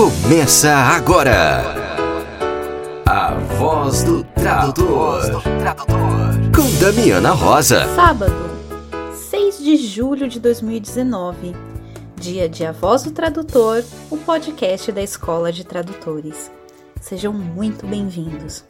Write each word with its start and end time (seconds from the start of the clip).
Começa 0.00 0.74
agora. 0.74 1.62
A 3.04 3.34
voz 3.58 4.02
do 4.02 4.24
tradutor. 4.24 5.42
Com 6.56 6.78
Damiana 6.80 7.32
Rosa. 7.32 7.84
Sábado, 7.94 8.32
6 9.14 9.58
de 9.58 9.76
julho 9.76 10.26
de 10.26 10.40
2019. 10.40 11.54
Dia 12.16 12.48
de 12.48 12.64
A 12.64 12.72
Voz 12.72 13.02
do 13.02 13.10
Tradutor, 13.10 13.84
o 14.10 14.16
podcast 14.16 14.90
da 14.90 15.02
Escola 15.02 15.52
de 15.52 15.66
Tradutores. 15.66 16.50
Sejam 16.98 17.34
muito 17.34 17.86
bem-vindos. 17.86 18.64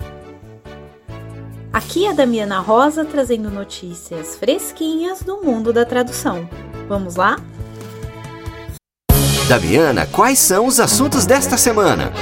Aqui 1.73 2.07
é 2.07 2.11
a 2.11 2.13
Damiana 2.13 2.59
Rosa 2.59 3.05
trazendo 3.05 3.53
notícias 3.53 4.35
fresquinhas 4.35 5.23
do 5.23 5.45
mundo 5.45 5.73
da 5.73 5.85
tradução. 5.85 6.51
Vamos 6.89 7.15
lá? 7.15 7.37
Damiana, 9.51 10.07
quais 10.07 10.39
são 10.39 10.65
os 10.65 10.79
assuntos 10.79 11.27
desta 11.27 11.57
semana? 11.57 12.13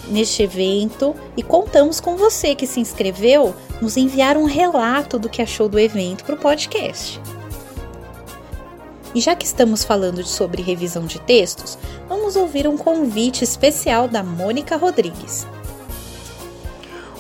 neste 0.08 0.44
evento 0.44 1.16
e 1.36 1.42
contamos 1.42 2.00
com 2.00 2.16
você 2.16 2.54
que 2.54 2.68
se 2.68 2.80
inscreveu 2.80 3.54
nos 3.82 3.98
enviar 3.98 4.38
um 4.38 4.46
relato 4.46 5.18
do 5.18 5.28
que 5.28 5.42
achou 5.42 5.68
do 5.68 5.80
evento 5.80 6.24
para 6.24 6.36
o 6.36 6.40
podcast. 6.40 7.20
E 9.16 9.20
já 9.20 9.36
que 9.36 9.46
estamos 9.46 9.84
falando 9.84 10.24
sobre 10.24 10.62
revisão 10.62 11.06
de 11.06 11.20
textos, 11.20 11.80
vamos 12.08 12.36
ouvir 12.36 12.68
um 12.68 12.78
convite 12.78 13.44
especial 13.44 14.08
da 14.08 14.22
Mônica 14.22 14.78
Rodrigues. 14.78 15.48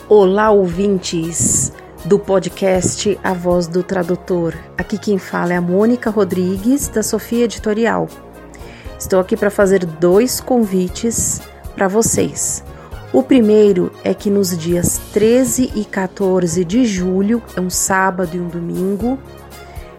Olá, 0.08 0.52
ouvintes 0.52 1.74
do 2.06 2.20
podcast 2.20 3.20
A 3.24 3.34
Voz 3.34 3.68
do 3.68 3.82
Tradutor. 3.82 4.54
Aqui 4.78 5.00
quem 5.00 5.18
fala 5.18 5.54
é 5.54 5.58
a 5.58 5.62
Mônica 5.62 6.12
Rodrigues, 6.12 6.88
da 6.88 7.02
Sofia 7.02 7.46
Editorial. 7.46 8.08
Estou 9.00 9.20
aqui 9.20 9.38
para 9.38 9.52
fazer 9.52 9.86
dois 9.86 10.40
convites 10.40 11.40
para 11.76 11.88
vocês. 11.88 12.64
O 13.14 13.22
primeiro 13.22 13.92
é 14.04 14.14
que 14.14 14.30
nos 14.30 14.58
dias 14.58 15.00
13 15.14 15.72
e 15.76 15.86
14 15.86 16.66
de 16.66 16.86
julho, 16.86 17.42
é 17.56 17.62
um 17.62 17.70
sábado 17.70 18.36
e 18.36 18.40
um 18.40 18.48
domingo, 18.48 19.20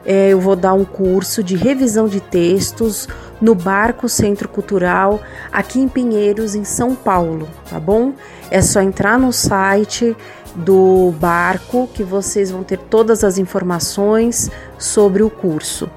é, 0.04 0.30
eu 0.30 0.40
vou 0.40 0.56
dar 0.56 0.74
um 0.74 0.84
curso 0.84 1.42
de 1.42 1.56
revisão 1.56 2.08
de 2.08 2.20
textos 2.20 3.08
no 3.40 3.54
Barco 3.54 4.08
Centro 4.08 4.48
Cultural, 4.48 5.20
aqui 5.52 5.78
em 5.78 5.88
Pinheiros, 5.88 6.54
em 6.54 6.64
São 6.64 6.94
Paulo, 6.94 7.48
tá 7.70 7.78
bom? 7.78 8.14
É 8.50 8.60
só 8.60 8.80
entrar 8.80 9.18
no 9.18 9.32
site 9.32 10.16
do 10.54 11.12
barco 11.20 11.88
que 11.94 12.02
vocês 12.02 12.50
vão 12.50 12.64
ter 12.64 12.78
todas 12.78 13.22
as 13.22 13.38
informações 13.38 14.50
sobre 14.76 15.22
o 15.22 15.30
curso. 15.30 15.88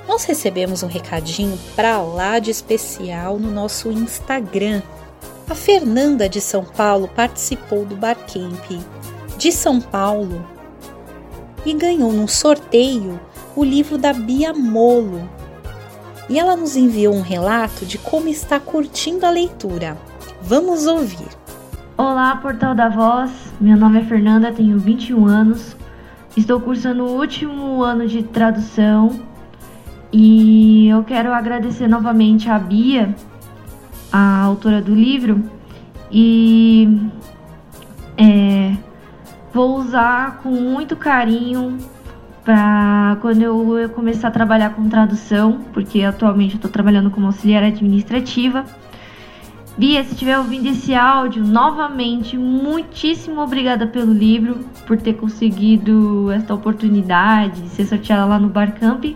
Nós 0.06 0.24
recebemos 0.24 0.82
um 0.82 0.86
recadinho 0.86 1.58
para 1.74 2.00
lá 2.00 2.38
de 2.38 2.50
especial 2.50 3.38
no 3.38 3.50
nosso 3.50 3.90
Instagram. 3.90 4.82
A 5.48 5.54
Fernanda 5.54 6.28
de 6.28 6.40
São 6.40 6.64
Paulo 6.64 7.08
participou 7.08 7.84
do 7.84 7.96
Barcamp 7.96 8.70
de 9.36 9.52
São 9.52 9.80
Paulo 9.80 10.44
e 11.68 11.74
ganhou 11.74 12.10
num 12.10 12.26
sorteio 12.26 13.20
o 13.54 13.62
livro 13.62 13.98
da 13.98 14.12
Bia 14.12 14.54
Molo. 14.54 15.28
E 16.26 16.38
ela 16.38 16.56
nos 16.56 16.76
enviou 16.76 17.14
um 17.14 17.20
relato 17.20 17.84
de 17.84 17.98
como 17.98 18.28
está 18.28 18.58
curtindo 18.58 19.26
a 19.26 19.30
leitura. 19.30 19.98
Vamos 20.40 20.86
ouvir. 20.86 21.28
Olá, 21.94 22.36
Portal 22.36 22.74
da 22.74 22.88
Voz. 22.88 23.30
Meu 23.60 23.76
nome 23.76 24.00
é 24.00 24.04
Fernanda, 24.04 24.50
tenho 24.50 24.78
21 24.78 25.26
anos. 25.26 25.76
Estou 26.34 26.58
cursando 26.58 27.04
o 27.04 27.18
último 27.18 27.82
ano 27.82 28.06
de 28.06 28.22
tradução 28.22 29.20
e 30.10 30.88
eu 30.88 31.04
quero 31.04 31.34
agradecer 31.34 31.86
novamente 31.86 32.48
a 32.48 32.58
Bia, 32.58 33.14
a 34.10 34.40
autora 34.40 34.80
do 34.80 34.94
livro, 34.94 35.42
e 36.10 37.10
é, 38.16 38.74
vou 39.58 39.76
usar 39.76 40.38
com 40.40 40.50
muito 40.50 40.94
carinho 40.94 41.78
para 42.44 43.18
quando 43.20 43.42
eu 43.42 43.88
começar 43.88 44.28
a 44.28 44.30
trabalhar 44.30 44.70
com 44.70 44.88
tradução, 44.88 45.64
porque 45.72 46.04
atualmente 46.04 46.52
eu 46.52 46.58
estou 46.58 46.70
trabalhando 46.70 47.10
como 47.10 47.26
auxiliar 47.26 47.64
administrativa. 47.64 48.64
Bia, 49.76 50.04
se 50.04 50.12
estiver 50.12 50.38
ouvindo 50.38 50.68
esse 50.68 50.94
áudio, 50.94 51.44
novamente, 51.44 52.38
muitíssimo 52.38 53.40
obrigada 53.40 53.84
pelo 53.84 54.12
livro, 54.12 54.60
por 54.86 54.96
ter 54.96 55.14
conseguido 55.14 56.30
esta 56.30 56.54
oportunidade 56.54 57.60
de 57.60 57.68
ser 57.70 57.84
sorteada 57.86 58.26
lá 58.26 58.38
no 58.38 58.48
Barcamp. 58.48 59.06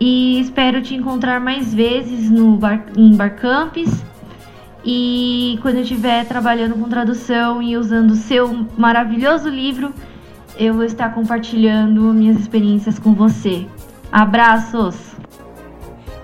E 0.00 0.40
espero 0.40 0.82
te 0.82 0.96
encontrar 0.96 1.40
mais 1.40 1.72
vezes 1.72 2.28
no 2.28 2.56
bar, 2.56 2.84
em 2.96 3.14
Barcamps 3.14 4.04
e 4.88 5.58
quando 5.62 5.76
eu 5.76 5.82
estiver 5.82 6.24
trabalhando 6.26 6.76
com 6.76 6.88
tradução 6.88 7.60
e 7.60 7.76
usando 7.76 8.12
o 8.12 8.16
seu 8.16 8.66
maravilhoso 8.78 9.48
livro, 9.48 9.92
eu 10.56 10.74
vou 10.74 10.84
estar 10.84 11.12
compartilhando 11.12 12.00
minhas 12.14 12.38
experiências 12.38 12.96
com 12.96 13.12
você. 13.12 13.66
Abraços! 14.12 14.94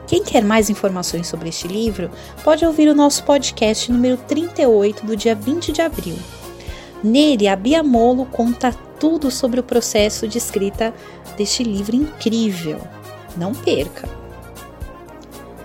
Quem 0.07 0.23
quer 0.23 0.45
mais 0.45 0.71
informações 0.71 1.27
sobre 1.27 1.49
este 1.49 1.67
livro, 1.67 2.09
pode 2.45 2.65
ouvir 2.65 2.89
o 2.89 2.95
nosso 2.95 3.25
podcast 3.25 3.91
número 3.91 4.17
38 4.17 5.07
do 5.07 5.17
dia 5.17 5.35
20 5.35 5.73
de 5.73 5.83
abril. 5.83 6.17
Nele, 7.03 7.49
a 7.49 7.57
Bia 7.57 7.83
Molo 7.83 8.27
conta 8.27 8.73
tudo 9.01 9.29
sobre 9.29 9.59
o 9.59 9.65
processo 9.65 10.29
de 10.29 10.39
escrita 10.39 10.95
deste 11.37 11.65
livro 11.65 11.97
incrível. 11.97 12.79
Não 13.37 13.53
perca! 13.53 14.22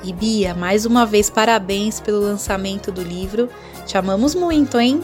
E 0.08 0.14
Bia, 0.14 0.56
mais 0.56 0.86
uma 0.86 1.06
vez 1.06 1.30
parabéns 1.30 2.00
pelo 2.00 2.22
lançamento 2.22 2.94
do 2.94 3.04
livro. 3.04 3.50
Te 3.86 3.98
amamos 3.98 4.34
muito, 4.34 4.80
hein? 4.80 5.02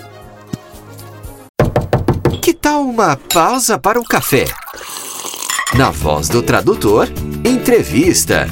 Que 2.42 2.54
tal 2.54 2.84
uma 2.84 3.18
pausa 3.18 3.78
para 3.78 4.00
o 4.00 4.06
café? 4.06 4.46
Na 5.78 5.92
voz 5.92 6.30
do 6.30 6.42
tradutor, 6.42 7.10
entrevista. 7.46 8.48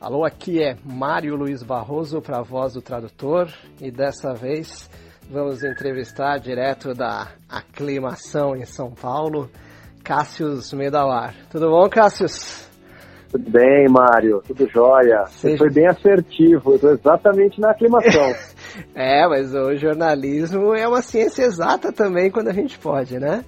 Alô, 0.00 0.24
aqui 0.24 0.62
é 0.62 0.76
Mário 0.84 1.34
Luiz 1.34 1.64
Barroso 1.64 2.22
para 2.22 2.38
a 2.38 2.42
voz 2.42 2.74
do 2.74 2.80
tradutor 2.80 3.52
e 3.80 3.90
dessa 3.90 4.32
vez 4.32 4.88
vamos 5.28 5.64
entrevistar 5.64 6.38
direto 6.38 6.94
da 6.94 7.32
aclimação 7.48 8.54
em 8.54 8.64
São 8.64 8.92
Paulo, 8.92 9.50
Cássius 10.02 10.72
Medawar. 10.72 11.34
Tudo 11.50 11.70
bom, 11.70 11.88
Cássius? 11.88 12.68
Tudo 13.30 13.48
bem, 13.48 13.86
Mário, 13.88 14.42
tudo 14.44 14.68
jóia. 14.68 15.24
Você 15.28 15.56
foi 15.56 15.70
bem 15.70 15.86
assertivo, 15.86 16.72
eu 16.72 16.74
estou 16.74 16.90
exatamente 16.92 17.60
na 17.60 17.70
aclimação. 17.70 18.32
é, 18.94 19.28
mas 19.28 19.54
o 19.54 19.76
jornalismo 19.76 20.74
é 20.74 20.86
uma 20.88 21.00
ciência 21.00 21.44
exata 21.44 21.92
também 21.92 22.30
quando 22.30 22.48
a 22.48 22.52
gente 22.52 22.76
pode, 22.78 23.20
né? 23.20 23.44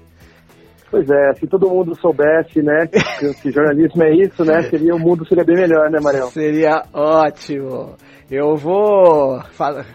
Pois 0.88 1.08
é, 1.10 1.32
se 1.40 1.46
todo 1.46 1.70
mundo 1.70 1.99
soubesse, 1.99 2.62
né, 2.62 2.87
que, 2.87 3.34
que 3.40 3.50
jornalismo 3.50 4.05
é 4.05 4.14
isso, 4.14 4.44
né, 4.44 4.60
seria 4.62 4.94
o 4.94 4.98
mundo 4.98 5.26
seria 5.26 5.43
bem 5.43 5.56
melhor, 5.56 5.90
né, 5.90 5.98
Marião? 6.00 6.28
Seria 6.28 6.84
ótimo. 6.93 7.96
Eu 8.31 8.55
vou 8.56 9.43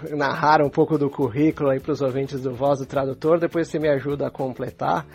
narrar 0.10 0.62
um 0.62 0.70
pouco 0.70 0.98
do 0.98 1.10
currículo 1.10 1.70
aí 1.70 1.80
para 1.80 1.92
os 1.92 2.02
ouvintes 2.02 2.42
do 2.42 2.54
Voz 2.54 2.80
do 2.80 2.86
Tradutor, 2.86 3.40
depois 3.40 3.68
você 3.68 3.80
me 3.80 3.90
ajuda 3.90 4.28
a 4.28 4.32
completar. 4.32 5.06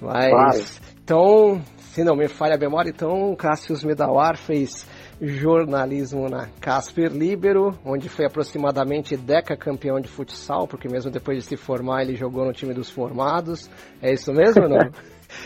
Mas 0.00 0.80
então, 1.06 1.60
se 1.78 2.02
não 2.02 2.16
me 2.16 2.26
falha 2.26 2.56
a 2.56 2.58
memória, 2.58 2.90
então 2.90 3.32
Cassius 3.36 3.84
Medawar 3.84 4.36
fez 4.36 4.84
jornalismo 5.20 6.28
na 6.28 6.48
Casper 6.60 7.12
Libero, 7.12 7.78
onde 7.84 8.08
foi 8.08 8.26
aproximadamente 8.26 9.16
deca 9.16 9.56
campeão 9.56 10.00
de 10.00 10.08
futsal, 10.08 10.66
porque 10.66 10.88
mesmo 10.88 11.10
depois 11.12 11.38
de 11.38 11.44
se 11.44 11.56
formar 11.56 12.02
ele 12.02 12.16
jogou 12.16 12.44
no 12.44 12.52
time 12.52 12.74
dos 12.74 12.90
formados. 12.90 13.70
É 14.02 14.12
isso 14.12 14.32
mesmo 14.32 14.64
ou 14.64 14.68
não? 14.68 14.90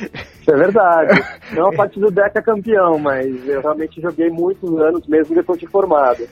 Isso 0.00 0.50
é 0.50 0.56
verdade. 0.56 1.22
Não 1.54 1.68
a 1.68 1.76
parte 1.76 2.00
do 2.00 2.10
Deca 2.10 2.42
campeão, 2.42 2.98
mas 2.98 3.26
eu 3.46 3.60
realmente 3.60 4.00
joguei 4.00 4.30
muitos 4.30 4.70
anos 4.80 5.06
mesmo 5.06 5.34
depois 5.34 5.60
de 5.60 5.66
formado. 5.66 6.26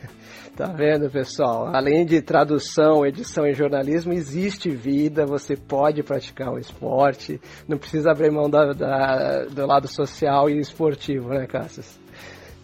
Tá 0.58 0.66
vendo, 0.66 1.08
pessoal? 1.08 1.70
Além 1.72 2.04
de 2.04 2.20
tradução, 2.20 3.06
edição 3.06 3.46
e 3.46 3.54
jornalismo, 3.54 4.12
existe 4.12 4.68
vida, 4.68 5.24
você 5.24 5.56
pode 5.56 6.02
praticar 6.02 6.52
o 6.52 6.58
esporte, 6.58 7.40
não 7.68 7.78
precisa 7.78 8.10
abrir 8.10 8.32
mão 8.32 8.50
da, 8.50 8.72
da, 8.72 9.44
do 9.44 9.64
lado 9.64 9.86
social 9.86 10.50
e 10.50 10.58
esportivo, 10.58 11.28
né, 11.28 11.46
Cassius? 11.46 11.96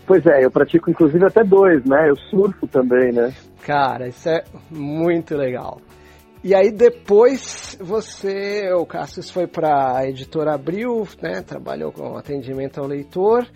Pois 0.05 0.27
é, 0.27 0.45
eu 0.45 0.51
pratico 0.51 0.91
inclusive 0.91 1.25
até 1.25 1.45
dois, 1.45 1.85
né? 1.85 2.11
Eu 2.11 2.17
surfo 2.17 2.67
também, 2.67 3.13
né? 3.13 3.33
Cara, 3.63 4.09
isso 4.09 4.29
é 4.29 4.43
muito 4.69 5.37
legal. 5.37 5.81
E 6.43 6.53
aí 6.53 6.73
depois 6.73 7.79
você, 7.81 8.73
o 8.75 8.85
Cassius 8.85 9.31
foi 9.31 9.47
para 9.47 9.99
a 9.99 10.09
editora 10.09 10.53
Abril, 10.53 11.07
né? 11.23 11.43
Trabalhou 11.43 11.93
com 11.93 12.17
atendimento 12.17 12.81
ao 12.81 12.89
leitor 12.89 13.47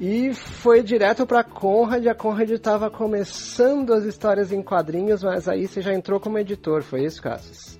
e 0.00 0.34
foi 0.34 0.82
direto 0.82 1.26
para 1.26 1.40
a 1.40 1.44
Conrad. 1.44 2.06
A 2.06 2.14
Conrad 2.14 2.50
estava 2.50 2.90
começando 2.90 3.92
as 3.92 4.04
histórias 4.04 4.52
em 4.52 4.62
quadrinhos, 4.62 5.22
mas 5.22 5.48
aí 5.48 5.66
você 5.66 5.80
já 5.80 5.94
entrou 5.94 6.18
como 6.18 6.38
editor, 6.38 6.82
foi 6.82 7.04
isso, 7.04 7.22
Cassius? 7.22 7.78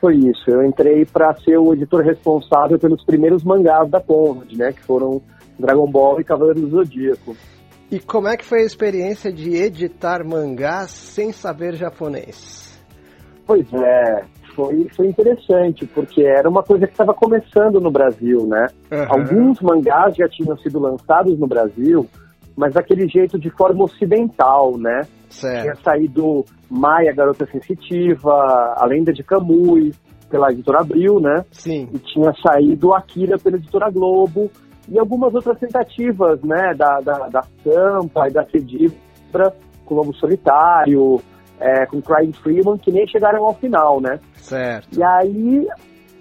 Foi 0.00 0.16
isso. 0.16 0.42
Eu 0.48 0.64
entrei 0.64 1.04
para 1.04 1.32
ser 1.36 1.58
o 1.58 1.72
editor 1.72 2.02
responsável 2.02 2.78
pelos 2.78 3.04
primeiros 3.04 3.44
mangás 3.44 3.88
da 3.88 4.00
Conrad, 4.00 4.52
né? 4.52 4.72
Que 4.72 4.82
foram 4.82 5.22
Dragon 5.58 5.88
Ball 5.88 6.20
e 6.20 6.24
Cavaleiro 6.24 6.60
do 6.60 6.70
Zodíaco. 6.70 7.36
E 7.90 8.00
como 8.00 8.26
é 8.26 8.36
que 8.36 8.44
foi 8.44 8.62
a 8.62 8.66
experiência 8.66 9.32
de 9.32 9.54
editar 9.54 10.24
mangás 10.24 10.90
sem 10.90 11.30
saber 11.30 11.74
japonês? 11.74 12.82
Pois 13.46 13.66
é, 13.72 14.24
foi, 14.54 14.88
foi 14.94 15.06
interessante, 15.06 15.86
porque 15.86 16.22
era 16.22 16.48
uma 16.48 16.62
coisa 16.62 16.86
que 16.86 16.92
estava 16.92 17.14
começando 17.14 17.80
no 17.80 17.90
Brasil, 17.90 18.46
né? 18.46 18.66
Uhum. 18.90 19.06
Alguns 19.08 19.60
mangás 19.60 20.14
já 20.16 20.28
tinham 20.28 20.56
sido 20.58 20.78
lançados 20.78 21.38
no 21.38 21.46
Brasil, 21.46 22.06
mas 22.56 22.74
daquele 22.74 23.08
jeito 23.08 23.38
de 23.38 23.50
forma 23.50 23.84
ocidental, 23.84 24.76
né? 24.78 25.02
Certo. 25.28 25.62
Tinha 25.62 25.74
saído 25.76 26.44
Maia, 26.70 27.14
Garota 27.14 27.46
Sensitiva, 27.46 28.74
A 28.76 28.84
Lenda 28.86 29.12
de 29.12 29.22
Camui, 29.22 29.92
pela 30.30 30.50
editora 30.50 30.80
Abril, 30.80 31.20
né? 31.20 31.44
Sim. 31.50 31.88
E 31.92 31.98
tinha 31.98 32.32
saído 32.46 32.94
Akira 32.94 33.36
pela 33.38 33.56
editora 33.56 33.90
Globo, 33.90 34.50
e 34.88 34.98
algumas 34.98 35.34
outras 35.34 35.58
tentativas, 35.58 36.42
né? 36.42 36.74
Da, 36.76 36.98
da, 37.00 37.28
da 37.28 37.42
Sampa 37.62 38.28
e 38.28 38.32
da 38.32 38.44
Cedibra, 38.44 39.54
com 39.84 39.94
Lobo 39.94 40.14
Solitário, 40.14 41.20
é, 41.62 41.86
com 41.86 42.02
Crying 42.02 42.32
Freeman, 42.32 42.76
que 42.76 42.90
nem 42.90 43.06
chegaram 43.06 43.44
ao 43.44 43.54
final, 43.54 44.00
né? 44.00 44.18
Certo. 44.34 44.98
E 44.98 45.02
aí, 45.02 45.66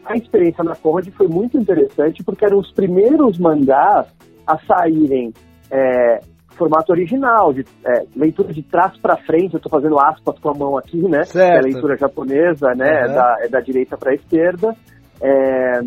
a 0.06 0.16
experiência 0.16 0.64
na 0.64 0.76
Conrad 0.76 1.08
foi 1.10 1.28
muito 1.28 1.58
interessante, 1.58 2.24
porque 2.24 2.46
eram 2.46 2.60
os 2.60 2.72
primeiros 2.72 3.40
mangás 3.40 4.06
a 4.46 4.58
saírem 4.60 5.34
é, 5.72 6.20
formato 6.56 6.92
original, 6.92 7.52
de 7.52 7.66
é, 7.84 8.04
leitura 8.16 8.54
de 8.54 8.62
trás 8.62 8.96
para 8.98 9.18
frente, 9.18 9.54
eu 9.54 9.58
estou 9.58 9.72
fazendo 9.72 10.00
aspas 10.00 10.38
com 10.40 10.50
a 10.50 10.54
mão 10.54 10.78
aqui, 10.78 11.02
né? 11.02 11.24
Certo. 11.24 11.56
É 11.56 11.58
a 11.58 11.62
leitura 11.62 11.98
japonesa, 11.98 12.76
né? 12.76 13.08
Uhum. 13.08 13.14
Da, 13.14 13.36
é 13.42 13.48
da 13.48 13.60
direita 13.60 13.98
para 13.98 14.12
a 14.12 14.16
esquerda. 14.16 14.76
É, 15.22 15.82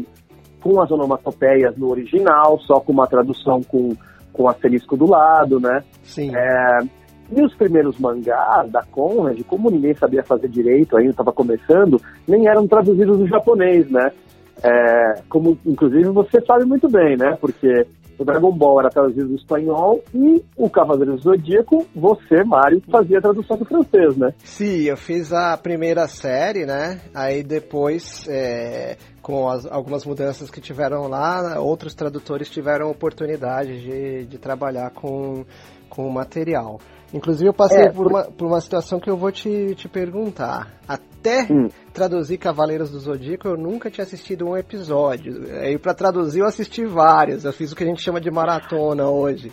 com 0.61 0.81
as 0.81 0.91
onomatopeias 0.91 1.77
no 1.77 1.91
original, 1.91 2.59
só 2.61 2.81
com 2.81 2.93
uma 2.93 3.07
tradução 3.07 3.63
com, 3.63 3.91
com 4.33 4.49
asterisco 4.49 4.97
do 4.97 5.07
lado, 5.07 5.61
né? 5.61 5.81
Sim. 6.03 6.35
E 7.31 7.43
os 7.43 7.55
primeiros 7.55 7.99
mangás 7.99 8.71
da 8.71 8.83
Conrad, 8.83 9.41
como 9.45 9.71
ninguém 9.71 9.95
sabia 9.95 10.23
fazer 10.23 10.49
direito 10.49 10.97
ainda, 10.97 11.11
estava 11.11 11.33
começando, 11.33 12.01
nem 12.27 12.47
eram 12.49 12.67
traduzidos 12.67 13.19
no 13.19 13.27
japonês, 13.27 13.91
né? 13.91 14.11
É, 14.63 15.23
como 15.29 15.59
inclusive 15.67 16.05
você 16.11 16.41
sabe 16.47 16.65
muito 16.65 16.89
bem, 16.89 17.17
né? 17.17 17.37
Porque 17.41 17.87
o 18.19 18.25
Dragon 18.25 18.53
Ball 18.53 18.81
era 18.81 18.91
traduzido 18.91 19.29
do 19.29 19.35
espanhol 19.35 20.03
e 20.15 20.43
o 20.57 20.71
Cavaleiro 20.71 21.17
do 21.17 21.21
Zodíaco, 21.21 21.87
você, 21.95 22.45
Mário, 22.45 22.81
fazia 22.91 23.19
a 23.19 23.23
tradução 23.23 23.57
do 23.57 23.65
francês, 23.65 24.17
né? 24.17 24.33
Sim, 24.39 24.83
eu 24.85 24.97
fiz 24.97 25.33
a 25.33 25.57
primeira 25.57 26.07
série, 26.07 26.65
né? 26.65 27.01
Aí 27.13 27.43
depois, 27.43 28.27
é, 28.29 28.97
com 29.21 29.49
as, 29.49 29.67
algumas 29.67 30.05
mudanças 30.05 30.51
que 30.51 30.61
tiveram 30.61 31.09
lá, 31.09 31.59
outros 31.61 31.95
tradutores 31.95 32.49
tiveram 32.49 32.91
oportunidade 32.91 33.81
de, 33.81 34.27
de 34.27 34.39
trabalhar 34.39 34.91
com, 34.91 35.45
com 35.89 36.07
o 36.07 36.13
material. 36.13 36.79
Inclusive 37.15 37.49
eu 37.49 37.55
passei 37.55 37.85
é, 37.85 37.91
por, 37.93 38.09
uma, 38.09 38.25
por 38.25 38.49
uma 38.49 38.61
situação 38.61 38.99
que 38.99 39.09
eu 39.09 39.17
vou 39.17 39.31
te, 39.31 39.73
te 39.77 39.89
perguntar. 39.89 40.69
Até 40.87 41.47
hum. 41.49 41.69
traduzir 41.93 42.39
Cavaleiros 42.39 42.91
do 42.91 42.99
Zodíaco, 42.99 43.47
eu 43.47 43.57
nunca 43.57 43.89
tinha 43.89 44.05
assistido 44.05 44.45
um 44.49 44.57
episódio. 44.57 45.45
Aí 45.61 45.79
para 45.79 45.95
traduzir 45.95 46.41
eu 46.41 46.47
assisti 46.47 46.85
vários. 46.85 47.45
Eu 47.45 47.53
fiz 47.53 47.71
o 47.71 47.77
que 47.77 47.85
a 47.85 47.87
gente 47.87 48.03
chama 48.03 48.21
de 48.21 48.33
maratona 48.33 49.09
hoje. 49.09 49.53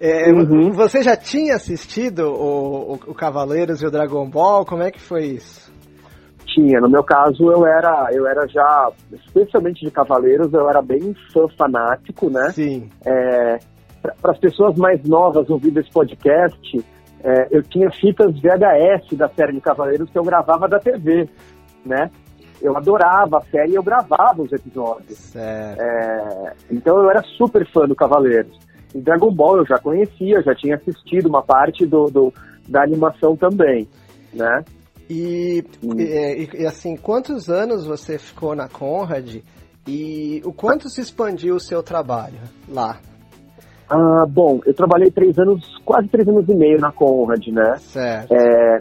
É, 0.00 0.32
uhum. 0.32 0.72
Você 0.72 1.02
já 1.02 1.14
tinha 1.14 1.54
assistido 1.54 2.20
o, 2.20 2.94
o, 2.94 2.94
o, 2.94 3.14
Cavaleiros 3.14 3.82
e 3.82 3.86
o 3.86 3.90
Dragon 3.90 4.28
Ball? 4.28 4.64
Como 4.64 4.82
é 4.82 4.90
que 4.90 4.98
foi 4.98 5.26
isso? 5.26 5.70
Tinha. 6.46 6.80
No 6.80 6.88
meu 6.88 7.04
caso, 7.04 7.52
eu 7.52 7.66
era, 7.66 8.08
eu 8.10 8.26
era 8.26 8.48
já, 8.48 8.90
especialmente 9.12 9.84
de 9.84 9.90
Cavaleiros, 9.90 10.50
eu 10.52 10.66
era 10.66 10.80
bem 10.80 11.14
fã 11.30 11.46
fanático, 11.58 12.30
né? 12.30 12.50
Sim. 12.52 12.88
É, 13.06 13.58
para 14.20 14.32
as 14.32 14.38
pessoas 14.38 14.76
mais 14.76 15.00
novas 15.04 15.48
ouvindo 15.48 15.78
esse 15.78 15.90
podcast, 15.90 16.84
é, 17.24 17.48
eu 17.50 17.62
tinha 17.62 17.90
fitas 17.90 18.34
VHS 18.40 19.16
da 19.16 19.28
série 19.28 19.52
de 19.52 19.60
Cavaleiros 19.60 20.10
que 20.10 20.18
eu 20.18 20.24
gravava 20.24 20.68
da 20.68 20.78
TV, 20.78 21.28
né? 21.84 22.10
Eu 22.60 22.76
adorava 22.76 23.38
a 23.38 23.42
série 23.42 23.72
e 23.72 23.74
eu 23.74 23.82
gravava 23.82 24.42
os 24.42 24.52
episódios. 24.52 25.34
É, 25.34 26.54
então 26.70 26.96
eu 26.98 27.10
era 27.10 27.22
super 27.36 27.66
fã 27.72 27.86
do 27.86 27.94
Cavaleiros. 27.94 28.56
E 28.94 29.00
Dragon 29.00 29.32
Ball 29.32 29.58
eu 29.58 29.66
já 29.66 29.78
conhecia, 29.78 30.42
já 30.42 30.54
tinha 30.54 30.76
assistido 30.76 31.26
uma 31.26 31.42
parte 31.42 31.86
do, 31.86 32.06
do 32.06 32.32
da 32.68 32.82
animação 32.82 33.36
também, 33.36 33.88
né? 34.32 34.64
E, 35.10 35.64
hum. 35.82 35.98
e, 35.98 36.48
e, 36.54 36.66
assim, 36.66 36.96
quantos 36.96 37.48
anos 37.48 37.84
você 37.84 38.18
ficou 38.18 38.54
na 38.54 38.68
Conrad 38.68 39.42
e 39.86 40.40
o 40.44 40.52
quanto 40.52 40.88
se 40.88 41.00
expandiu 41.00 41.56
o 41.56 41.60
seu 41.60 41.82
trabalho 41.82 42.38
lá? 42.68 42.98
Ah, 43.94 44.24
bom, 44.26 44.58
eu 44.64 44.72
trabalhei 44.72 45.10
três 45.10 45.38
anos, 45.38 45.62
quase 45.84 46.08
três 46.08 46.26
anos 46.26 46.48
e 46.48 46.54
meio 46.54 46.80
na 46.80 46.90
Conrad, 46.90 47.46
né? 47.48 47.76
Certo. 47.76 48.32
É, 48.32 48.78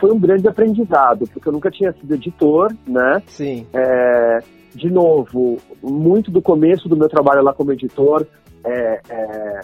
foi 0.00 0.10
um 0.10 0.18
grande 0.18 0.48
aprendizado, 0.48 1.26
porque 1.30 1.46
eu 1.46 1.52
nunca 1.52 1.70
tinha 1.70 1.92
sido 1.92 2.14
editor, 2.14 2.74
né? 2.86 3.22
Sim. 3.26 3.66
É, 3.74 4.38
de 4.74 4.90
novo, 4.90 5.58
muito 5.82 6.30
do 6.30 6.40
começo 6.40 6.88
do 6.88 6.96
meu 6.96 7.10
trabalho 7.10 7.42
lá 7.42 7.52
como 7.52 7.72
editor, 7.72 8.26
é, 8.64 9.00
é, 9.10 9.60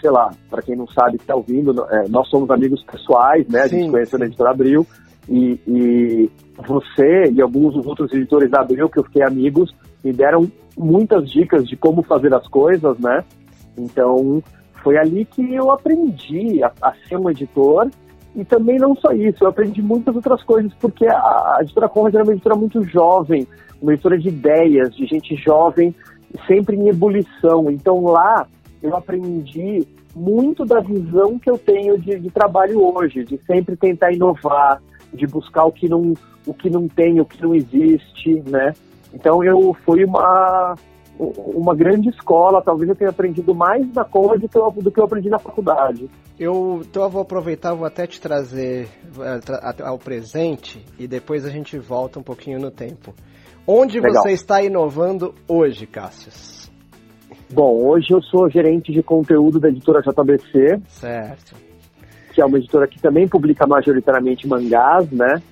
sei 0.00 0.10
lá, 0.10 0.30
para 0.48 0.62
quem 0.62 0.74
não 0.74 0.86
sabe 0.88 1.18
que 1.18 1.24
está 1.24 1.36
ouvindo, 1.36 1.84
é, 1.90 2.08
nós 2.08 2.26
somos 2.30 2.50
amigos 2.50 2.82
pessoais, 2.84 3.46
né? 3.48 3.60
A 3.60 3.68
sim, 3.68 3.80
gente 3.80 3.90
conheceu 3.90 4.18
sim. 4.18 4.24
na 4.24 4.26
editora 4.28 4.50
Abril, 4.50 4.86
e, 5.28 5.60
e, 5.66 6.30
você 6.66 7.30
e 7.30 7.42
alguns 7.42 7.74
dos 7.74 7.86
outros 7.86 8.10
editores 8.14 8.50
da 8.50 8.62
Abril 8.62 8.88
que 8.88 8.98
eu 8.98 9.04
fiquei 9.04 9.22
amigos 9.22 9.70
me 10.02 10.10
deram 10.10 10.50
muitas 10.76 11.30
dicas 11.30 11.64
de 11.68 11.76
como 11.76 12.02
fazer 12.02 12.32
as 12.32 12.48
coisas, 12.48 12.98
né? 12.98 13.22
Então, 13.78 14.42
foi 14.82 14.96
ali 14.96 15.24
que 15.24 15.54
eu 15.54 15.70
aprendi 15.70 16.62
a, 16.62 16.72
a, 16.82 16.92
ser 17.08 17.16
um 17.16 17.30
editor 17.30 17.90
e 18.34 18.44
também 18.44 18.78
não 18.78 18.94
só 18.94 19.12
isso, 19.12 19.44
eu 19.44 19.48
aprendi 19.48 19.82
muitas 19.82 20.14
outras 20.14 20.42
coisas, 20.42 20.72
porque 20.74 21.06
a, 21.06 21.16
a 21.16 21.58
editora 21.62 21.88
Conrad 21.88 22.14
era 22.14 22.24
uma 22.24 22.32
editora 22.32 22.54
muito 22.54 22.82
jovem, 22.84 23.46
uma 23.80 23.92
editora 23.92 24.18
de 24.18 24.28
ideias, 24.28 24.94
de 24.94 25.06
gente 25.06 25.34
jovem, 25.36 25.94
sempre 26.46 26.76
em 26.76 26.88
ebulição. 26.88 27.70
Então 27.70 28.04
lá 28.04 28.46
eu 28.82 28.96
aprendi 28.96 29.86
muito 30.14 30.64
da 30.64 30.80
visão 30.80 31.38
que 31.38 31.50
eu 31.50 31.58
tenho 31.58 31.98
de, 31.98 32.18
de 32.18 32.30
trabalho 32.30 32.82
hoje, 32.82 33.24
de 33.24 33.38
sempre 33.46 33.76
tentar 33.76 34.12
inovar, 34.12 34.80
de 35.12 35.26
buscar 35.26 35.64
o 35.64 35.72
que 35.72 35.88
não, 35.88 36.14
o 36.46 36.54
que 36.54 36.68
não 36.70 36.88
tem, 36.88 37.20
o 37.20 37.24
que 37.24 37.42
não 37.42 37.54
existe, 37.54 38.42
né? 38.46 38.72
Então 39.12 39.42
eu 39.42 39.74
fui 39.84 40.04
uma 40.04 40.74
uma 41.18 41.74
grande 41.74 42.08
escola, 42.10 42.62
talvez 42.62 42.88
eu 42.88 42.94
tenha 42.94 43.10
aprendido 43.10 43.54
mais 43.54 43.92
na 43.92 44.04
Conrad 44.04 44.40
do 44.40 44.48
que 44.48 44.56
eu, 44.56 44.70
do 44.70 44.90
que 44.90 45.00
eu 45.00 45.04
aprendi 45.04 45.28
na 45.28 45.38
faculdade. 45.38 46.08
Eu, 46.38 46.80
então 46.82 47.02
eu 47.02 47.10
vou 47.10 47.22
aproveitar, 47.22 47.74
vou 47.74 47.86
até 47.86 48.06
te 48.06 48.20
trazer 48.20 48.86
uh, 49.16 49.84
ao 49.84 49.98
presente 49.98 50.84
e 50.98 51.08
depois 51.08 51.44
a 51.44 51.50
gente 51.50 51.76
volta 51.78 52.20
um 52.20 52.22
pouquinho 52.22 52.60
no 52.60 52.70
tempo. 52.70 53.12
Onde 53.66 54.00
Legal. 54.00 54.22
você 54.22 54.32
está 54.32 54.62
inovando 54.62 55.34
hoje, 55.48 55.86
Cássius? 55.86 56.70
Bom, 57.50 57.86
hoje 57.86 58.06
eu 58.10 58.22
sou 58.22 58.48
gerente 58.48 58.92
de 58.92 59.02
conteúdo 59.02 59.58
da 59.58 59.68
editora 59.68 60.00
JBC. 60.00 60.80
Certo. 60.88 61.56
Que 62.32 62.40
é 62.40 62.44
uma 62.44 62.58
editora 62.58 62.86
que 62.86 63.00
também 63.00 63.26
publica 63.26 63.66
majoritariamente 63.66 64.46
mangás, 64.46 65.10
né? 65.10 65.42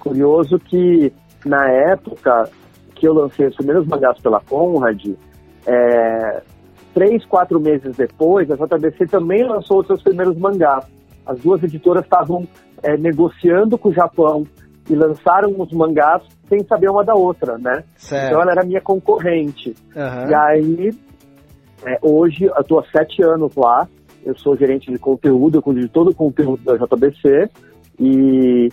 Curioso 0.00 0.58
que 0.58 1.12
na 1.44 1.68
época 1.92 2.48
que 2.98 3.06
eu 3.06 3.14
lancei 3.14 3.46
os 3.46 3.56
primeiros 3.56 3.86
mangás 3.86 4.18
pela 4.20 4.40
Conrad, 4.40 5.04
é, 5.66 6.42
três, 6.92 7.24
quatro 7.26 7.60
meses 7.60 7.96
depois, 7.96 8.50
a 8.50 8.56
JBC 8.56 9.06
também 9.06 9.46
lançou 9.46 9.80
os 9.80 9.86
seus 9.86 10.02
primeiros 10.02 10.36
mangás. 10.36 10.84
As 11.24 11.38
duas 11.40 11.62
editoras 11.62 12.04
estavam 12.04 12.46
é, 12.82 12.96
negociando 12.96 13.78
com 13.78 13.90
o 13.90 13.94
Japão 13.94 14.44
e 14.88 14.94
lançaram 14.94 15.54
os 15.58 15.70
mangás 15.72 16.22
sem 16.48 16.64
saber 16.64 16.90
uma 16.90 17.04
da 17.04 17.14
outra, 17.14 17.58
né? 17.58 17.84
Certo. 17.96 18.26
Então 18.26 18.42
ela 18.42 18.52
era 18.52 18.64
minha 18.64 18.80
concorrente. 18.80 19.74
Uhum. 19.94 20.30
E 20.30 20.34
aí, 20.34 20.90
é, 21.86 21.98
hoje, 22.02 22.44
eu 22.44 22.54
estou 22.58 22.80
há 22.80 22.84
sete 22.84 23.22
anos 23.22 23.54
lá, 23.54 23.86
eu 24.24 24.36
sou 24.38 24.56
gerente 24.56 24.90
de 24.90 24.98
conteúdo, 24.98 25.58
eu 25.58 25.62
cuido 25.62 25.80
de 25.80 25.88
todo 25.88 26.10
o 26.10 26.14
conteúdo 26.14 26.62
da 26.64 26.76
JBC 26.76 27.50
e 28.00 28.68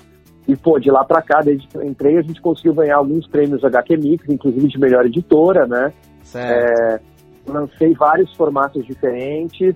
e, 0.47 0.55
pô, 0.55 0.79
de 0.79 0.91
lá 0.91 1.03
para 1.03 1.21
cá, 1.21 1.41
desde 1.41 1.67
que 1.67 1.77
eu 1.77 1.83
entrei, 1.83 2.17
a 2.17 2.21
gente 2.21 2.41
conseguiu 2.41 2.73
ganhar 2.73 2.97
alguns 2.97 3.27
prêmios 3.27 3.63
HQ 3.63 3.97
Mix, 3.97 4.29
inclusive 4.29 4.67
de 4.67 4.79
melhor 4.79 5.05
editora, 5.05 5.65
né? 5.65 5.91
É, 6.35 6.99
lancei 7.47 7.93
vários 7.93 8.35
formatos 8.35 8.85
diferentes, 8.85 9.75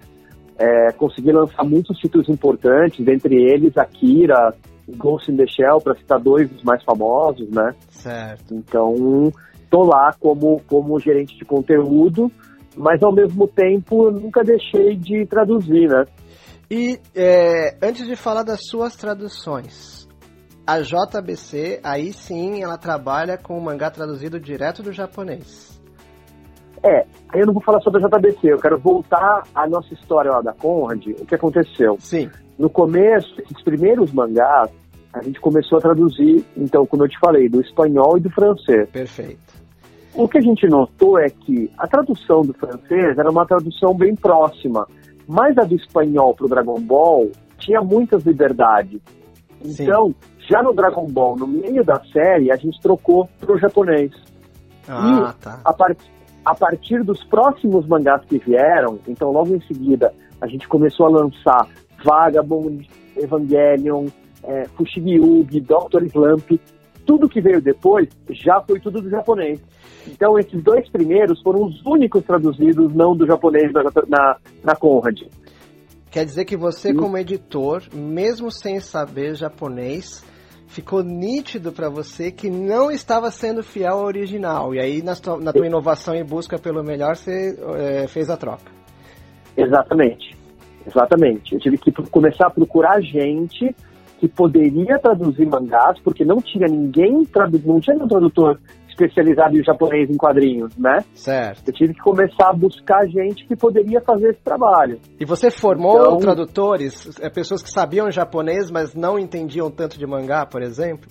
é, 0.57 0.91
consegui 0.91 1.31
lançar 1.31 1.63
muitos 1.63 1.97
títulos 1.97 2.27
importantes, 2.29 3.07
entre 3.07 3.35
eles 3.35 3.77
Akira, 3.77 4.53
Ghost 4.97 5.31
in 5.31 5.37
the 5.37 5.45
Shell, 5.47 5.79
para 5.81 5.95
citar 5.95 6.19
dois 6.19 6.49
dos 6.49 6.63
mais 6.63 6.83
famosos, 6.83 7.49
né? 7.49 7.73
Certo. 7.89 8.53
Então, 8.53 9.31
tô 9.69 9.83
lá 9.83 10.13
como, 10.19 10.61
como 10.67 10.99
gerente 10.99 11.37
de 11.37 11.45
conteúdo, 11.45 12.31
mas 12.75 13.01
ao 13.01 13.13
mesmo 13.13 13.47
tempo 13.47 14.11
nunca 14.11 14.43
deixei 14.43 14.95
de 14.95 15.25
traduzir, 15.25 15.87
né? 15.87 16.05
E 16.69 16.99
é, 17.15 17.77
antes 17.81 18.05
de 18.05 18.15
falar 18.15 18.43
das 18.43 18.59
suas 18.67 18.95
traduções, 18.95 19.98
a 20.69 20.81
JBC, 20.81 21.79
aí 21.83 22.13
sim, 22.13 22.61
ela 22.61 22.77
trabalha 22.77 23.39
com 23.39 23.57
o 23.57 23.61
mangá 23.61 23.89
traduzido 23.89 24.39
direto 24.39 24.83
do 24.83 24.93
japonês. 24.93 25.81
É, 26.83 27.07
aí 27.29 27.39
eu 27.39 27.47
não 27.47 27.53
vou 27.55 27.63
falar 27.63 27.81
sobre 27.81 28.05
a 28.05 28.07
JBC, 28.07 28.53
eu 28.53 28.59
quero 28.59 28.77
voltar 28.77 29.41
à 29.55 29.67
nossa 29.67 29.91
história 29.95 30.29
lá 30.29 30.41
da 30.41 30.53
Conrad, 30.53 31.03
o 31.07 31.25
que 31.25 31.33
aconteceu. 31.33 31.97
Sim. 31.99 32.29
No 32.59 32.69
começo, 32.69 33.33
esses 33.41 33.63
primeiros 33.63 34.13
mangás, 34.13 34.69
a 35.11 35.23
gente 35.23 35.41
começou 35.41 35.79
a 35.79 35.81
traduzir, 35.81 36.45
então, 36.55 36.85
como 36.85 37.03
eu 37.03 37.09
te 37.09 37.17
falei, 37.19 37.49
do 37.49 37.61
espanhol 37.61 38.19
e 38.19 38.21
do 38.21 38.29
francês. 38.29 38.87
Perfeito. 38.91 39.39
O 40.13 40.27
que 40.27 40.37
a 40.37 40.41
gente 40.41 40.67
notou 40.67 41.17
é 41.17 41.31
que 41.31 41.71
a 41.79 41.87
tradução 41.87 42.41
do 42.43 42.53
francês 42.53 43.17
era 43.17 43.31
uma 43.31 43.47
tradução 43.47 43.95
bem 43.95 44.13
próxima, 44.13 44.85
mas 45.27 45.57
a 45.57 45.63
do 45.63 45.75
espanhol 45.75 46.35
para 46.35 46.45
o 46.45 46.49
Dragon 46.49 46.79
Ball 46.79 47.31
tinha 47.57 47.81
muitas 47.81 48.23
liberdades. 48.23 49.01
Então, 49.65 50.09
Sim. 50.09 50.15
Já 50.49 50.63
no 50.63 50.73
Dragon 50.73 51.05
Ball, 51.05 51.35
no 51.35 51.47
meio 51.47 51.83
da 51.83 52.01
série, 52.11 52.51
a 52.51 52.55
gente 52.55 52.81
trocou 52.81 53.29
pro 53.39 53.59
japonês. 53.59 54.11
Ah, 54.87 55.33
e 55.37 55.43
tá. 55.43 55.59
A, 55.63 55.71
part 55.71 55.99
a 56.43 56.55
partir 56.55 57.03
dos 57.03 57.23
próximos 57.25 57.85
mangás 57.87 58.25
que 58.25 58.39
vieram, 58.39 58.97
então 59.07 59.31
logo 59.31 59.53
em 59.53 59.61
seguida, 59.61 60.11
a 60.41 60.47
gente 60.47 60.67
começou 60.67 61.05
a 61.05 61.09
lançar 61.09 61.67
Vagabond, 62.03 62.89
Evangelion, 63.15 64.07
é, 64.43 64.65
Fushigi 64.69 65.61
Doctor 65.61 66.03
Slump, 66.05 66.59
tudo 67.05 67.29
que 67.29 67.41
veio 67.41 67.61
depois 67.61 68.09
já 68.31 68.59
foi 68.61 68.79
tudo 68.79 69.01
do 69.01 69.09
japonês. 69.09 69.59
Então 70.07 70.39
esses 70.39 70.63
dois 70.63 70.89
primeiros 70.89 71.39
foram 71.43 71.65
os 71.65 71.85
únicos 71.85 72.23
traduzidos 72.23 72.93
não 72.95 73.15
do 73.15 73.27
japonês 73.27 73.71
na, 73.71 73.83
na, 73.83 74.37
na 74.63 74.75
Conrad. 74.75 75.21
Quer 76.09 76.25
dizer 76.25 76.45
que 76.45 76.57
você, 76.57 76.91
como 76.91 77.17
editor, 77.19 77.83
mesmo 77.93 78.51
sem 78.51 78.79
saber 78.79 79.35
japonês, 79.35 80.23
ficou 80.69 81.03
nítido 81.03 81.71
para 81.71 81.89
você 81.89 82.31
que 82.31 82.49
não 82.49 82.89
estava 82.91 83.29
sendo 83.31 83.63
fiel 83.63 83.97
ao 83.97 84.05
original. 84.05 84.73
E 84.73 84.79
aí, 84.79 85.01
na 85.01 85.15
tua, 85.15 85.37
na 85.39 85.51
tua 85.51 85.65
inovação 85.65 86.15
e 86.15 86.23
busca 86.23 86.57
pelo 86.57 86.83
melhor, 86.83 87.15
você 87.15 87.57
é, 87.77 88.07
fez 88.07 88.29
a 88.29 88.37
troca. 88.37 88.71
Exatamente. 89.57 90.37
Exatamente. 90.85 91.53
Eu 91.53 91.59
tive 91.59 91.77
que 91.77 91.91
começar 91.91 92.47
a 92.47 92.51
procurar 92.51 93.01
gente 93.01 93.75
que 94.19 94.27
poderia 94.27 94.99
traduzir 94.99 95.45
mangás, 95.45 95.99
porque 96.03 96.23
não 96.23 96.37
tinha 96.37 96.67
ninguém, 96.67 97.25
não 97.65 97.79
tinha 97.79 97.95
um 97.97 98.07
tradutor 98.07 98.59
especializado 98.99 99.57
em 99.57 99.63
japonês 99.63 100.09
em 100.09 100.17
quadrinhos, 100.17 100.75
né? 100.77 100.99
Certo. 101.13 101.69
Eu 101.69 101.73
tive 101.73 101.93
que 101.93 102.01
começar 102.01 102.49
a 102.49 102.53
buscar 102.53 103.05
gente 103.07 103.45
que 103.47 103.55
poderia 103.55 104.01
fazer 104.01 104.31
esse 104.31 104.41
trabalho. 104.43 104.99
E 105.19 105.25
você 105.25 105.49
formou 105.49 105.99
então, 105.99 106.17
tradutores, 106.17 107.19
é, 107.21 107.29
pessoas 107.29 107.63
que 107.63 107.69
sabiam 107.69 108.11
japonês, 108.11 108.69
mas 108.69 108.93
não 108.93 109.17
entendiam 109.17 109.71
tanto 109.71 109.97
de 109.97 110.05
mangá, 110.05 110.45
por 110.45 110.61
exemplo? 110.61 111.09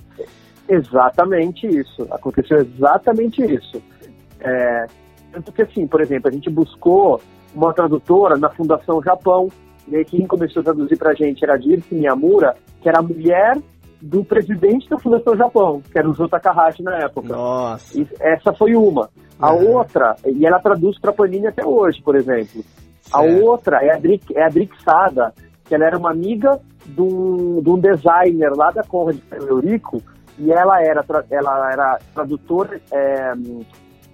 Exatamente 0.69 1.67
isso. 1.67 2.07
Aconteceu 2.11 2.59
exatamente 2.59 3.43
isso. 3.43 3.83
É, 4.41 4.85
tanto 5.33 5.53
que, 5.53 5.63
assim, 5.63 5.87
por 5.87 6.03
exemplo, 6.03 6.29
a 6.29 6.33
gente 6.33 6.51
buscou 6.51 7.21
uma 7.55 7.73
tradutora 7.73 8.37
na 8.37 8.51
Fundação 8.51 9.03
Japão, 9.03 9.49
e 9.89 9.97
aí 9.97 10.05
quem 10.05 10.27
começou 10.27 10.61
a 10.61 10.65
traduzir 10.65 10.99
pra 10.99 11.15
gente 11.15 11.43
era 11.43 11.55
a 11.55 11.59
Dirce 11.59 11.95
Miyamura, 11.95 12.55
que 12.83 12.89
era 12.89 12.99
a 12.99 13.03
mulher 13.03 13.57
do 14.01 14.25
presidente 14.25 14.89
da 14.89 14.99
Fundação 14.99 15.37
Japão, 15.37 15.83
que 15.91 15.99
era 15.99 16.09
o 16.09 16.15
Jô 16.15 16.29
Takahashi 16.29 16.83
na 16.83 16.97
época. 16.99 17.29
Nossa. 17.29 17.99
E 17.99 18.07
essa 18.21 18.53
foi 18.53 18.75
uma. 18.75 19.09
A 19.39 19.53
uhum. 19.53 19.77
outra, 19.77 20.17
e 20.27 20.47
ela 20.47 20.59
traduz 20.59 20.99
para 21.01 21.13
Panini 21.13 21.47
até 21.47 21.65
hoje, 21.65 22.03
por 22.03 22.17
exemplo. 22.17 22.65
Certo. 23.03 23.15
A 23.15 23.23
outra 23.23 23.85
é 23.85 23.95
a, 23.95 23.99
Drick, 23.99 24.37
é 24.37 24.45
a 24.45 24.49
Drick 24.49 24.83
Sada, 24.83 25.33
que 25.65 25.75
ela 25.75 25.85
era 25.85 25.99
uma 25.99 26.11
amiga 26.11 26.61
de 26.87 27.01
um, 27.01 27.61
de 27.63 27.71
um 27.71 27.79
designer 27.79 28.53
lá 28.57 28.71
da 28.71 28.83
Conrad 28.83 29.19
Eurico, 29.33 30.03
e 30.39 30.53
ela 30.53 30.81
era, 30.83 31.05
ela 31.31 31.73
era 31.73 31.99
tradutora 32.15 32.81
é, 32.93 33.33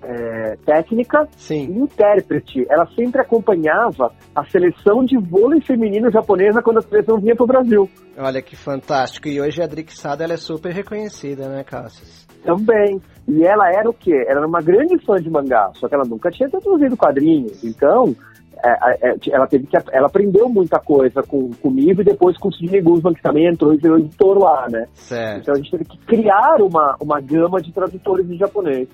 é, 0.05 0.57
técnica 0.65 1.27
Sim. 1.37 1.67
e 1.67 1.79
intérprete. 1.79 2.67
Ela 2.69 2.87
sempre 2.95 3.21
acompanhava 3.21 4.13
a 4.35 4.45
seleção 4.45 5.05
de 5.05 5.19
vôlei 5.19 5.61
feminino 5.61 6.11
japonesa 6.11 6.63
quando 6.63 6.79
a 6.79 6.83
seleção 6.83 7.19
vinha 7.19 7.35
para 7.35 7.45
o 7.45 7.49
Brasil. 7.49 7.91
Olha 8.19 8.43
que 8.43 8.57
fantástico. 8.57 9.29
E 9.29 9.41
hoje 9.41 9.63
a 9.63 9.67
Drixada 9.67 10.25
ela 10.25 10.35
é 10.35 10.39
super 10.39 10.73
reconhecida, 10.73 11.49
né, 11.49 11.65
Cassius? 11.65 12.27
Também. 12.45 13.01
E 13.27 13.43
ela 13.45 13.71
era 13.71 13.89
o 13.89 13.95
quê? 13.95 14.25
Ela 14.29 14.41
era 14.41 14.47
uma 14.47 14.61
grande 14.61 14.99
fã 15.05 15.17
de 15.17 15.31
mangá, 15.31 15.71
só 15.75 15.89
que 15.89 15.95
ela 15.95 16.05
nunca 16.05 16.31
tinha 16.31 16.49
traduzido 16.49 16.97
quadrinhos. 16.97 17.65
Então, 17.65 18.15
é, 18.63 19.11
é, 19.11 19.17
ela 19.31 19.47
teve 19.47 19.67
que 19.67 19.77
ela 19.93 20.07
aprendeu 20.07 20.49
muita 20.49 20.79
coisa 20.79 21.23
com, 21.23 21.51
comigo 21.55 22.01
e 22.01 22.05
depois 22.05 22.37
com 22.39 22.49
o 22.49 22.53
Sidney 22.53 22.81
Guzman, 22.81 23.15
que 23.15 23.23
também 23.23 23.47
entrou 23.47 23.75
e 23.75 23.79
virou 23.79 23.99
editor 23.99 24.39
lá, 24.39 24.67
né? 24.71 24.87
Certo. 24.95 25.41
Então 25.41 25.55
a 25.55 25.57
gente 25.59 25.71
teve 25.71 25.85
que 25.85 25.99
criar 26.07 26.57
uma, 26.61 26.97
uma 27.01 27.21
gama 27.21 27.61
de 27.61 27.73
tradutores 27.73 28.27
de 28.27 28.37
japonês. 28.37 28.89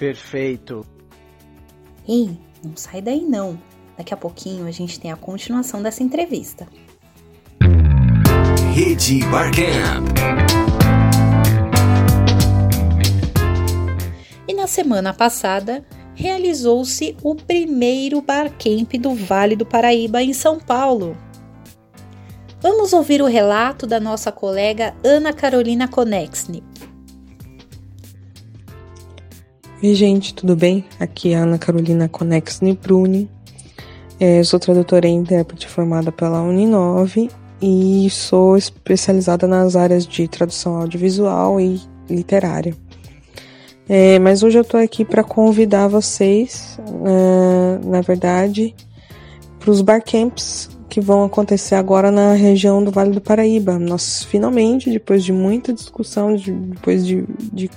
Perfeito. 0.00 0.86
Ei, 2.08 2.30
não 2.64 2.74
sai 2.74 3.02
daí 3.02 3.20
não. 3.20 3.60
Daqui 3.98 4.14
a 4.14 4.16
pouquinho 4.16 4.66
a 4.66 4.70
gente 4.70 4.98
tem 4.98 5.12
a 5.12 5.16
continuação 5.16 5.82
dessa 5.82 6.02
entrevista. 6.02 6.66
Rede 8.74 9.20
Barcamp. 9.26 10.08
E 14.48 14.54
na 14.54 14.66
semana 14.66 15.12
passada 15.12 15.84
realizou-se 16.14 17.14
o 17.22 17.34
primeiro 17.34 18.22
Barcamp 18.22 18.94
do 18.98 19.14
Vale 19.14 19.54
do 19.54 19.66
Paraíba 19.66 20.22
em 20.22 20.32
São 20.32 20.58
Paulo. 20.58 21.14
Vamos 22.58 22.94
ouvir 22.94 23.20
o 23.20 23.26
relato 23.26 23.86
da 23.86 24.00
nossa 24.00 24.32
colega 24.32 24.94
Ana 25.04 25.34
Carolina 25.34 25.86
Conexni, 25.86 26.62
Oi, 29.82 29.94
gente, 29.94 30.34
tudo 30.34 30.54
bem? 30.54 30.84
Aqui 30.98 31.32
é 31.32 31.38
a 31.38 31.42
Ana 31.42 31.56
Carolina 31.56 32.06
Conex 32.06 32.60
Nibruni. 32.60 33.30
É, 34.20 34.44
sou 34.44 34.60
tradutora 34.60 35.08
e 35.08 35.10
intérprete 35.10 35.66
formada 35.66 36.12
pela 36.12 36.42
Uninove 36.42 37.30
e 37.62 38.06
sou 38.10 38.58
especializada 38.58 39.46
nas 39.46 39.76
áreas 39.76 40.06
de 40.06 40.28
tradução 40.28 40.76
audiovisual 40.76 41.58
e 41.58 41.80
literária. 42.10 42.76
É, 43.88 44.18
mas 44.18 44.42
hoje 44.42 44.58
eu 44.58 44.62
estou 44.62 44.78
aqui 44.78 45.02
para 45.02 45.24
convidar 45.24 45.88
vocês, 45.88 46.78
é, 47.06 47.82
na 47.82 48.02
verdade, 48.02 48.74
para 49.58 49.70
os 49.70 49.80
barcamps 49.80 50.68
que 50.90 51.00
vão 51.00 51.24
acontecer 51.24 51.76
agora 51.76 52.10
na 52.10 52.34
região 52.34 52.84
do 52.84 52.90
Vale 52.90 53.12
do 53.12 53.20
Paraíba. 53.22 53.78
Nós 53.78 54.24
finalmente, 54.24 54.90
depois 54.90 55.24
de 55.24 55.32
muita 55.32 55.72
discussão, 55.72 56.34
de, 56.36 56.52
depois 56.52 57.06
de, 57.06 57.24
de, 57.50 57.70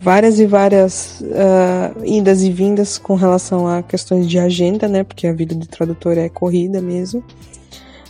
várias 0.00 0.40
e 0.40 0.46
várias 0.46 1.20
uh, 1.20 2.04
e 2.04 2.50
vindas 2.50 2.96
com 2.96 3.14
relação 3.14 3.68
a 3.68 3.82
questões 3.82 4.26
de 4.26 4.38
agenda, 4.38 4.88
né? 4.88 5.04
Porque 5.04 5.26
a 5.26 5.32
vida 5.32 5.54
de 5.54 5.68
tradutor 5.68 6.16
é 6.16 6.28
corrida 6.28 6.80
mesmo. 6.80 7.22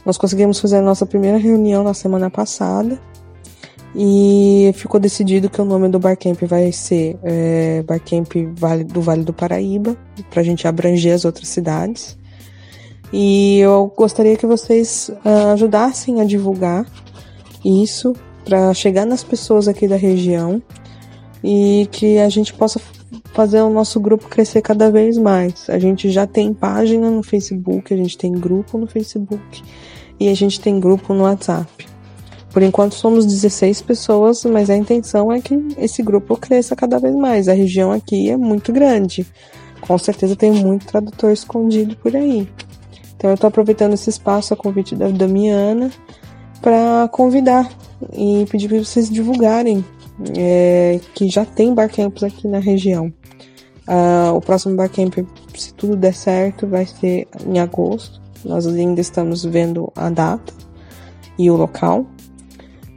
Nós 0.07 0.17
conseguimos 0.17 0.61
fazer 0.61 0.77
a 0.77 0.83
nossa 0.83 1.05
primeira 1.05 1.37
reunião 1.37 1.83
na 1.83 1.93
semana 1.93 2.31
passada 2.31 2.99
e 3.95 4.71
ficou 4.77 5.01
decidido 5.01 5.51
que 5.51 5.61
o 5.61 5.65
nome 5.65 5.89
do 5.89 5.99
Barcamp 5.99 6.41
vai 6.45 6.71
ser 6.71 7.19
é, 7.25 7.83
Barcamp 7.83 8.33
vale, 8.55 8.85
do 8.85 9.03
Vale 9.03 9.25
do 9.25 9.33
Paraíba, 9.33 9.97
para 10.31 10.41
a 10.41 10.45
gente 10.45 10.67
abranger 10.67 11.13
as 11.13 11.25
outras 11.25 11.49
cidades. 11.49 12.17
E 13.13 13.59
eu 13.59 13.93
gostaria 13.97 14.37
que 14.37 14.47
vocês 14.47 15.11
uh, 15.25 15.53
ajudassem 15.53 16.21
a 16.21 16.25
divulgar 16.25 16.87
isso 17.65 18.15
para 18.45 18.73
chegar 18.73 19.05
nas 19.05 19.25
pessoas 19.25 19.67
aqui 19.67 19.89
da 19.89 19.97
região 19.97 20.63
e 21.43 21.89
que 21.91 22.19
a 22.19 22.29
gente 22.29 22.53
possa 22.53 22.81
fazer 23.33 23.63
o 23.63 23.71
nosso 23.71 23.99
grupo 24.01 24.29
crescer 24.29 24.63
cada 24.63 24.91
vez 24.91 25.17
mais. 25.17 25.69
A 25.69 25.79
gente 25.79 26.11
já 26.11 26.27
tem 26.27 26.53
página 26.53 27.11
no 27.11 27.23
Facebook, 27.23 27.93
a 27.93 27.97
gente 27.97 28.17
tem 28.19 28.33
grupo 28.33 28.77
no 28.79 28.87
Facebook 28.87 29.63
e 30.19 30.29
a 30.29 30.35
gente 30.35 30.61
tem 30.61 30.79
grupo 30.79 31.15
no 31.15 31.23
WhatsApp. 31.23 31.89
Por 32.53 32.63
enquanto 32.63 32.95
somos 32.97 33.25
16 33.25 33.81
pessoas, 33.83 34.45
mas 34.45 34.69
a 34.71 34.77
intenção 34.77 35.33
é 35.33 35.41
que 35.41 35.57
esse 35.79 36.03
grupo 36.03 36.37
cresça 36.37 36.75
cada 36.75 36.99
vez 36.99 37.15
mais. 37.15 37.49
A 37.49 37.53
região 37.53 37.93
aqui 37.93 38.29
é 38.29 38.37
muito 38.37 38.73
grande. 38.73 39.25
Com 39.81 39.97
certeza 39.97 40.35
tem 40.35 40.51
muito 40.51 40.87
tradutor 40.87 41.33
escondido 41.33 41.97
por 41.97 42.15
aí. 42.15 42.49
Então 43.17 43.31
eu 43.31 43.35
estou 43.35 43.49
aproveitando 43.49 43.93
esse 43.93 44.11
espaço 44.11 44.53
a 44.53 44.57
convite 44.57 44.97
da 44.97 45.09
Damiana 45.09 45.91
para 46.61 47.09
convidar 47.13 47.71
e 48.13 48.45
pedir 48.51 48.69
para 48.69 48.79
vocês 48.79 49.09
divulgarem 49.09 49.85
é, 50.37 51.01
que 51.15 51.29
já 51.29 51.45
tem 51.45 51.75
barcamps 51.75 52.23
aqui 52.23 52.49
na 52.49 52.59
região. 52.59 53.13
Uh, 53.89 54.35
o 54.37 54.41
próximo 54.41 54.77
barcamp, 54.77 55.15
se 55.55 55.75
tudo 55.75 55.97
der 55.97 56.15
certo, 56.15 56.67
vai 56.67 56.87
ser 56.87 57.27
em 57.47 57.59
agosto. 57.59 58.21
Nós 58.45 58.67
ainda 58.67 59.01
estamos 59.01 59.45
vendo 59.45 59.93
a 59.97 60.09
data 60.09 60.53
e 61.39 61.51
o 61.51 61.57
local. 61.57 62.07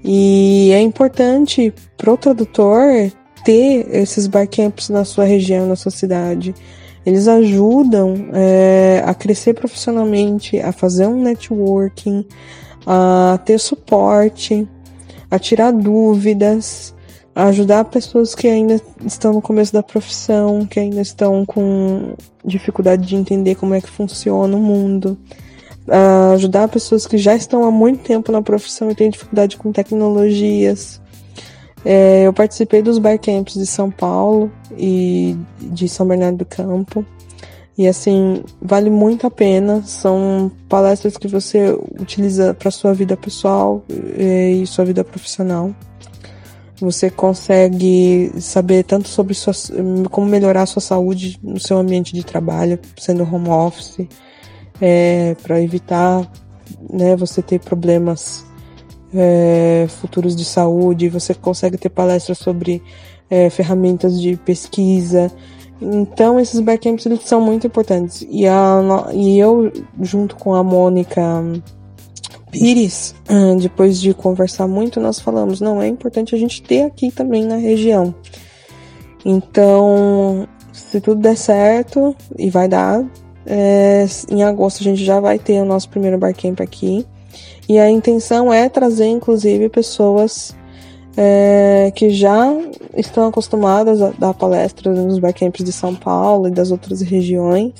E 0.03 0.71
é 0.73 0.81
importante 0.81 1.73
para 1.97 2.11
o 2.11 2.17
tradutor 2.17 3.11
ter 3.43 3.87
esses 3.89 4.27
barcamps 4.27 4.89
na 4.89 5.03
sua 5.05 5.23
região, 5.23 5.65
na 5.65 5.75
sua 5.75 5.91
cidade. 5.91 6.53
Eles 7.05 7.27
ajudam 7.27 8.29
é, 8.33 9.01
a 9.05 9.13
crescer 9.13 9.53
profissionalmente, 9.53 10.59
a 10.59 10.71
fazer 10.71 11.07
um 11.07 11.21
networking, 11.21 12.25
a 12.85 13.39
ter 13.43 13.59
suporte, 13.59 14.67
a 15.29 15.39
tirar 15.39 15.71
dúvidas, 15.71 16.93
ajudar 17.35 17.85
pessoas 17.85 18.35
que 18.35 18.47
ainda 18.47 18.79
estão 19.05 19.33
no 19.33 19.41
começo 19.41 19.73
da 19.73 19.81
profissão, 19.81 20.65
que 20.65 20.79
ainda 20.79 21.01
estão 21.01 21.45
com 21.45 22.13
dificuldade 22.45 23.07
de 23.07 23.15
entender 23.15 23.55
como 23.55 23.73
é 23.73 23.81
que 23.81 23.89
funciona 23.89 24.55
o 24.55 24.59
mundo, 24.59 25.17
a 25.87 26.31
ajudar 26.33 26.67
pessoas 26.67 27.07
que 27.07 27.17
já 27.17 27.35
estão 27.35 27.63
há 27.63 27.71
muito 27.71 28.03
tempo 28.03 28.31
na 28.31 28.41
profissão 28.41 28.89
e 28.91 28.95
têm 28.95 29.09
dificuldade 29.09 29.57
com 29.57 29.71
tecnologias. 29.71 31.01
É, 31.85 32.23
eu 32.23 32.33
participei 32.33 32.81
dos 32.81 32.97
barcamps 32.97 33.55
de 33.55 33.65
São 33.65 33.91
Paulo 33.91 34.51
e 34.77 35.35
de 35.59 35.89
São 35.89 36.07
Bernardo 36.07 36.37
do 36.37 36.45
Campo. 36.45 37.05
E 37.77 37.87
assim, 37.87 38.43
vale 38.61 38.89
muito 38.89 39.25
a 39.25 39.31
pena. 39.31 39.81
São 39.83 40.51
palestras 40.69 41.17
que 41.17 41.27
você 41.27 41.75
utiliza 41.99 42.53
para 42.53 42.69
sua 42.69 42.93
vida 42.93 43.17
pessoal 43.17 43.83
é, 44.17 44.51
e 44.51 44.67
sua 44.67 44.85
vida 44.85 45.03
profissional. 45.03 45.73
Você 46.83 47.09
consegue 47.09 48.29
saber 48.41 48.83
tanto 48.83 49.07
sobre 49.07 49.33
sua, 49.33 49.53
como 50.11 50.27
melhorar 50.27 50.63
a 50.63 50.65
sua 50.65 50.81
saúde 50.81 51.39
no 51.41 51.57
seu 51.57 51.77
ambiente 51.77 52.13
de 52.13 52.25
trabalho, 52.25 52.77
sendo 52.97 53.23
home 53.23 53.47
office, 53.47 54.05
é, 54.81 55.33
para 55.41 55.61
evitar 55.61 56.29
né, 56.91 57.15
você 57.15 57.41
ter 57.41 57.61
problemas 57.61 58.43
é, 59.13 59.85
futuros 59.87 60.35
de 60.35 60.43
saúde, 60.43 61.07
você 61.07 61.33
consegue 61.33 61.77
ter 61.77 61.87
palestras 61.87 62.37
sobre 62.37 62.83
é, 63.29 63.49
ferramentas 63.49 64.21
de 64.21 64.35
pesquisa. 64.35 65.31
Então, 65.81 66.37
esses 66.37 66.59
barcamps 66.59 67.05
eles 67.05 67.23
são 67.23 67.39
muito 67.39 67.65
importantes. 67.65 68.27
E, 68.29 68.45
a, 68.45 69.07
e 69.13 69.39
eu, 69.39 69.71
junto 70.01 70.35
com 70.35 70.53
a 70.53 70.61
Mônica 70.61 71.21
Pires, 72.53 73.15
ah, 73.27 73.55
depois 73.59 73.99
de 73.99 74.13
conversar 74.13 74.67
muito, 74.67 74.99
nós 74.99 75.19
falamos: 75.19 75.59
não, 75.59 75.81
é 75.81 75.87
importante 75.87 76.35
a 76.35 76.37
gente 76.37 76.61
ter 76.61 76.83
aqui 76.83 77.11
também 77.11 77.43
na 77.43 77.55
região. 77.55 78.13
Então, 79.25 80.47
se 80.71 81.01
tudo 81.01 81.19
der 81.19 81.35
certo, 81.35 82.15
e 82.37 82.49
vai 82.49 82.67
dar, 82.67 83.03
é, 83.45 84.05
em 84.29 84.43
agosto 84.43 84.81
a 84.81 84.83
gente 84.83 85.03
já 85.03 85.19
vai 85.19 85.39
ter 85.39 85.61
o 85.61 85.65
nosso 85.65 85.89
primeiro 85.89 86.17
barcamp 86.17 86.61
aqui. 86.61 87.05
E 87.67 87.79
a 87.79 87.89
intenção 87.89 88.53
é 88.53 88.69
trazer, 88.69 89.07
inclusive, 89.07 89.67
pessoas 89.69 90.53
é, 91.17 91.91
que 91.95 92.09
já 92.11 92.53
estão 92.95 93.27
acostumadas 93.27 94.01
a 94.01 94.11
dar 94.11 94.33
palestras 94.33 94.97
nos 94.99 95.17
barcamps 95.17 95.63
de 95.63 95.71
São 95.71 95.95
Paulo 95.95 96.47
e 96.47 96.51
das 96.51 96.69
outras 96.69 97.01
regiões. 97.01 97.73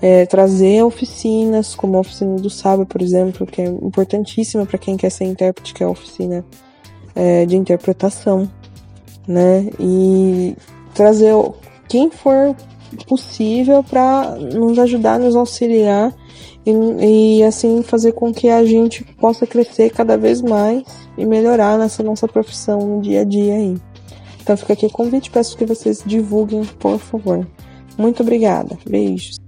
É, 0.00 0.26
trazer 0.26 0.82
oficinas, 0.84 1.74
como 1.74 1.96
a 1.96 2.00
oficina 2.00 2.36
do 2.36 2.48
Sábio, 2.48 2.86
por 2.86 3.02
exemplo, 3.02 3.46
que 3.46 3.60
é 3.60 3.66
importantíssima 3.66 4.64
para 4.64 4.78
quem 4.78 4.96
quer 4.96 5.10
ser 5.10 5.24
intérprete, 5.24 5.74
que 5.74 5.82
é 5.82 5.86
a 5.86 5.90
oficina 5.90 6.44
é, 7.16 7.44
de 7.44 7.56
interpretação, 7.56 8.48
né? 9.26 9.68
E 9.80 10.56
trazer 10.94 11.34
quem 11.88 12.10
for 12.10 12.54
possível 13.06 13.82
para 13.82 14.36
nos 14.36 14.78
ajudar, 14.78 15.18
nos 15.18 15.36
auxiliar 15.36 16.14
e, 16.64 17.38
e, 17.38 17.44
assim 17.44 17.82
fazer 17.82 18.12
com 18.12 18.32
que 18.32 18.48
a 18.48 18.64
gente 18.64 19.04
possa 19.04 19.46
crescer 19.46 19.90
cada 19.90 20.16
vez 20.16 20.40
mais 20.40 20.84
e 21.16 21.26
melhorar 21.26 21.78
nessa 21.78 22.02
nossa 22.02 22.28
profissão 22.28 22.80
no 22.80 23.02
dia 23.02 23.22
a 23.22 23.24
dia 23.24 23.54
aí. 23.54 23.76
Então 24.40 24.56
fica 24.56 24.72
aqui 24.72 24.86
o 24.86 24.90
convite, 24.90 25.30
peço 25.30 25.56
que 25.56 25.66
vocês 25.66 26.02
divulguem, 26.04 26.64
por 26.78 26.98
favor. 26.98 27.46
Muito 27.98 28.22
obrigada. 28.22 28.78
Beijos. 28.88 29.47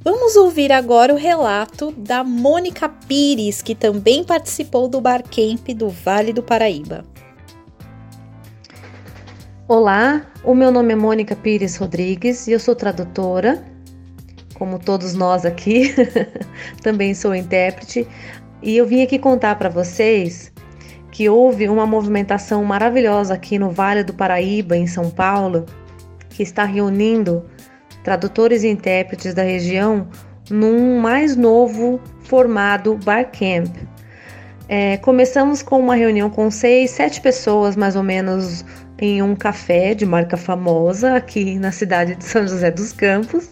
Vamos 0.00 0.36
ouvir 0.36 0.70
agora 0.70 1.12
o 1.12 1.16
relato 1.16 1.90
da 1.90 2.22
Mônica 2.22 2.88
Pires, 2.88 3.60
que 3.60 3.74
também 3.74 4.22
participou 4.22 4.88
do 4.88 5.00
Barcamp 5.00 5.66
do 5.74 5.88
Vale 5.88 6.32
do 6.32 6.40
Paraíba. 6.40 7.04
Olá, 9.66 10.24
o 10.44 10.54
meu 10.54 10.70
nome 10.70 10.92
é 10.92 10.96
Mônica 10.96 11.34
Pires 11.34 11.76
Rodrigues 11.76 12.46
e 12.46 12.52
eu 12.52 12.60
sou 12.60 12.76
tradutora, 12.76 13.64
como 14.54 14.78
todos 14.78 15.14
nós 15.14 15.44
aqui. 15.44 15.92
Também 16.80 17.12
sou 17.12 17.34
intérprete 17.34 18.06
e 18.62 18.76
eu 18.76 18.86
vim 18.86 19.02
aqui 19.02 19.18
contar 19.18 19.56
para 19.58 19.68
vocês 19.68 20.52
que 21.10 21.28
houve 21.28 21.68
uma 21.68 21.86
movimentação 21.86 22.64
maravilhosa 22.64 23.34
aqui 23.34 23.58
no 23.58 23.72
Vale 23.72 24.04
do 24.04 24.14
Paraíba, 24.14 24.76
em 24.76 24.86
São 24.86 25.10
Paulo, 25.10 25.66
que 26.30 26.44
está 26.44 26.62
reunindo 26.62 27.44
tradutores 28.02 28.62
e 28.62 28.68
intérpretes 28.68 29.34
da 29.34 29.42
região 29.42 30.08
num 30.50 30.98
mais 30.98 31.36
novo 31.36 32.00
formado 32.22 32.98
Barcamp. 33.04 33.68
É, 34.68 34.98
começamos 34.98 35.62
com 35.62 35.80
uma 35.80 35.94
reunião 35.94 36.28
com 36.28 36.50
seis, 36.50 36.90
sete 36.90 37.20
pessoas 37.20 37.74
mais 37.74 37.96
ou 37.96 38.02
menos 38.02 38.64
em 38.98 39.22
um 39.22 39.34
café 39.34 39.94
de 39.94 40.04
marca 40.04 40.36
famosa 40.36 41.14
aqui 41.14 41.58
na 41.58 41.72
cidade 41.72 42.16
de 42.16 42.24
São 42.24 42.46
José 42.46 42.70
dos 42.70 42.92
Campos. 42.92 43.48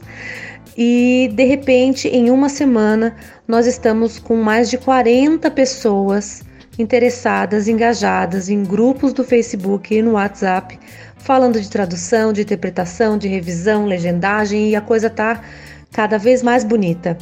E 0.76 1.30
de 1.32 1.44
repente, 1.44 2.06
em 2.08 2.30
uma 2.30 2.50
semana, 2.50 3.16
nós 3.48 3.66
estamos 3.66 4.18
com 4.18 4.36
mais 4.36 4.68
de 4.68 4.76
40 4.76 5.50
pessoas 5.50 6.42
interessadas, 6.78 7.68
engajadas 7.68 8.48
em 8.48 8.62
grupos 8.62 9.12
do 9.12 9.24
Facebook 9.24 9.94
e 9.94 10.02
no 10.02 10.12
WhatsApp, 10.12 10.78
falando 11.16 11.60
de 11.60 11.68
tradução, 11.70 12.32
de 12.32 12.42
interpretação, 12.42 13.16
de 13.16 13.28
revisão, 13.28 13.86
legendagem 13.86 14.70
e 14.70 14.76
a 14.76 14.80
coisa 14.80 15.08
tá 15.08 15.42
cada 15.92 16.18
vez 16.18 16.42
mais 16.42 16.64
bonita. 16.64 17.16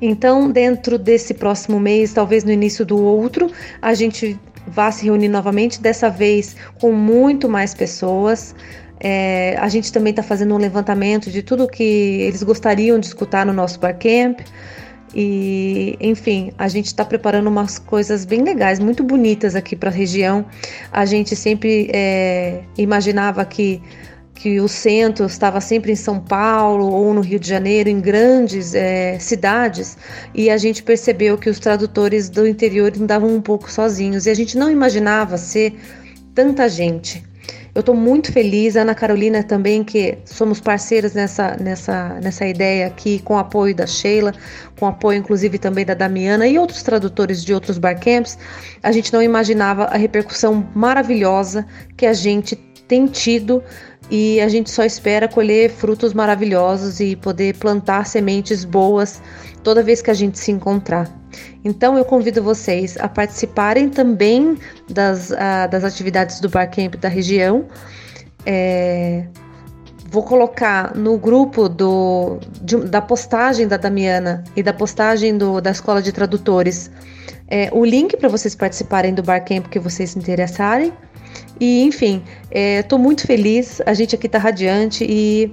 Então, 0.00 0.50
dentro 0.50 0.98
desse 0.98 1.34
próximo 1.34 1.78
mês, 1.78 2.12
talvez 2.12 2.44
no 2.44 2.50
início 2.50 2.86
do 2.86 2.98
outro, 2.98 3.50
a 3.82 3.92
gente 3.92 4.38
vá 4.66 4.90
se 4.90 5.04
reunir 5.04 5.28
novamente, 5.28 5.80
dessa 5.80 6.08
vez 6.08 6.56
com 6.80 6.92
muito 6.92 7.48
mais 7.48 7.74
pessoas. 7.74 8.54
É, 8.98 9.56
a 9.58 9.68
gente 9.68 9.92
também 9.92 10.10
está 10.10 10.22
fazendo 10.22 10.54
um 10.54 10.58
levantamento 10.58 11.30
de 11.30 11.42
tudo 11.42 11.66
que 11.66 11.82
eles 12.22 12.42
gostariam 12.42 12.98
de 12.98 13.06
escutar 13.06 13.44
no 13.44 13.52
nosso 13.52 13.78
barcamp. 13.78 14.40
E, 15.14 15.96
enfim, 16.00 16.52
a 16.56 16.68
gente 16.68 16.86
está 16.86 17.04
preparando 17.04 17.48
umas 17.48 17.78
coisas 17.78 18.24
bem 18.24 18.42
legais, 18.42 18.78
muito 18.78 19.02
bonitas 19.02 19.56
aqui 19.56 19.74
para 19.74 19.90
a 19.90 19.92
região. 19.92 20.46
A 20.92 21.04
gente 21.04 21.34
sempre 21.34 21.90
é, 21.92 22.62
imaginava 22.76 23.44
que 23.44 23.82
que 24.40 24.58
o 24.58 24.66
centro 24.66 25.26
estava 25.26 25.60
sempre 25.60 25.92
em 25.92 25.94
São 25.94 26.18
Paulo 26.18 26.90
ou 26.90 27.12
no 27.12 27.20
Rio 27.20 27.38
de 27.38 27.46
Janeiro, 27.46 27.90
em 27.90 28.00
grandes 28.00 28.74
é, 28.74 29.18
cidades, 29.18 29.98
e 30.34 30.48
a 30.48 30.56
gente 30.56 30.82
percebeu 30.82 31.36
que 31.36 31.50
os 31.50 31.58
tradutores 31.58 32.30
do 32.30 32.46
interior 32.46 32.90
andavam 32.98 33.34
um 33.34 33.42
pouco 33.42 33.70
sozinhos 33.70 34.24
e 34.24 34.30
a 34.30 34.34
gente 34.34 34.56
não 34.56 34.70
imaginava 34.70 35.36
ser 35.36 35.78
tanta 36.34 36.70
gente. 36.70 37.22
Eu 37.74 37.80
estou 37.80 37.94
muito 37.94 38.32
feliz, 38.32 38.76
Ana 38.76 38.94
Carolina 38.94 39.42
também, 39.44 39.84
que 39.84 40.18
somos 40.24 40.60
parceiras 40.60 41.14
nessa, 41.14 41.56
nessa, 41.56 42.20
nessa 42.20 42.46
ideia 42.46 42.86
aqui, 42.86 43.20
com 43.20 43.34
o 43.34 43.38
apoio 43.38 43.74
da 43.74 43.86
Sheila, 43.86 44.34
com 44.78 44.86
apoio 44.86 45.18
inclusive 45.18 45.56
também 45.58 45.84
da 45.84 45.94
Damiana 45.94 46.48
e 46.48 46.58
outros 46.58 46.82
tradutores 46.82 47.44
de 47.44 47.54
outros 47.54 47.78
barcamps. 47.78 48.36
A 48.82 48.90
gente 48.90 49.12
não 49.12 49.22
imaginava 49.22 49.84
a 49.84 49.96
repercussão 49.96 50.68
maravilhosa 50.74 51.64
que 51.96 52.06
a 52.06 52.12
gente 52.12 52.56
tem 52.88 53.06
tido 53.06 53.62
e 54.10 54.40
a 54.40 54.48
gente 54.48 54.68
só 54.68 54.82
espera 54.84 55.28
colher 55.28 55.70
frutos 55.70 56.12
maravilhosos 56.12 56.98
e 56.98 57.14
poder 57.14 57.54
plantar 57.56 58.04
sementes 58.04 58.64
boas 58.64 59.22
toda 59.62 59.80
vez 59.80 60.02
que 60.02 60.10
a 60.10 60.14
gente 60.14 60.40
se 60.40 60.50
encontrar. 60.50 61.19
Então 61.64 61.96
eu 61.96 62.04
convido 62.04 62.42
vocês 62.42 62.96
a 62.98 63.08
participarem 63.08 63.88
também 63.88 64.58
das, 64.88 65.30
uh, 65.30 65.68
das 65.70 65.84
atividades 65.84 66.40
do 66.40 66.48
Barcamp 66.48 66.94
da 66.96 67.08
região. 67.08 67.66
É, 68.46 69.24
vou 70.10 70.22
colocar 70.22 70.96
no 70.96 71.18
grupo 71.18 71.68
do, 71.68 72.38
de, 72.62 72.76
da 72.76 73.00
postagem 73.00 73.68
da 73.68 73.76
Damiana 73.76 74.44
e 74.56 74.62
da 74.62 74.72
postagem 74.72 75.36
do, 75.36 75.60
da 75.60 75.70
Escola 75.70 76.00
de 76.02 76.12
Tradutores 76.12 76.90
é, 77.50 77.68
o 77.72 77.84
link 77.84 78.16
para 78.16 78.28
vocês 78.28 78.54
participarem 78.54 79.12
do 79.12 79.22
Barcamp 79.22 79.66
que 79.66 79.78
vocês 79.80 80.10
se 80.10 80.18
interessarem. 80.18 80.92
E, 81.58 81.82
enfim, 81.82 82.22
estou 82.50 82.98
é, 82.98 83.02
muito 83.02 83.26
feliz, 83.26 83.82
a 83.84 83.92
gente 83.92 84.14
aqui 84.14 84.26
está 84.26 84.38
radiante 84.38 85.04
e 85.04 85.52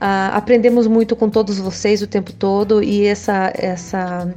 ah, 0.00 0.30
aprendemos 0.34 0.86
muito 0.86 1.14
com 1.14 1.28
todos 1.28 1.58
vocês 1.58 2.02
o 2.02 2.06
tempo 2.06 2.32
todo 2.32 2.82
e 2.82 3.06
essa, 3.06 3.52
essa 3.54 4.32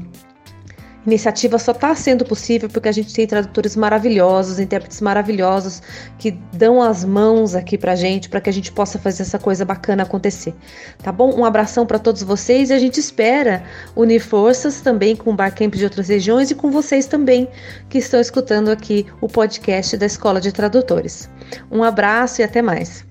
iniciativa 1.06 1.58
só 1.58 1.72
está 1.72 1.96
sendo 1.96 2.24
possível 2.26 2.70
porque 2.70 2.88
a 2.88 2.92
gente 2.92 3.14
tem 3.14 3.26
tradutores 3.26 3.76
maravilhosos, 3.76 4.60
intérpretes 4.60 5.02
maravilhosos 5.02 5.82
que 6.18 6.32
dão 6.54 6.82
as 6.82 7.04
mãos 7.04 7.56
aqui 7.56 7.78
para 7.78 7.96
gente 7.96 8.30
para 8.30 8.40
que 8.40 8.50
a 8.50 8.54
gente 8.54 8.72
possa 8.72 9.00
fazer 9.00 9.24
essa 9.24 9.40
coisa 9.40 9.66
bacana 9.66 10.04
acontecer. 10.04 10.54
Tá 11.02 11.12
bom? 11.12 11.34
Um 11.36 11.46
abração 11.46 11.86
para 11.86 12.00
todos 12.00 12.22
vocês 12.24 12.70
e 12.70 12.74
a 12.74 12.80
gente 12.80 13.00
espera 13.00 13.64
unir 13.96 14.20
forças 14.20 14.82
também 14.82 15.16
com 15.16 15.32
o 15.32 15.36
Barcamp 15.36 15.74
de 15.74 15.84
outras 15.84 16.08
regiões 16.08 16.52
e 16.52 16.56
com 16.56 16.70
vocês 16.70 17.06
também 17.06 17.48
que 17.90 17.98
estão 17.98 18.20
escutando 18.20 18.70
aqui 18.70 19.06
o 19.20 19.28
podcast 19.28 19.98
da 19.98 20.06
Escola 20.06 20.40
de 20.40 20.52
Tradutores. 20.52 21.30
Um 21.72 21.84
abraço 21.84 22.42
e 22.42 22.44
até 22.44 22.62
mais. 22.62 23.11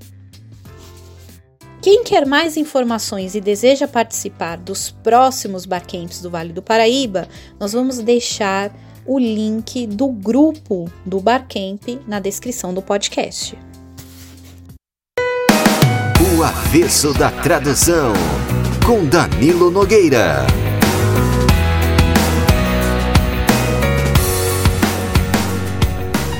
Quem 1.82 2.04
quer 2.04 2.26
mais 2.26 2.58
informações 2.58 3.34
e 3.34 3.40
deseja 3.40 3.88
participar 3.88 4.58
dos 4.58 4.90
próximos 4.90 5.64
barcamps 5.64 6.20
do 6.20 6.28
Vale 6.28 6.52
do 6.52 6.60
Paraíba, 6.60 7.26
nós 7.58 7.72
vamos 7.72 7.98
deixar 8.00 8.70
o 9.06 9.18
link 9.18 9.86
do 9.86 10.08
grupo 10.08 10.92
do 11.06 11.20
Barcamp 11.20 11.82
na 12.06 12.20
descrição 12.20 12.74
do 12.74 12.82
podcast. 12.82 13.56
O 16.36 16.42
avesso 16.42 17.14
da 17.14 17.30
tradução 17.30 18.12
com 18.86 19.06
Danilo 19.06 19.70
Nogueira. 19.70 20.46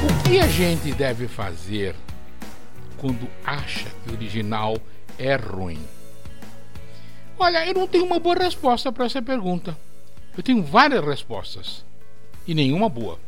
O 0.04 0.28
que 0.28 0.38
a 0.38 0.46
gente 0.46 0.92
deve 0.92 1.26
fazer 1.26 1.94
quando 2.98 3.26
acha 3.42 3.86
que 4.04 4.10
o 4.10 4.12
original 4.12 4.76
é 4.76 4.99
ruim? 5.36 5.78
Olha, 7.38 7.66
eu 7.66 7.74
não 7.74 7.86
tenho 7.86 8.04
uma 8.04 8.18
boa 8.18 8.36
resposta 8.36 8.92
para 8.92 9.06
essa 9.06 9.22
pergunta. 9.22 9.76
Eu 10.36 10.42
tenho 10.42 10.62
várias 10.62 11.04
respostas 11.04 11.84
e 12.46 12.54
nenhuma 12.54 12.88
boa. 12.88 13.18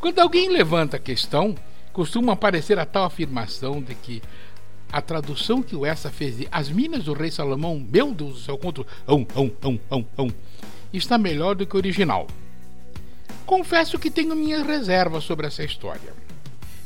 Quando 0.00 0.18
alguém 0.18 0.48
levanta 0.48 0.96
a 0.96 1.00
questão, 1.00 1.54
costuma 1.92 2.32
aparecer 2.32 2.78
a 2.78 2.86
tal 2.86 3.04
afirmação 3.04 3.82
de 3.82 3.94
que 3.94 4.22
a 4.92 5.00
tradução 5.00 5.62
que 5.62 5.74
o 5.74 5.84
Essa 5.84 6.10
fez 6.10 6.36
de 6.36 6.48
As 6.50 6.68
Minas 6.68 7.04
do 7.04 7.12
Rei 7.12 7.30
Salomão, 7.30 7.78
meu 7.78 8.12
Deus 8.14 8.34
do 8.34 8.40
céu, 8.40 8.58
contra 8.58 8.84
ão, 9.06 9.26
ão, 9.34 9.52
ão, 9.62 9.80
ão, 9.90 10.06
ão, 10.16 10.30
está 10.92 11.18
melhor 11.18 11.54
do 11.54 11.66
que 11.66 11.74
o 11.74 11.78
original. 11.78 12.26
Confesso 13.44 13.98
que 13.98 14.10
tenho 14.10 14.34
minhas 14.34 14.66
reservas 14.66 15.24
sobre 15.24 15.46
essa 15.46 15.64
história. 15.64 16.14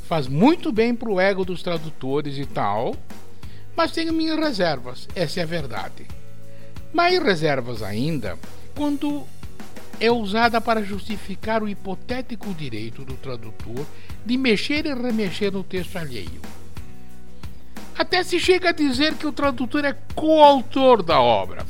Faz 0.05 0.27
muito 0.27 0.73
bem 0.73 0.95
para 0.95 1.11
o 1.11 1.21
ego 1.21 1.45
dos 1.45 1.63
tradutores 1.63 2.37
e 2.39 2.47
tal, 2.47 2.97
mas 3.77 3.93
tenho 3.93 4.13
minhas 4.13 4.39
reservas, 4.39 5.09
essa 5.15 5.41
é 5.41 5.43
a 5.43 5.47
verdade. 5.47 6.07
Mais 6.93 7.23
reservas 7.23 7.83
ainda 7.83 8.39
quando 8.75 9.27
é 10.01 10.11
usada 10.11 10.61
para 10.61 10.83
justificar 10.83 11.63
o 11.63 11.69
hipotético 11.69 12.55
direito 12.55 13.05
do 13.05 13.15
tradutor 13.15 13.87
de 14.25 14.37
mexer 14.37 14.87
e 14.87 14.95
remexer 14.95 15.53
no 15.53 15.63
texto 15.63 15.97
alheio. 15.97 16.41
Até 17.97 18.23
se 18.23 18.41
chega 18.41 18.71
a 18.71 18.73
dizer 18.73 19.15
que 19.15 19.27
o 19.27 19.33
tradutor 19.33 19.85
é 19.85 19.93
coautor 20.15 21.03
da 21.03 21.21
obra, 21.21 21.67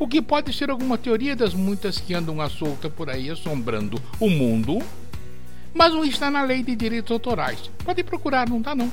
o 0.00 0.08
que 0.08 0.20
pode 0.20 0.52
ser 0.52 0.68
alguma 0.68 0.98
teoria 0.98 1.36
das 1.36 1.54
muitas 1.54 1.98
que 1.98 2.12
andam 2.12 2.40
à 2.40 2.48
solta 2.50 2.90
por 2.90 3.08
aí 3.08 3.30
assombrando 3.30 4.02
o 4.18 4.28
mundo, 4.28 4.78
mas 5.72 5.92
não 5.92 6.04
está 6.04 6.28
na 6.28 6.42
lei 6.42 6.64
de 6.64 6.74
direitos 6.74 7.12
autorais. 7.12 7.70
Pode 7.84 8.02
procurar, 8.02 8.48
não 8.48 8.58
está 8.58 8.74
não. 8.74 8.90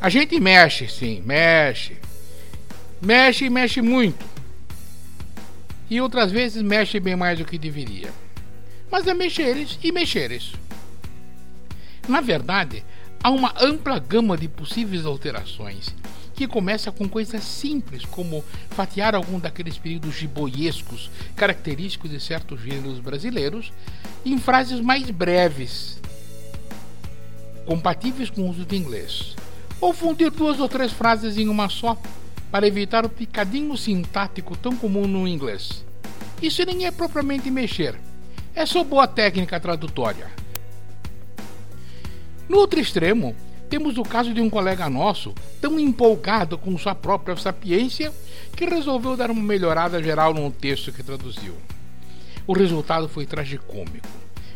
A 0.00 0.08
gente 0.08 0.40
mexe, 0.40 0.88
sim, 0.88 1.22
mexe. 1.26 1.98
Mexe 3.02 3.44
e 3.44 3.50
mexe 3.50 3.82
muito. 3.82 4.24
E 5.90 6.00
outras 6.00 6.32
vezes 6.32 6.62
mexe 6.62 6.98
bem 6.98 7.14
mais 7.14 7.38
do 7.38 7.44
que 7.44 7.58
deveria. 7.58 8.10
Mas 8.90 9.06
é 9.06 9.12
mexeres 9.12 9.78
e 9.82 9.92
mexeres. 9.92 10.52
Na 12.08 12.22
verdade, 12.22 12.82
há 13.22 13.28
uma 13.28 13.52
ampla 13.60 13.98
gama 13.98 14.38
de 14.38 14.48
possíveis 14.48 15.04
alterações 15.04 15.94
que 16.34 16.48
começa 16.48 16.90
com 16.90 17.06
coisas 17.06 17.44
simples, 17.44 18.06
como 18.06 18.42
fatiar 18.70 19.14
algum 19.14 19.38
daqueles 19.38 19.76
períodos 19.76 20.14
giboiescos 20.14 21.10
característicos 21.36 22.10
de 22.10 22.18
certos 22.18 22.58
gêneros 22.62 23.00
brasileiros 23.00 23.70
em 24.24 24.38
frases 24.38 24.80
mais 24.80 25.10
breves, 25.10 26.00
compatíveis 27.66 28.30
com 28.30 28.40
o 28.40 28.48
uso 28.48 28.64
do 28.64 28.74
inglês 28.74 29.36
ou 29.80 29.92
fundir 29.92 30.30
duas 30.30 30.60
ou 30.60 30.68
três 30.68 30.92
frases 30.92 31.36
em 31.38 31.48
uma 31.48 31.68
só 31.68 31.96
para 32.50 32.66
evitar 32.66 33.06
o 33.06 33.08
picadinho 33.08 33.76
sintático 33.76 34.56
tão 34.56 34.76
comum 34.76 35.06
no 35.06 35.26
inglês. 35.26 35.84
Isso 36.42 36.64
nem 36.64 36.86
é 36.86 36.90
propriamente 36.90 37.50
mexer, 37.50 37.94
é 38.54 38.66
só 38.66 38.82
boa 38.82 39.06
técnica 39.06 39.60
tradutória. 39.60 40.28
No 42.48 42.58
outro 42.58 42.80
extremo, 42.80 43.34
temos 43.68 43.96
o 43.96 44.02
caso 44.02 44.34
de 44.34 44.40
um 44.40 44.50
colega 44.50 44.90
nosso, 44.90 45.32
tão 45.60 45.78
empolgado 45.78 46.58
com 46.58 46.76
sua 46.76 46.94
própria 46.94 47.36
sapiência, 47.36 48.12
que 48.56 48.64
resolveu 48.64 49.16
dar 49.16 49.30
uma 49.30 49.42
melhorada 49.42 50.02
geral 50.02 50.34
num 50.34 50.50
texto 50.50 50.90
que 50.90 51.04
traduziu. 51.04 51.54
O 52.48 52.52
resultado 52.52 53.08
foi 53.08 53.26
tragicômico. 53.26 54.08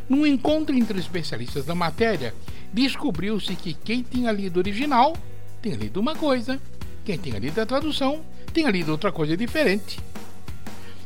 Num 0.09 0.27
encontro 0.27 0.75
entre 0.75 0.99
especialistas 0.99 1.65
da 1.65 1.77
matéria, 1.77 2.35
descobriu-se 2.75 3.55
que 3.55 3.73
quem 3.73 4.03
tinha 4.03 4.33
lido 4.33 4.57
o 4.57 4.59
original 4.59 5.17
tinha 5.63 5.77
lido 5.77 6.01
uma 6.01 6.17
coisa, 6.17 6.61
quem 7.05 7.17
tinha 7.17 7.39
lido 7.39 7.61
a 7.61 7.65
tradução 7.65 8.21
tinha 8.53 8.69
lido 8.69 8.91
outra 8.91 9.13
coisa 9.13 9.37
diferente. 9.37 10.01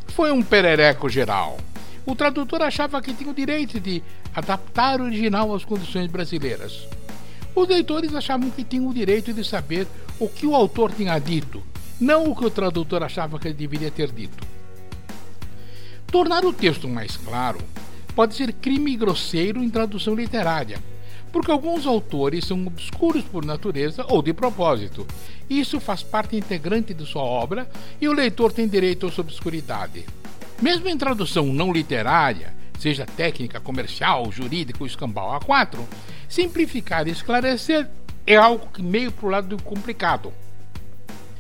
Foi 0.09 0.33
um 0.33 0.43
perereco 0.43 1.09
geral. 1.11 1.59
O 2.07 2.17
tradutor 2.17 2.63
achava 2.63 3.03
que 3.03 3.13
tinha 3.13 3.31
o 3.31 3.35
direito 3.35 3.79
de 3.79 4.03
adaptar 4.35 4.99
o 4.99 5.05
original 5.05 5.55
às 5.55 5.65
condições 5.65 6.11
brasileiras. 6.11 6.89
Os 7.55 7.69
leitores 7.69 8.15
achavam 8.15 8.51
que 8.51 8.65
tinham 8.65 8.89
o 8.89 8.95
direito 8.95 9.33
de 9.35 9.45
saber 9.45 9.87
o 10.19 10.27
que 10.27 10.47
o 10.47 10.55
autor 10.55 10.91
tinha 10.93 11.19
dito, 11.19 11.63
não 12.01 12.31
o 12.31 12.35
que 12.35 12.47
o 12.47 12.51
tradutor 12.51 13.03
achava 13.03 13.39
que 13.39 13.49
ele 13.49 13.55
deveria 13.55 13.91
ter 13.91 14.11
dito. 14.11 14.47
Tornar 16.07 16.45
o 16.47 16.53
texto 16.53 16.89
mais 16.89 17.17
claro 17.19 17.59
pode 18.15 18.35
ser 18.35 18.55
crime 18.55 18.97
grosseiro 18.97 19.63
em 19.63 19.69
tradução 19.69 20.15
literária, 20.15 20.79
porque 21.33 21.51
alguns 21.51 21.87
autores 21.87 22.45
são 22.45 22.67
obscuros 22.67 23.25
por 23.25 23.45
natureza 23.45 24.05
ou 24.09 24.23
de 24.23 24.33
propósito. 24.33 25.07
Isso 25.49 25.81
faz 25.81 26.03
parte 26.03 26.37
integrante 26.37 26.93
de 26.93 27.07
sua 27.07 27.23
obra 27.23 27.69
e 28.01 28.09
o 28.09 28.13
leitor 28.13 28.53
tem 28.53 28.69
direito 28.69 29.07
à 29.07 29.11
sua 29.11 29.23
obscuridade. 29.23 30.05
Mesmo 30.61 30.89
em 30.89 30.99
tradução 30.99 31.47
não 31.47 31.73
literária, 31.73 32.53
seja 32.79 33.07
técnica, 33.07 33.61
comercial, 33.61 34.31
jurídica 34.31 34.79
ou 34.81 34.87
escambau 34.87 35.39
A4, 35.41 35.79
simplificar 36.29 37.07
e 37.07 37.13
esclarecer 37.13 37.89
é 38.27 38.37
algo 38.37 38.69
que 38.73 38.83
meio 38.83 39.11
para 39.11 39.27
o 39.27 39.31
lado 39.31 39.57
do 39.57 39.63
complicado. 39.63 40.33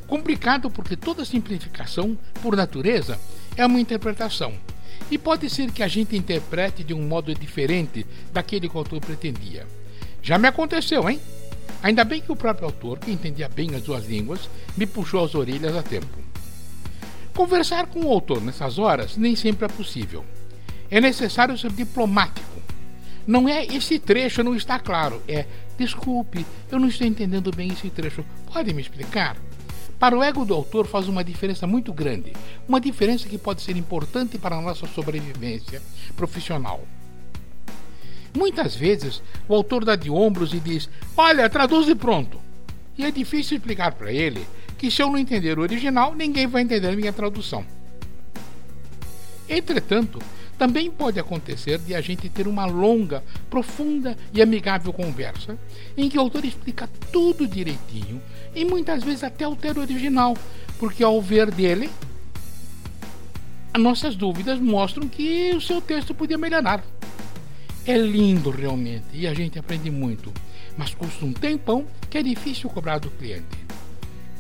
Complicado 0.07 0.71
porque 0.71 0.97
toda 0.97 1.25
simplificação, 1.25 2.17
por 2.41 2.57
natureza, 2.57 3.21
é 3.57 3.67
uma 3.67 3.81
interpretação. 3.81 4.55
E 5.11 5.19
pode 5.19 5.51
ser 5.51 5.71
que 5.71 5.83
a 5.83 5.89
gente 5.89 6.17
interprete 6.17 6.83
de 6.83 6.95
um 6.95 7.07
modo 7.07 7.35
diferente 7.35 8.07
daquele 8.33 8.69
que 8.69 8.75
o 8.75 8.79
autor 8.79 9.01
pretendia. 9.01 9.67
Já 10.29 10.37
me 10.37 10.47
aconteceu, 10.47 11.09
hein? 11.09 11.19
Ainda 11.83 12.05
bem 12.05 12.21
que 12.21 12.31
o 12.31 12.37
próprio 12.37 12.67
autor, 12.67 12.99
que 12.99 13.11
entendia 13.11 13.49
bem 13.49 13.75
as 13.75 13.81
duas 13.81 14.05
línguas, 14.07 14.47
me 14.77 14.85
puxou 14.85 15.25
as 15.25 15.35
orelhas 15.35 15.75
a 15.75 15.83
tempo. 15.83 16.19
Conversar 17.35 17.87
com 17.87 18.05
o 18.05 18.13
autor 18.13 18.43
nessas 18.43 18.79
horas 18.79 19.17
nem 19.17 19.35
sempre 19.35 19.65
é 19.65 19.69
possível. 19.69 20.23
É 20.91 21.01
necessário 21.01 21.57
ser 21.57 21.73
diplomático. 21.73 22.61
Não 23.27 23.49
é 23.49 23.65
esse 23.65 23.99
trecho 23.99 24.43
não 24.43 24.55
está 24.55 24.79
claro, 24.79 25.23
é 25.27 25.47
desculpe, 25.79 26.45
eu 26.71 26.79
não 26.79 26.89
estou 26.89 27.07
entendendo 27.07 27.51
bem 27.51 27.73
esse 27.73 27.89
trecho. 27.89 28.23
Pode 28.53 28.75
me 28.75 28.83
explicar? 28.83 29.35
Para 29.99 30.15
o 30.15 30.23
ego 30.23 30.45
do 30.45 30.53
autor 30.53 30.87
faz 30.87 31.09
uma 31.09 31.25
diferença 31.25 31.67
muito 31.67 31.91
grande, 31.91 32.35
uma 32.69 32.83
diferença 32.83 33.27
que 33.27 33.39
pode 33.39 33.63
ser 33.63 33.79
importante 33.79 34.37
para 34.37 34.57
a 34.57 34.61
nossa 34.61 34.87
sobrevivência 34.89 35.81
profissional. 36.15 36.87
Muitas 38.39 38.77
vezes 38.77 39.21
o 39.49 39.55
autor 39.55 39.85
dá 39.85 39.97
de 39.97 40.09
ombros 40.09 40.55
e 40.55 40.61
diz: 40.61 40.89
Olha, 41.17 41.51
traduz 41.51 41.89
e 41.89 41.95
pronto. 41.97 42.41
E 42.97 43.05
é 43.05 43.11
difícil 43.11 43.57
explicar 43.57 43.93
para 43.95 44.13
ele 44.13 44.47
que 44.79 44.93
se 44.93 45.03
eu 45.03 45.09
não 45.09 45.19
entender 45.19 45.59
o 45.59 45.63
original, 45.63 46.15
ninguém 46.15 46.47
vai 46.47 46.63
entender 46.63 46.95
minha 46.95 47.13
tradução. 47.13 47.67
Entretanto, 49.49 50.21
também 50.57 50.89
pode 50.89 51.19
acontecer 51.19 51.79
de 51.79 51.97
a 51.97 52.01
gente 52.01 52.29
ter 52.29 52.47
uma 52.47 52.65
longa, 52.65 53.25
profunda 53.51 54.17
e 54.33 54.41
amigável 54.41 54.93
conversa 54.93 55.59
em 55.97 56.09
que 56.09 56.17
o 56.17 56.21
autor 56.21 56.45
explica 56.45 56.89
tudo 57.11 57.45
direitinho 57.45 58.23
e 58.55 58.65
muitas 58.65 59.03
vezes 59.03 59.25
até 59.25 59.45
altera 59.45 59.81
o 59.81 59.83
original, 59.83 60.37
porque 60.79 61.03
ao 61.03 61.21
ver 61.21 61.51
dele, 61.51 61.91
nossas 63.77 64.15
dúvidas 64.15 64.61
mostram 64.61 65.09
que 65.09 65.53
o 65.57 65.61
seu 65.61 65.81
texto 65.81 66.15
podia 66.15 66.39
melhorar. 66.39 66.85
É 67.89 67.97
lindo 67.97 68.51
realmente 68.51 69.07
e 69.15 69.27
a 69.27 69.33
gente 69.33 69.59
aprende 69.59 69.91
muito, 69.91 70.31
mas 70.77 70.93
custa 70.93 71.25
um 71.25 71.33
tempão 71.33 71.87
que 72.11 72.19
é 72.19 72.23
difícil 72.23 72.69
cobrar 72.69 72.99
do 72.99 73.11
cliente. 73.11 73.57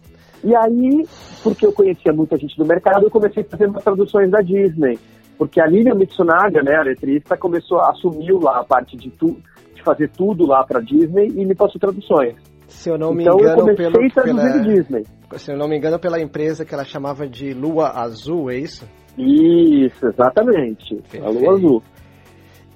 e 0.44 0.56
aí, 0.56 1.06
porque 1.44 1.66
eu 1.66 1.74
conhecia 1.74 2.14
muita 2.14 2.38
gente 2.38 2.58
do 2.58 2.66
mercado, 2.66 3.06
eu 3.06 3.12
comecei 3.12 3.44
a 3.44 3.46
fazer 3.46 3.68
umas 3.68 3.84
traduções 3.84 4.32
da 4.32 4.40
Disney, 4.40 4.98
porque 5.38 5.62
a 5.62 5.66
Lilian 5.66 5.96
Mitsunaga, 5.96 6.62
né, 6.64 6.76
a 6.76 6.84
letrista, 6.84 7.38
começou 7.38 7.80
a 7.80 7.92
assumir 7.92 8.32
lá 8.34 8.60
a 8.60 8.64
parte 8.64 8.98
de, 8.98 9.10
tu, 9.12 9.38
de 9.74 9.84
fazer 9.84 10.10
tudo 10.10 10.46
lá 10.48 10.64
para 10.66 10.82
Disney 10.82 11.28
e 11.28 11.46
me 11.46 11.56
passou 11.56 11.80
traduções. 11.80 12.36
Se 12.68 12.90
eu 12.90 12.98
não 12.98 13.14
me 13.14 13.24
então, 13.24 13.40
engano, 13.40 13.70
eu 13.70 13.76
pelo, 13.76 13.94
pela, 14.14 14.60
Disney. 14.62 15.04
Se 15.38 15.52
eu 15.52 15.58
não 15.58 15.68
me 15.68 15.78
engano, 15.78 16.00
pela 16.00 16.20
empresa 16.20 16.66
que 16.66 16.74
ela 16.74 16.84
chamava 16.84 17.28
de 17.28 17.54
Lua 17.54 17.90
Azul, 17.90 18.50
é 18.50 18.58
isso? 18.58 18.88
Isso, 19.18 20.06
exatamente. 20.06 20.96
Perfeito. 20.96 21.26
A 21.26 21.30
Lua 21.30 21.54
Azul. 21.54 21.84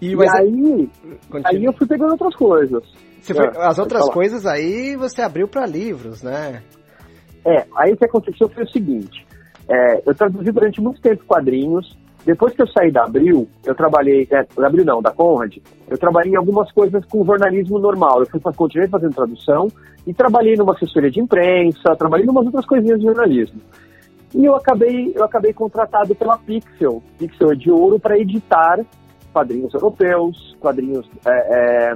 E, 0.02 0.13
e 0.13 0.15
aí, 0.15 0.89
aí 1.45 1.63
eu 1.63 1.74
fui 1.74 1.88
pegando 1.88 2.12
outras 2.12 2.36
coisas. 2.36 2.84
Foi, 3.21 3.45
é, 3.45 3.67
as 3.67 3.78
outras 3.78 4.10
coisas 4.10 4.45
aí 4.45 4.95
você 4.95 5.21
abriu 5.21 5.47
para 5.47 5.65
livros, 5.67 6.24
né? 6.24 6.63
É, 7.45 7.65
aí 7.76 7.93
o 7.93 7.97
que 7.97 8.06
aconteceu 8.06 8.50
foi 8.50 8.63
o 8.63 8.69
seguinte. 8.69 9.26
É, 9.69 10.02
eu 10.06 10.15
traduzi 10.15 10.52
durante 10.52 10.82
muito 10.82 11.00
tempo 11.02 11.24
quadrinhos, 11.26 11.95
depois 12.26 12.54
que 12.54 12.62
eu 12.62 12.68
saí 12.68 12.92
da 12.92 13.04
Abril, 13.04 13.48
eu 13.66 13.74
trabalhei, 13.74 14.28
é, 14.32 14.46
da 14.56 14.68
Abril 14.68 14.86
não, 14.86 15.02
da 15.02 15.12
Conrad, 15.12 15.58
eu 15.90 15.98
trabalhei 15.98 16.34
em 16.34 16.36
algumas 16.36 16.72
coisas 16.72 17.04
com 17.06 17.26
jornalismo 17.26 17.80
normal. 17.80 18.20
Eu 18.20 18.28
fui, 18.28 18.40
continuei 18.56 18.88
fazendo 18.88 19.16
tradução 19.16 19.68
e 20.06 20.14
trabalhei 20.14 20.56
numa 20.56 20.74
assessoria 20.74 21.10
de 21.10 21.20
imprensa, 21.20 21.96
trabalhei 21.98 22.26
em 22.26 22.30
umas 22.30 22.46
outras 22.46 22.66
coisinhas 22.66 23.00
de 23.00 23.06
jornalismo. 23.06 23.60
E 24.34 24.46
eu 24.46 24.56
acabei, 24.56 25.12
eu 25.16 25.24
acabei 25.24 25.52
contratado 25.52 26.16
pela 26.16 26.38
Pixel, 26.38 27.04
Pixel 27.18 27.52
é 27.52 27.56
de 27.56 27.72
ouro, 27.72 28.00
para 28.00 28.18
editar 28.18 28.80
quadrinhos 29.34 29.74
europeus, 29.74 30.56
quadrinhos 30.60 31.10
é, 31.26 31.32
é, 31.32 31.94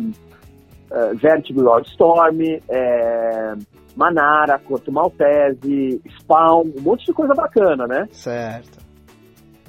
é 0.92 1.14
Vertigo 1.14 1.62
Wildstorm, 1.62 2.42
é, 2.68 3.54
Manara, 3.96 4.60
Corto 4.60 4.92
Maltese, 4.92 6.02
Spawn, 6.20 6.72
um 6.78 6.82
monte 6.82 7.06
de 7.06 7.14
coisa 7.14 7.34
bacana, 7.34 7.88
né? 7.88 8.08
Certo. 8.12 8.86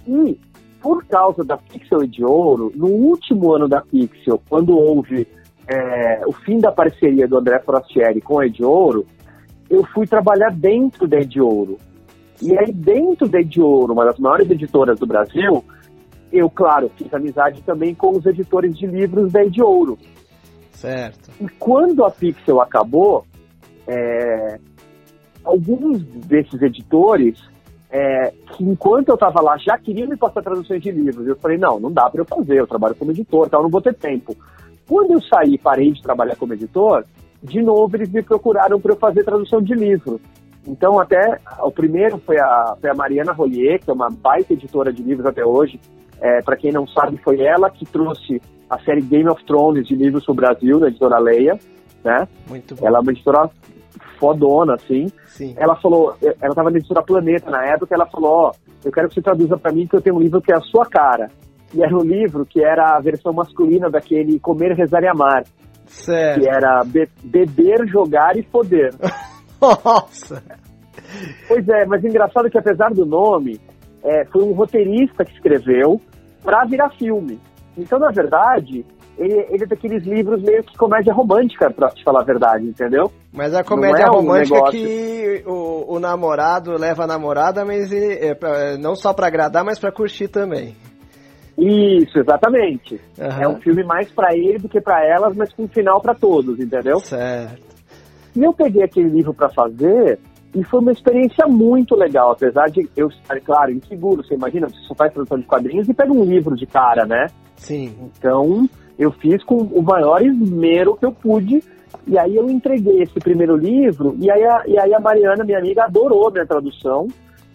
E, 0.07 0.38
por 0.87 1.05
causa 1.07 1.42
da 1.42 1.57
Pixel 1.57 2.05
e 2.05 2.07
de 2.07 2.25
Ouro, 2.25 2.70
no 2.77 2.87
último 2.87 3.53
ano 3.53 3.66
da 3.66 3.81
Pixel, 3.81 4.40
quando 4.49 4.79
houve 4.79 5.27
é, 5.66 6.25
o 6.25 6.33
fim 6.33 6.61
da 6.61 6.70
parceria 6.70 7.27
do 7.27 7.37
André 7.37 7.59
Forastieri 7.59 8.20
com 8.20 8.38
a 8.38 8.46
Ed 8.46 8.62
Ouro, 8.62 9.05
eu 9.68 9.85
fui 9.87 10.07
trabalhar 10.07 10.53
dentro 10.53 11.09
da 11.09 11.18
Ed 11.18 11.40
Ouro. 11.40 11.77
E 12.40 12.57
aí, 12.57 12.72
dentro 12.72 13.29
da 13.29 13.40
Ed 13.40 13.61
Ouro, 13.61 13.94
uma 13.94 14.05
das 14.05 14.16
maiores 14.20 14.49
editoras 14.49 14.96
do 15.01 15.09
Brasil, 15.09 15.64
eu, 16.33 16.49
claro, 16.49 16.88
fiz 16.96 17.12
amizade 17.12 17.61
também 17.62 17.92
com 17.92 18.16
os 18.16 18.25
editores 18.25 18.79
de 18.79 18.87
livros 18.87 19.33
da 19.33 19.42
Ed 19.42 19.61
Ouro. 19.61 19.99
Certo. 20.70 21.33
E 21.40 21.49
quando 21.59 22.05
a 22.05 22.12
Pixel 22.12 22.61
acabou, 22.61 23.27
é, 23.88 24.61
alguns 25.42 26.01
desses 26.29 26.62
editores 26.62 27.56
é, 27.90 28.33
que 28.53 28.64
enquanto 28.64 29.09
eu 29.09 29.14
estava 29.14 29.40
lá 29.40 29.57
já 29.59 29.79
queriam 29.79 30.09
me 30.09 30.16
passar 30.16 30.42
traduções 30.42 30.83
de 30.83 30.90
livros. 30.90 31.27
Eu 31.27 31.37
falei, 31.37 31.59
não, 31.59 31.79
não 31.79 31.92
dá 31.92 32.11
para 32.11 32.20
eu 32.20 32.25
fazer, 32.25 32.59
eu 32.59 32.66
trabalho 32.66 32.94
como 32.94 33.11
editor, 33.11 33.49
tal, 33.49 33.62
não 33.62 33.70
vou 33.70 33.81
ter 33.81 33.94
tempo. 33.94 34.37
Quando 34.88 35.12
eu 35.12 35.22
saí 35.22 35.59
parei 35.59 35.92
de 35.92 36.03
trabalhar 36.03 36.37
como 36.37 36.55
editor, 36.55 37.05
de 37.42 37.62
novo 37.62 37.96
eles 37.96 38.11
me 38.11 38.22
procuraram 38.22 38.81
para 38.81 38.92
eu 38.92 38.96
fazer 38.96 39.25
tradução 39.25 39.61
de 39.61 39.75
livro. 39.75 40.20
Então, 40.66 40.99
até 40.99 41.38
o 41.61 41.70
primeiro 41.70 42.18
foi 42.18 42.38
a, 42.38 42.77
foi 42.81 42.90
a 42.90 42.94
Mariana 42.94 43.33
Rollier, 43.33 43.81
que 43.81 43.88
é 43.88 43.94
uma 43.94 44.11
baita 44.11 44.53
editora 44.53 44.92
de 44.92 45.03
livros 45.03 45.27
até 45.27 45.44
hoje. 45.44 45.81
É, 46.20 46.42
para 46.42 46.57
quem 46.57 46.72
não 46.72 46.87
sabe, 46.88 47.18
foi 47.18 47.40
ela 47.40 47.70
que 47.70 47.87
trouxe 47.87 48.40
a 48.68 48.79
série 48.81 49.01
Game 49.01 49.29
of 49.29 49.44
Thrones 49.44 49.87
de 49.87 49.94
livros 49.94 50.25
para 50.25 50.33
o 50.33 50.35
Brasil, 50.35 50.81
da 50.81 50.88
editora 50.88 51.18
Leia. 51.18 51.57
Né? 52.07 52.29
Muito 52.49 52.77
bom. 52.77 52.87
Ela 52.87 52.99
é 52.99 53.01
uma 53.01 53.11
editora 53.11 53.51
fodona, 54.21 54.75
assim. 54.75 55.07
Sim. 55.27 55.55
Ela 55.59 55.75
falou, 55.75 56.16
ela 56.23 56.55
tava 56.55 56.71
na 56.71 56.79
editora 56.79 57.03
Planeta 57.03 57.51
na 57.51 57.64
época, 57.66 57.95
ela 57.95 58.07
falou, 58.07 58.31
ó, 58.31 58.51
oh, 58.51 58.71
eu 58.85 58.92
quero 58.92 59.09
que 59.09 59.14
você 59.14 59.23
traduza 59.23 59.59
para 59.59 59.73
mim 59.73 59.88
que 59.88 59.97
eu 59.97 60.01
tenho 60.01 60.14
um 60.14 60.21
livro 60.21 60.40
que 60.40 60.53
é 60.53 60.57
a 60.57 60.61
sua 60.61 60.87
cara. 60.87 61.29
E 61.75 61.83
era 61.83 61.92
um 61.92 62.05
livro 62.05 62.47
que 62.47 62.64
era 62.64 62.97
a 62.97 63.01
versão 63.01 63.33
masculina 63.33 63.90
daquele 63.90 64.38
Comer, 64.38 64.77
Rezar 64.77 65.03
e 65.03 65.09
Amar. 65.09 65.42
Certo. 65.87 66.40
Que 66.40 66.49
era 66.49 66.85
be 66.85 67.09
beber, 67.25 67.88
jogar 67.88 68.37
e 68.37 68.45
foder. 68.45 68.95
Nossa! 69.61 70.42
Pois 71.49 71.69
é, 71.69 71.85
mas 71.87 72.05
engraçado 72.05 72.49
que 72.49 72.59
apesar 72.59 72.90
do 72.90 73.05
nome, 73.05 73.61
é, 74.05 74.25
foi 74.27 74.45
um 74.45 74.53
roteirista 74.53 75.25
que 75.25 75.33
escreveu 75.33 76.01
para 76.42 76.64
virar 76.66 76.90
filme. 76.90 77.40
Então, 77.77 77.99
na 77.99 78.11
verdade, 78.11 78.87
ele, 79.18 79.46
ele 79.50 79.64
é 79.64 79.66
daqueles 79.66 80.05
livros 80.05 80.42
meio 80.42 80.62
que 80.62 80.76
comédia 80.76 81.12
romântica, 81.12 81.70
pra 81.70 81.88
te 81.88 82.05
falar 82.05 82.20
a 82.20 82.24
verdade, 82.24 82.66
entendeu? 82.66 83.11
Mas 83.33 83.55
a 83.55 83.64
comédia 83.64 84.05
é 84.05 84.09
romântica 84.09 84.68
um 84.68 84.70
que 84.70 85.42
o, 85.46 85.94
o, 85.94 85.98
namorado 85.98 86.72
leva 86.72 87.05
a 87.05 87.07
namorada, 87.07 87.64
mas 87.64 87.90
ele, 87.90 88.14
é 88.14 88.35
pra, 88.35 88.76
não 88.76 88.94
só 88.94 89.12
para 89.12 89.26
agradar, 89.26 89.64
mas 89.64 89.79
para 89.79 89.92
curtir 89.92 90.29
também. 90.29 90.76
Isso, 91.59 92.18
exatamente. 92.18 93.00
Uhum. 93.18 93.42
É 93.42 93.48
um 93.48 93.61
filme 93.61 93.83
mais 93.83 94.11
para 94.11 94.37
ele 94.37 94.59
do 94.59 94.68
que 94.68 94.81
para 94.81 95.05
elas, 95.07 95.35
mas 95.35 95.52
com 95.55 95.64
um 95.64 95.68
final 95.68 96.00
para 96.00 96.14
todos, 96.14 96.61
entendeu? 96.61 96.98
Certo. 97.00 97.64
E 98.35 98.44
eu 98.44 98.52
peguei 98.52 98.83
aquele 98.83 99.09
livro 99.09 99.33
para 99.33 99.48
fazer 99.48 100.18
e 100.55 100.62
foi 100.64 100.81
uma 100.81 100.92
experiência 100.92 101.46
muito 101.46 101.94
legal, 101.94 102.33
apesar 102.33 102.66
de 102.70 102.88
eu 102.96 103.09
estar, 103.09 103.40
claro, 103.40 103.72
inseguro. 103.72 104.22
Você 104.22 104.35
imagina, 104.35 104.68
você 104.68 104.81
só 104.87 104.94
faz 104.94 105.12
produção 105.12 105.38
de 105.38 105.46
quadrinhos 105.46 105.88
e 105.88 105.94
pega 105.94 106.12
um 106.12 106.24
livro 106.24 106.55
de 106.55 106.66
cara, 106.66 107.07
né? 107.07 107.26
Sim. 107.57 107.94
Então, 108.16 108.68
eu 108.98 109.12
fiz 109.12 109.42
com 109.44 109.56
o 109.56 109.82
maior 109.82 110.22
esmero 110.22 110.96
que 110.96 111.04
eu 111.04 111.12
pude. 111.12 111.62
E 112.06 112.18
aí 112.18 112.37
eu 112.37 112.48
entreguei 112.48 113.02
esse 113.02 113.18
primeiro 113.18 113.56
livro, 113.56 114.16
e 114.18 114.30
aí 114.30 114.44
a, 114.44 114.62
e 114.66 114.78
aí 114.78 114.94
a 114.94 115.00
Mariana, 115.00 115.44
minha 115.44 115.59
amiga, 115.59 115.85
adorou 115.85 116.30
minha 116.30 116.46
tradução. 116.46 117.09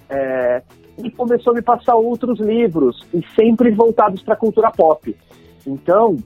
É, 0.10 0.62
e 0.98 1.10
começou 1.10 1.52
a 1.52 1.56
me 1.56 1.62
passar 1.62 1.96
outros 1.96 2.40
livros, 2.40 3.00
e 3.14 3.22
sempre 3.36 3.72
voltados 3.72 4.22
para 4.24 4.34
a 4.34 4.38
cultura 4.38 4.72
pop. 4.72 5.16
Então, 5.66 6.18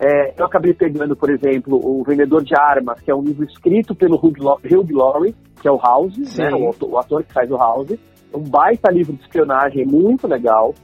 é, 0.00 0.34
eu 0.36 0.46
acabei 0.46 0.72
pegando, 0.72 1.14
por 1.14 1.30
exemplo, 1.30 1.80
O 1.82 2.02
Vendedor 2.04 2.42
de 2.42 2.54
Armas, 2.58 3.00
que 3.00 3.10
é 3.10 3.14
um 3.14 3.22
livro 3.22 3.44
escrito 3.44 3.94
pelo 3.94 4.16
Hugh 4.16 4.92
Laurie, 4.92 5.34
que 5.60 5.68
é 5.68 5.70
o 5.70 5.78
House, 5.78 6.16
né, 6.36 6.50
o, 6.52 6.70
ator, 6.70 6.90
o, 6.90 6.98
ator, 6.98 7.24
que 7.24 7.32
faz 7.32 7.50
o 7.50 7.56
House. 7.56 7.96
Um 8.34 8.42
baita 8.42 8.90
livro 8.90 9.12
de 9.12 9.22
espionagem 9.22 9.86
muito 9.86 10.26
legal. 10.26 10.74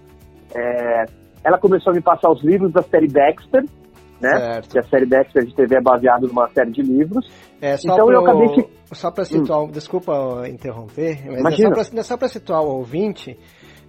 É, 0.55 1.05
ela 1.43 1.59
começou 1.59 1.93
a 1.93 1.95
me 1.95 2.01
passar 2.01 2.31
os 2.31 2.43
livros 2.43 2.73
da 2.73 2.83
série 2.83 3.09
Dexter, 3.09 3.65
né? 4.21 4.39
Certo. 4.39 4.69
Que 4.71 4.79
a 4.79 4.83
série 4.83 5.07
Dexter 5.07 5.45
de 5.45 5.55
TV 5.55 5.77
é 5.77 5.81
baseada 5.81 6.27
numa 6.27 6.49
série 6.51 6.71
de 6.71 6.83
livros. 6.83 7.27
É, 7.61 7.77
só 7.77 7.93
então 7.93 8.07
pro, 8.07 8.15
eu 8.15 8.21
acabei 8.21 8.49
que... 8.55 8.81
Só 8.93 9.11
para 9.11 9.25
situar, 9.25 9.63
hum. 9.63 9.71
desculpa 9.71 10.49
interromper, 10.49 11.23
mas 11.27 11.41
Imagina. 11.41 11.71
é 11.97 12.03
só 12.03 12.17
para 12.17 12.29
situar 12.29 12.61
o 12.63 12.79
ouvinte, 12.79 13.39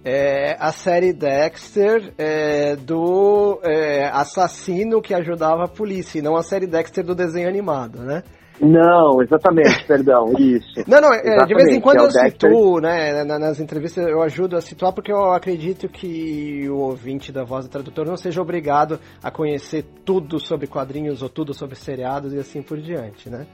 é, 0.04 0.56
a 0.60 0.72
série 0.72 1.12
Dexter 1.12 2.12
é, 2.16 2.76
do 2.76 3.60
é, 3.64 4.08
assassino 4.12 5.00
que 5.02 5.14
ajudava 5.14 5.64
a 5.64 5.68
polícia, 5.68 6.18
e 6.18 6.22
não 6.22 6.36
a 6.36 6.42
série 6.42 6.66
Dexter 6.66 7.04
do 7.04 7.14
desenho 7.14 7.48
animado, 7.48 8.00
né? 8.00 8.22
Não, 8.60 9.22
exatamente, 9.22 9.84
perdão, 9.86 10.32
isso. 10.38 10.84
Não, 10.86 11.00
não, 11.00 11.12
é, 11.12 11.44
de 11.46 11.54
vez 11.54 11.68
em 11.68 11.80
quando 11.80 12.00
é 12.00 12.04
eu 12.04 12.10
situo, 12.10 12.80
né, 12.80 13.24
nas 13.24 13.58
entrevistas 13.60 14.06
eu 14.06 14.22
ajudo 14.22 14.56
a 14.56 14.60
situar 14.60 14.92
porque 14.92 15.12
eu 15.12 15.32
acredito 15.32 15.88
que 15.88 16.68
o 16.68 16.76
ouvinte 16.76 17.32
da 17.32 17.44
Voz 17.44 17.66
do 17.66 17.70
Tradutor 17.70 18.06
não 18.06 18.16
seja 18.16 18.40
obrigado 18.40 19.00
a 19.22 19.30
conhecer 19.30 19.84
tudo 20.04 20.38
sobre 20.38 20.66
quadrinhos 20.66 21.22
ou 21.22 21.28
tudo 21.28 21.52
sobre 21.54 21.76
seriados 21.76 22.32
e 22.32 22.38
assim 22.38 22.62
por 22.62 22.78
diante, 22.78 23.28
né? 23.28 23.46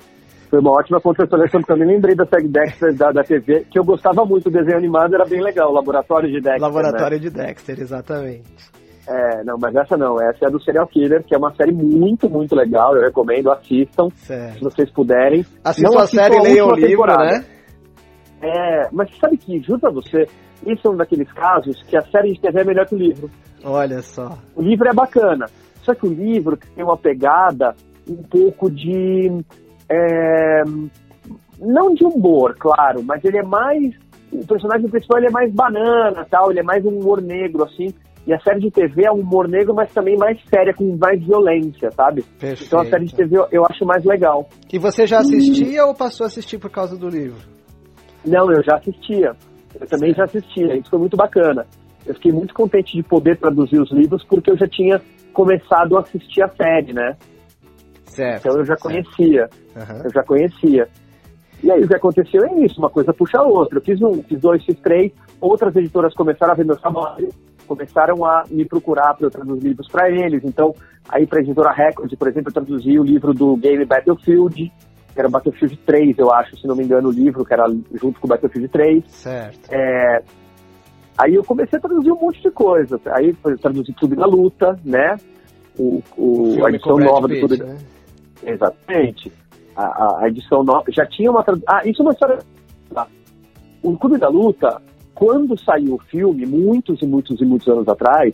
Foi 0.50 0.60
uma 0.60 0.72
ótima 0.72 0.98
contextualização, 1.00 1.60
porque 1.60 1.72
eu 1.72 1.76
me 1.76 1.84
lembrei 1.84 2.14
da 2.14 2.24
série 2.24 2.48
Dexter 2.48 2.96
da, 2.96 3.12
da 3.12 3.22
TV, 3.22 3.66
que 3.70 3.78
eu 3.78 3.84
gostava 3.84 4.24
muito, 4.24 4.48
o 4.48 4.52
desenho 4.52 4.78
animado 4.78 5.14
era 5.14 5.26
bem 5.26 5.42
legal, 5.42 5.70
Laboratório 5.70 6.28
de 6.30 6.40
Dexter. 6.40 6.62
Laboratório 6.62 7.18
né? 7.18 7.22
de 7.22 7.30
Dexter, 7.30 7.78
exatamente. 7.80 8.77
É, 9.08 9.42
não, 9.42 9.56
mas 9.58 9.74
essa 9.74 9.96
não. 9.96 10.20
Essa 10.20 10.44
é 10.44 10.48
a 10.48 10.50
do 10.50 10.62
Serial 10.62 10.86
Killer, 10.86 11.24
que 11.24 11.34
é 11.34 11.38
uma 11.38 11.54
série 11.54 11.72
muito, 11.72 12.28
muito 12.28 12.54
legal. 12.54 12.94
Eu 12.94 13.02
recomendo, 13.02 13.50
assistam. 13.50 14.08
Certo. 14.16 14.58
Se 14.58 14.60
vocês 14.60 14.90
puderem. 14.90 15.46
Assistam 15.64 15.90
não 15.90 15.98
a 16.00 16.06
série 16.06 16.36
e 16.36 16.42
leiam 16.42 16.68
o 16.68 16.74
livro, 16.74 16.90
temporada. 16.90 17.24
né? 17.24 17.44
É, 18.42 18.88
mas 18.92 19.08
sabe 19.18 19.38
que, 19.38 19.60
juro 19.60 19.80
pra 19.80 19.90
você, 19.90 20.26
isso 20.66 20.86
é 20.86 20.90
um 20.90 20.96
daqueles 20.96 21.32
casos 21.32 21.82
que 21.84 21.96
a 21.96 22.02
série 22.02 22.34
de 22.34 22.40
TV 22.40 22.60
é 22.60 22.64
melhor 22.64 22.86
que 22.86 22.94
o 22.94 22.98
livro. 22.98 23.30
Olha 23.64 24.02
só. 24.02 24.36
O 24.54 24.60
livro 24.60 24.86
é 24.86 24.92
bacana. 24.92 25.46
Só 25.82 25.94
que 25.94 26.06
o 26.06 26.12
livro 26.12 26.58
tem 26.74 26.84
uma 26.84 26.96
pegada 26.96 27.74
um 28.06 28.22
pouco 28.22 28.70
de. 28.70 29.42
É, 29.90 30.62
não 31.58 31.94
de 31.94 32.04
humor, 32.04 32.54
claro, 32.58 33.02
mas 33.02 33.24
ele 33.24 33.38
é 33.38 33.42
mais. 33.42 33.94
O 34.30 34.46
personagem 34.46 34.86
principal 34.90 35.16
ele 35.16 35.28
é 35.28 35.30
mais 35.30 35.50
banana, 35.50 36.26
tal, 36.30 36.50
ele 36.50 36.60
é 36.60 36.62
mais 36.62 36.84
um 36.84 36.90
humor 36.90 37.22
negro, 37.22 37.64
assim. 37.64 37.94
E 38.28 38.34
a 38.34 38.38
série 38.40 38.60
de 38.60 38.70
TV 38.70 39.06
é 39.06 39.10
um 39.10 39.20
humor 39.20 39.48
negro, 39.48 39.74
mas 39.74 39.90
também 39.90 40.14
mais 40.18 40.38
séria, 40.54 40.74
com 40.74 40.94
mais 40.98 41.18
violência, 41.24 41.90
sabe? 41.92 42.22
Perfeito. 42.38 42.64
Então 42.66 42.78
a 42.78 42.84
série 42.84 43.06
de 43.06 43.14
TV 43.14 43.38
eu, 43.38 43.48
eu 43.50 43.64
acho 43.64 43.86
mais 43.86 44.04
legal. 44.04 44.46
E 44.70 44.78
você 44.78 45.06
já 45.06 45.20
assistia 45.20 45.86
ou 45.86 45.94
passou 45.94 46.24
a 46.24 46.26
assistir 46.26 46.58
por 46.58 46.70
causa 46.70 46.94
do 46.94 47.08
livro? 47.08 47.40
Não, 48.26 48.52
eu 48.52 48.62
já 48.62 48.76
assistia. 48.76 49.32
Eu 49.80 49.86
também 49.86 50.12
já 50.12 50.24
assistia. 50.24 50.76
Isso 50.76 50.90
foi 50.90 50.98
muito 50.98 51.16
bacana. 51.16 51.66
Eu 52.04 52.14
fiquei 52.16 52.30
muito 52.30 52.52
contente 52.52 52.94
de 52.94 53.02
poder 53.02 53.38
traduzir 53.38 53.80
os 53.80 53.90
livros 53.90 54.22
porque 54.28 54.50
eu 54.50 54.58
já 54.58 54.66
tinha 54.68 55.00
começado 55.32 55.96
a 55.96 56.00
assistir 56.00 56.42
a 56.42 56.48
série, 56.50 56.92
né? 56.92 57.16
Certo. 58.04 58.40
Então 58.40 58.58
eu 58.58 58.64
já 58.66 58.76
conhecia. 58.76 59.48
Uhum. 59.74 60.02
Eu 60.04 60.10
já 60.12 60.22
conhecia. 60.22 60.86
E 61.62 61.72
aí 61.72 61.82
o 61.82 61.88
que 61.88 61.96
aconteceu 61.96 62.44
é 62.44 62.60
isso, 62.62 62.78
uma 62.78 62.90
coisa 62.90 63.10
puxa 63.14 63.38
a 63.38 63.42
outra. 63.42 63.78
Eu 63.78 63.82
fiz 63.82 64.02
um, 64.02 64.22
fiz 64.22 64.38
dois, 64.38 64.62
fiz 64.66 64.78
três, 64.80 65.12
outras 65.40 65.74
editoras 65.74 66.12
começaram 66.12 66.52
a 66.52 66.56
ver 66.56 66.66
meu 66.66 66.76
trabalho, 66.76 67.30
começaram 67.68 68.24
a 68.24 68.44
me 68.50 68.64
procurar 68.64 69.14
para 69.14 69.26
eu 69.26 69.30
traduzir 69.30 69.68
livros 69.68 69.86
para 69.88 70.10
eles. 70.10 70.42
Então, 70.42 70.74
aí 71.08 71.26
para 71.26 71.38
a 71.38 71.42
editora 71.42 71.70
Record, 71.70 72.12
por 72.16 72.26
exemplo, 72.26 72.48
eu 72.48 72.54
traduzi 72.54 72.98
o 72.98 73.04
livro 73.04 73.34
do 73.34 73.56
game 73.56 73.84
Battlefield, 73.84 74.72
que 75.14 75.20
era 75.20 75.28
Battlefield 75.28 75.76
3, 75.84 76.18
eu 76.18 76.32
acho, 76.32 76.56
se 76.56 76.66
não 76.66 76.74
me 76.74 76.84
engano, 76.84 77.08
o 77.08 77.12
livro, 77.12 77.44
que 77.44 77.52
era 77.52 77.66
junto 77.94 78.18
com 78.18 78.26
o 78.26 78.30
Battlefield 78.30 78.68
3. 78.68 79.04
Certo. 79.08 79.70
É, 79.70 80.22
aí 81.18 81.34
eu 81.34 81.44
comecei 81.44 81.78
a 81.78 81.82
traduzir 81.82 82.10
um 82.10 82.20
monte 82.20 82.42
de 82.42 82.50
coisa. 82.50 82.98
Aí 83.16 83.36
eu 83.44 83.58
traduzi 83.58 83.92
Clube 83.92 84.16
da 84.16 84.26
Luta, 84.26 84.78
né? 84.84 85.16
O, 85.78 86.02
o, 86.16 86.58
o 86.58 86.66
a 86.66 86.70
edição 86.70 86.96
nova 86.96 87.28
do 87.28 87.38
Clube. 87.38 87.58
Né? 87.58 87.76
Exatamente. 88.42 89.32
A, 89.76 89.84
a, 89.84 90.24
a, 90.24 90.28
edição 90.28 90.64
nova. 90.64 90.84
Já 90.88 91.06
tinha 91.06 91.30
uma 91.30 91.44
tradução. 91.44 91.68
Ah, 91.68 91.82
isso 91.84 92.02
é 92.02 92.04
uma 92.04 92.12
história. 92.12 92.38
O 93.82 93.96
Clube 93.96 94.18
da 94.18 94.28
Luta 94.28 94.82
quando 95.18 95.58
saiu 95.58 95.96
o 95.96 95.98
filme, 95.98 96.46
muitos 96.46 97.02
e 97.02 97.04
muitos 97.04 97.40
e 97.40 97.44
muitos 97.44 97.66
anos 97.66 97.88
atrás, 97.88 98.32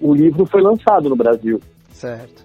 o 0.00 0.14
livro 0.14 0.46
foi 0.46 0.62
lançado 0.62 1.10
no 1.10 1.14
Brasil. 1.14 1.60
Certo. 1.90 2.42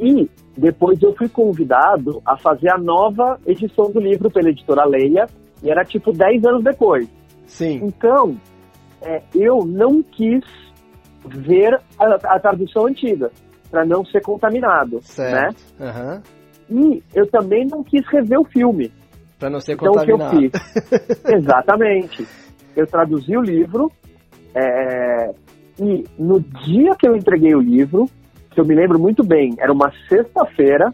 E 0.00 0.28
depois 0.58 1.00
eu 1.00 1.14
fui 1.14 1.28
convidado 1.28 2.20
a 2.26 2.36
fazer 2.36 2.68
a 2.68 2.76
nova 2.76 3.38
edição 3.46 3.92
do 3.92 4.00
livro 4.00 4.28
pela 4.28 4.50
editora 4.50 4.84
Leia, 4.84 5.26
e 5.62 5.70
era 5.70 5.84
tipo 5.84 6.10
10 6.10 6.44
anos 6.46 6.64
depois. 6.64 7.08
Sim. 7.46 7.80
Então, 7.84 8.36
é, 9.00 9.22
eu 9.36 9.58
não 9.64 10.02
quis 10.02 10.42
ver 11.28 11.80
a, 12.00 12.34
a 12.34 12.40
tradução 12.40 12.86
antiga, 12.86 13.30
para 13.70 13.86
não 13.86 14.04
ser 14.04 14.20
contaminado. 14.20 14.98
Certo. 15.02 15.62
Né? 15.78 16.22
Uhum. 16.68 16.96
E 16.96 17.02
eu 17.14 17.24
também 17.30 17.68
não 17.70 17.84
quis 17.84 18.04
rever 18.08 18.40
o 18.40 18.44
filme. 18.44 18.90
Para 19.38 19.48
não 19.48 19.60
ser 19.60 19.74
então, 19.74 19.92
contaminado. 19.92 20.36
O 20.36 20.40
que 20.40 20.46
eu 20.46 20.50
fiz? 20.50 21.22
Exatamente 21.32 22.45
eu 22.76 22.86
traduzi 22.86 23.36
o 23.36 23.42
livro 23.42 23.90
é, 24.54 25.30
e 25.80 26.04
no 26.18 26.40
dia 26.40 26.94
que 26.96 27.08
eu 27.08 27.16
entreguei 27.16 27.54
o 27.54 27.60
livro, 27.60 28.08
que 28.50 28.60
eu 28.60 28.64
me 28.64 28.74
lembro 28.74 28.98
muito 28.98 29.24
bem, 29.24 29.54
era 29.58 29.72
uma 29.72 29.90
sexta-feira, 30.08 30.92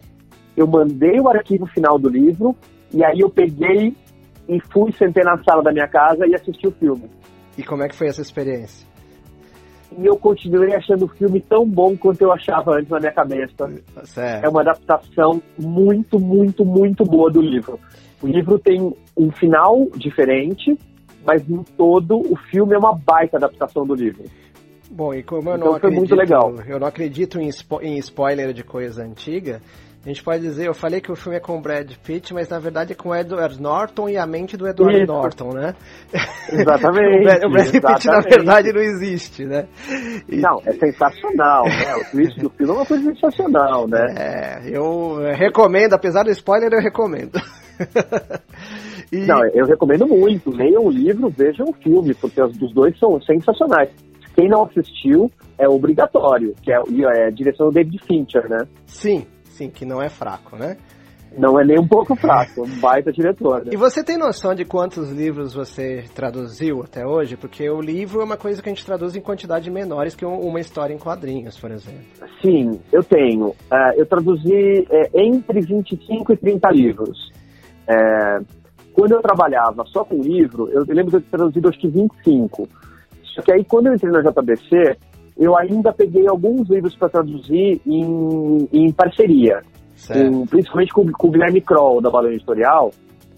eu 0.55 0.65
mandei 0.65 1.19
o 1.19 1.29
arquivo 1.29 1.65
final 1.67 1.99
do 1.99 2.09
livro 2.09 2.55
e 2.93 3.03
aí 3.03 3.19
eu 3.19 3.29
peguei 3.29 3.93
e 4.47 4.59
fui, 4.71 4.91
sentei 4.93 5.23
na 5.23 5.37
sala 5.43 5.63
da 5.63 5.71
minha 5.71 5.87
casa 5.87 6.27
e 6.27 6.35
assisti 6.35 6.67
o 6.67 6.71
filme. 6.71 7.09
E 7.57 7.63
como 7.63 7.83
é 7.83 7.87
que 7.87 7.95
foi 7.95 8.07
essa 8.07 8.21
experiência? 8.21 8.87
E 9.97 10.05
eu 10.05 10.17
continuei 10.17 10.73
achando 10.73 11.05
o 11.05 11.07
filme 11.07 11.39
tão 11.41 11.67
bom 11.67 11.95
quanto 11.95 12.21
eu 12.21 12.31
achava 12.31 12.75
antes 12.75 12.89
na 12.89 12.99
minha 12.99 13.11
cabeça. 13.11 13.69
Certo. 14.03 14.43
É 14.43 14.49
uma 14.49 14.61
adaptação 14.61 15.41
muito, 15.57 16.19
muito, 16.19 16.65
muito 16.65 17.05
boa 17.05 17.31
do 17.31 17.41
livro. 17.41 17.79
O 18.21 18.27
livro 18.27 18.57
tem 18.57 18.93
um 19.15 19.31
final 19.31 19.87
diferente, 19.95 20.77
mas 21.25 21.47
no 21.47 21.63
todo 21.63 22.17
o 22.17 22.35
filme 22.49 22.75
é 22.75 22.77
uma 22.77 22.95
baita 22.95 23.37
adaptação 23.37 23.85
do 23.85 23.93
livro. 23.93 24.23
Bom, 24.91 25.13
e 25.13 25.23
como 25.23 25.49
eu 25.49 25.55
então, 25.55 25.69
não 25.69 25.75
acredito, 25.75 25.99
muito 25.99 26.15
legal. 26.15 26.53
eu 26.67 26.79
não 26.79 26.87
acredito 26.87 27.39
em, 27.39 27.51
spo 27.51 27.81
em 27.81 27.97
spoiler 27.97 28.53
de 28.53 28.63
coisa 28.63 29.03
antiga, 29.03 29.59
a 30.05 30.09
gente 30.09 30.21
pode 30.21 30.41
dizer, 30.41 30.67
eu 30.67 30.73
falei 30.73 30.99
que 30.99 31.09
o 31.09 31.15
filme 31.15 31.37
é 31.37 31.39
com 31.39 31.61
Brad 31.61 31.89
Pitt, 32.03 32.33
mas 32.33 32.49
na 32.49 32.59
verdade 32.59 32.91
é 32.91 32.95
com 32.95 33.15
Edward 33.15 33.61
Norton 33.61 34.09
e 34.09 34.17
a 34.17 34.27
mente 34.27 34.57
do 34.57 34.67
Edward 34.67 35.01
Isso. 35.01 35.11
Norton, 35.11 35.53
né? 35.53 35.73
Exatamente. 36.51 37.25
o, 37.47 37.49
Brad, 37.49 37.71
Pitt 37.71 38.07
na 38.07 38.19
verdade 38.19 38.73
não 38.73 38.81
existe, 38.81 39.45
né? 39.45 39.65
E... 40.27 40.41
Não, 40.41 40.61
é 40.65 40.73
sensacional, 40.73 41.63
né? 41.63 41.95
O 41.95 42.11
twist 42.11 42.37
do 42.37 42.49
filme 42.49 42.73
é 42.73 42.75
uma 42.75 42.85
coisa 42.85 43.01
sensacional, 43.13 43.87
né? 43.87 44.13
É, 44.17 44.77
eu 44.77 45.19
recomendo, 45.37 45.93
apesar 45.93 46.23
do 46.23 46.31
spoiler, 46.31 46.73
eu 46.73 46.81
recomendo. 46.81 47.39
E... 49.13 49.27
Não, 49.27 49.45
eu 49.53 49.67
recomendo 49.67 50.07
muito. 50.07 50.49
Leiam 50.49 50.85
o 50.85 50.89
livro, 50.89 51.29
vejam 51.29 51.67
o 51.67 51.73
filme, 51.73 52.15
porque 52.15 52.41
os 52.41 52.73
dois 52.73 52.97
são 52.97 53.21
sensacionais. 53.21 53.91
Quem 54.35 54.49
não 54.49 54.63
assistiu, 54.63 55.29
é 55.59 55.69
obrigatório, 55.69 56.55
que 56.63 56.73
é, 56.73 56.77
é 56.77 57.27
a 57.27 57.29
direção 57.29 57.67
do 57.67 57.73
David 57.73 57.99
Fincher, 58.07 58.49
né? 58.49 58.65
Sim, 58.87 59.27
sim, 59.43 59.69
que 59.69 59.85
não 59.85 60.01
é 60.01 60.09
fraco, 60.09 60.57
né? 60.57 60.77
Não 61.37 61.59
é 61.59 61.63
nem 61.63 61.79
um 61.79 61.87
pouco 61.87 62.15
fraco, 62.15 62.61
é 62.61 62.63
um 62.63 62.79
baita 62.79 63.11
diretor. 63.11 63.65
Né? 63.65 63.71
E 63.73 63.77
você 63.77 64.03
tem 64.03 64.17
noção 64.17 64.55
de 64.55 64.65
quantos 64.65 65.11
livros 65.11 65.53
você 65.53 66.05
traduziu 66.15 66.81
até 66.81 67.05
hoje? 67.05 67.37
Porque 67.37 67.67
o 67.69 67.81
livro 67.81 68.21
é 68.21 68.23
uma 68.23 68.37
coisa 68.37 68.61
que 68.61 68.69
a 68.69 68.73
gente 68.73 68.85
traduz 68.85 69.15
em 69.15 69.21
quantidade 69.21 69.69
menores 69.69 70.15
que 70.15 70.25
uma 70.25 70.59
história 70.59 70.93
em 70.93 70.99
quadrinhos, 70.99 71.59
por 71.59 71.71
exemplo. 71.71 72.01
Sim, 72.41 72.79
eu 72.91 73.03
tenho. 73.03 73.47
Uh, 73.49 73.93
eu 73.95 74.05
traduzi 74.05 74.87
é, 74.89 75.23
entre 75.23 75.61
25 75.61 76.33
e 76.33 76.37
30 76.37 76.69
livros. 76.71 77.31
É, 77.87 78.62
quando 78.93 79.13
eu 79.13 79.21
trabalhava 79.21 79.83
só 79.87 80.03
com 80.03 80.21
livro, 80.21 80.69
eu 80.69 80.83
lembro 80.87 81.19
de 81.19 81.25
ter 81.25 81.37
traduzido 81.37 81.69
acho 81.69 81.79
que 81.79 81.87
25. 81.87 82.67
Só 83.23 83.41
que 83.41 83.51
aí 83.51 83.63
quando 83.65 83.87
eu 83.87 83.95
entrei 83.95 84.11
na 84.11 84.21
JBC, 84.21 84.97
eu 85.37 85.57
ainda 85.57 85.91
peguei 85.91 86.27
alguns 86.27 86.69
livros 86.69 86.95
para 86.95 87.09
traduzir 87.09 87.81
em, 87.85 88.69
em 88.71 88.91
parceria. 88.91 89.61
Com, 90.07 90.45
principalmente 90.45 90.93
com, 90.93 91.11
com 91.11 91.27
o 91.27 91.31
Guilherme 91.31 91.61
Kroll, 91.61 92.01
da 92.01 92.09
Balão 92.09 92.31
Editorial, 92.31 92.91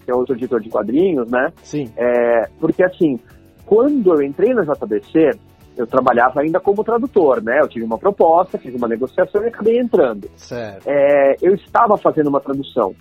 que 0.04 0.10
é 0.10 0.14
outro 0.14 0.34
editor 0.34 0.60
de 0.60 0.68
quadrinhos, 0.68 1.30
né? 1.30 1.52
Sim. 1.62 1.90
É, 1.96 2.48
porque 2.60 2.82
assim, 2.82 3.18
quando 3.64 4.12
eu 4.12 4.22
entrei 4.22 4.52
na 4.52 4.62
JBC, 4.62 5.30
eu 5.76 5.86
trabalhava 5.86 6.40
ainda 6.40 6.58
como 6.58 6.82
tradutor, 6.82 7.42
né? 7.42 7.58
Eu 7.60 7.68
tive 7.68 7.84
uma 7.84 7.98
proposta, 7.98 8.58
fiz 8.58 8.74
uma 8.74 8.88
negociação 8.88 9.42
e 9.42 9.48
acabei 9.48 9.78
entrando. 9.78 10.28
Certo. 10.36 10.86
É, 10.86 11.36
eu 11.42 11.54
estava 11.54 11.96
fazendo 11.96 12.28
uma 12.28 12.40
tradução. 12.40 12.94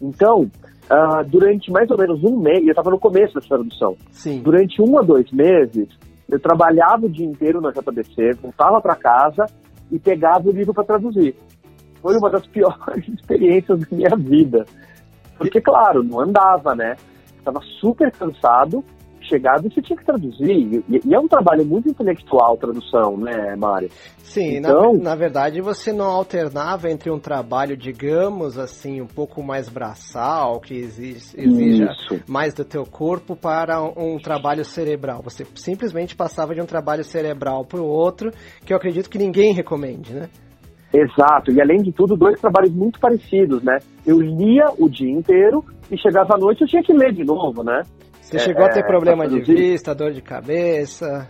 Então, 0.00 0.50
uh, 0.92 1.24
durante 1.28 1.70
mais 1.70 1.90
ou 1.90 1.96
menos 1.96 2.22
um 2.22 2.38
mês, 2.38 2.62
eu 2.62 2.70
estava 2.70 2.90
no 2.90 2.98
começo 2.98 3.34
dessa 3.34 3.48
tradução. 3.48 3.96
Sim. 4.10 4.42
Durante 4.42 4.82
um 4.82 4.98
a 4.98 5.02
dois 5.02 5.30
meses, 5.32 5.88
eu 6.28 6.38
trabalhava 6.38 7.06
o 7.06 7.10
dia 7.10 7.26
inteiro 7.26 7.60
na 7.60 7.70
JBC, 7.70 8.34
voltava 8.42 8.80
para 8.80 8.94
casa 8.94 9.46
e 9.90 9.98
pegava 9.98 10.48
o 10.48 10.52
livro 10.52 10.74
para 10.74 10.84
traduzir. 10.84 11.34
Foi 12.00 12.16
uma 12.16 12.30
das 12.30 12.46
piores 12.48 13.08
experiências 13.08 13.80
da 13.80 13.86
minha 13.90 14.16
vida. 14.16 14.64
Porque, 15.38 15.60
claro, 15.60 16.02
não 16.02 16.20
andava, 16.20 16.74
né? 16.74 16.96
Estava 17.38 17.60
super 17.80 18.12
cansado 18.12 18.84
chegado 19.32 19.66
e 19.66 19.72
você 19.72 19.80
tinha 19.80 19.96
que 19.96 20.04
traduzir. 20.04 20.50
E, 20.50 21.00
e, 21.06 21.14
é 21.14 21.18
um 21.18 21.26
trabalho 21.26 21.64
muito 21.64 21.88
intelectual 21.88 22.56
tradução, 22.56 23.16
né, 23.16 23.56
Mário? 23.56 23.88
Sim, 24.18 24.56
então, 24.56 24.92
na, 24.92 25.10
na, 25.10 25.14
verdade 25.14 25.60
você 25.60 25.92
não 25.92 26.06
alternava 26.06 26.90
entre 26.90 27.10
um 27.10 27.18
trabalho, 27.18 27.76
digamos 27.76 28.58
assim, 28.58 29.00
um 29.00 29.06
pouco 29.06 29.42
mais 29.42 29.68
braçal, 29.68 30.60
que 30.60 30.74
exige, 30.74 31.34
exija 31.36 31.92
isso. 31.92 32.20
mais 32.28 32.54
do 32.54 32.64
teu 32.64 32.84
corpo, 32.84 33.34
para 33.34 33.82
um, 33.82 34.14
um, 34.14 34.18
trabalho 34.18 34.64
cerebral. 34.64 35.22
Você 35.22 35.46
simplesmente 35.54 36.14
passava 36.14 36.54
de 36.54 36.60
um 36.60 36.66
trabalho 36.66 37.04
cerebral 37.04 37.64
para 37.64 37.80
o 37.80 37.86
outro, 37.86 38.30
que 38.64 38.72
eu 38.72 38.76
acredito 38.76 39.08
que 39.08 39.18
ninguém 39.18 39.52
recomende, 39.52 40.12
né? 40.12 40.28
Exato, 40.94 41.50
e 41.50 41.60
além 41.60 41.78
de 41.78 41.90
tudo, 41.90 42.16
dois 42.16 42.38
trabalhos 42.38 42.70
muito 42.70 43.00
parecidos, 43.00 43.62
né? 43.62 43.78
Eu 44.06 44.20
lia 44.20 44.66
o 44.78 44.90
dia 44.90 45.10
inteiro 45.10 45.64
e 45.90 45.96
chegava 45.96 46.34
à 46.34 46.38
noite 46.38 46.60
eu 46.60 46.68
tinha 46.68 46.82
que 46.82 46.92
ler 46.92 47.12
de 47.14 47.24
novo, 47.24 47.62
né? 47.62 47.82
Você 48.22 48.36
é, 48.36 48.40
chegou 48.40 48.64
a 48.64 48.68
ter 48.68 48.80
é, 48.80 48.86
problema 48.86 49.26
de 49.26 49.40
vista, 49.40 49.94
dor 49.94 50.12
de 50.12 50.22
cabeça? 50.22 51.28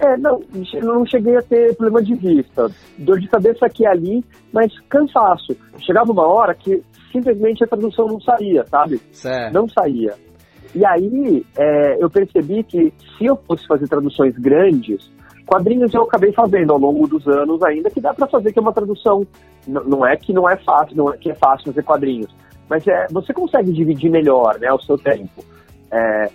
É, 0.00 0.16
não, 0.16 0.40
não 0.82 1.06
cheguei 1.06 1.36
a 1.36 1.42
ter 1.42 1.76
problema 1.76 2.02
de 2.02 2.14
vista. 2.14 2.68
Dor 2.96 3.20
de 3.20 3.28
cabeça 3.28 3.66
aqui 3.66 3.82
e 3.82 3.86
ali, 3.86 4.24
mas 4.52 4.72
cansaço. 4.88 5.54
Chegava 5.84 6.10
uma 6.10 6.26
hora 6.26 6.54
que 6.54 6.82
simplesmente 7.12 7.62
a 7.62 7.66
tradução 7.66 8.06
não 8.06 8.20
saía, 8.20 8.64
sabe? 8.66 8.98
Certo. 9.12 9.52
Não 9.52 9.68
saía. 9.68 10.14
E 10.74 10.86
aí 10.86 11.44
é, 11.58 12.02
eu 12.02 12.08
percebi 12.08 12.64
que 12.64 12.92
se 13.18 13.26
eu 13.26 13.36
fosse 13.46 13.66
fazer 13.66 13.86
traduções 13.88 14.34
grandes, 14.38 15.10
quadrinhos 15.46 15.92
eu 15.92 16.02
acabei 16.04 16.32
fazendo 16.32 16.72
ao 16.72 16.78
longo 16.78 17.06
dos 17.06 17.28
anos 17.28 17.62
ainda, 17.62 17.90
que 17.90 18.00
dá 18.00 18.14
para 18.14 18.26
fazer 18.26 18.52
que 18.52 18.58
é 18.58 18.62
uma 18.62 18.72
tradução. 18.72 19.26
N 19.68 19.80
não 19.86 20.06
é 20.06 20.16
que 20.16 20.32
não 20.32 20.48
é 20.48 20.56
fácil, 20.56 20.96
não 20.96 21.12
é 21.12 21.18
que 21.18 21.30
é 21.30 21.34
fácil 21.34 21.66
fazer 21.66 21.82
quadrinhos, 21.82 22.34
mas 22.70 22.86
é, 22.86 23.06
você 23.10 23.34
consegue 23.34 23.70
dividir 23.70 24.10
melhor 24.10 24.58
né, 24.58 24.72
o 24.72 24.80
seu 24.80 24.96
tempo. 24.96 25.44
É, 25.90 26.30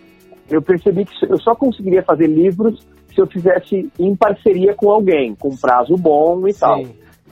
eu 0.49 0.61
percebi 0.61 1.05
que 1.05 1.13
eu 1.25 1.39
só 1.39 1.55
conseguiria 1.55 2.03
fazer 2.03 2.27
livros 2.27 2.85
se 3.13 3.21
eu 3.21 3.27
fizesse 3.27 3.89
em 3.97 4.15
parceria 4.15 4.73
com 4.75 4.91
alguém, 4.91 5.33
com 5.35 5.55
prazo 5.55 5.95
bom 5.95 6.47
e 6.47 6.53
Sim. 6.53 6.59
tal. 6.59 6.81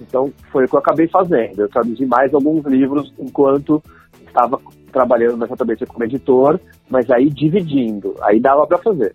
Então, 0.01 0.33
foi 0.51 0.65
o 0.65 0.67
que 0.67 0.75
eu 0.75 0.79
acabei 0.79 1.07
fazendo. 1.07 1.59
Eu 1.61 1.69
traduzi 1.69 2.05
mais 2.05 2.33
alguns 2.33 2.65
livros 2.65 3.13
enquanto 3.19 3.83
estava 4.25 4.59
trabalhando 4.91 5.37
na 5.37 5.45
JBC 5.45 5.85
como 5.85 6.03
editor, 6.03 6.59
mas 6.89 7.09
aí 7.11 7.29
dividindo. 7.29 8.15
Aí 8.21 8.39
dava 8.39 8.65
para 8.65 8.77
fazer. 8.79 9.13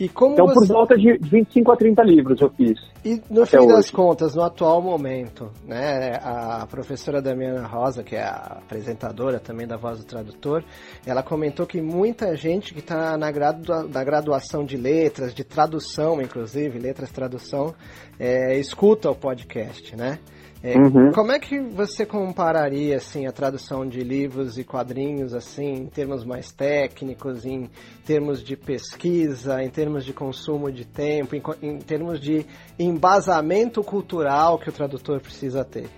E 0.00 0.06
então, 0.06 0.46
você... 0.46 0.54
por 0.54 0.66
volta 0.66 0.96
de 0.96 1.18
25 1.18 1.72
a 1.72 1.76
30 1.76 2.02
livros 2.04 2.40
eu 2.40 2.48
fiz. 2.48 2.80
E 3.04 3.20
no 3.28 3.44
fim 3.44 3.58
hoje. 3.58 3.68
das 3.68 3.90
contas, 3.90 4.34
no 4.34 4.42
atual 4.42 4.80
momento, 4.80 5.50
né, 5.62 6.18
a 6.22 6.66
professora 6.66 7.20
Damiana 7.20 7.66
Rosa, 7.66 8.02
que 8.02 8.16
é 8.16 8.22
a 8.22 8.60
apresentadora 8.64 9.38
também 9.38 9.66
da 9.66 9.76
Voz 9.76 9.98
do 9.98 10.06
Tradutor, 10.06 10.64
ela 11.04 11.22
comentou 11.22 11.66
que 11.66 11.82
muita 11.82 12.34
gente 12.34 12.72
que 12.72 12.80
está 12.80 13.18
na, 13.18 13.30
gradua... 13.30 13.82
na 13.82 14.02
graduação 14.02 14.64
de 14.64 14.78
letras, 14.78 15.34
de 15.34 15.44
tradução, 15.44 16.22
inclusive, 16.22 16.78
letras 16.78 17.10
tradução, 17.10 17.74
é, 18.18 18.58
escuta 18.58 19.10
o 19.10 19.14
podcast, 19.14 19.94
né? 19.94 20.18
É, 20.62 20.76
uhum. 20.76 21.10
Como 21.12 21.32
é 21.32 21.38
que 21.38 21.58
você 21.58 22.04
compararia 22.04 22.96
assim 22.96 23.26
a 23.26 23.32
tradução 23.32 23.86
de 23.86 24.00
livros 24.00 24.58
e 24.58 24.64
quadrinhos 24.64 25.32
assim 25.32 25.72
em 25.72 25.86
termos 25.86 26.22
mais 26.22 26.52
técnicos, 26.52 27.46
em 27.46 27.70
termos 28.04 28.42
de 28.42 28.56
pesquisa, 28.56 29.62
em 29.62 29.70
termos 29.70 30.04
de 30.04 30.12
consumo 30.12 30.70
de 30.70 30.86
tempo, 30.86 31.34
em, 31.34 31.42
em 31.62 31.78
termos 31.78 32.20
de 32.20 32.44
embasamento 32.78 33.82
cultural 33.82 34.58
que 34.58 34.68
o 34.68 34.72
tradutor 34.72 35.18
precisa 35.20 35.64
ter? 35.64 35.88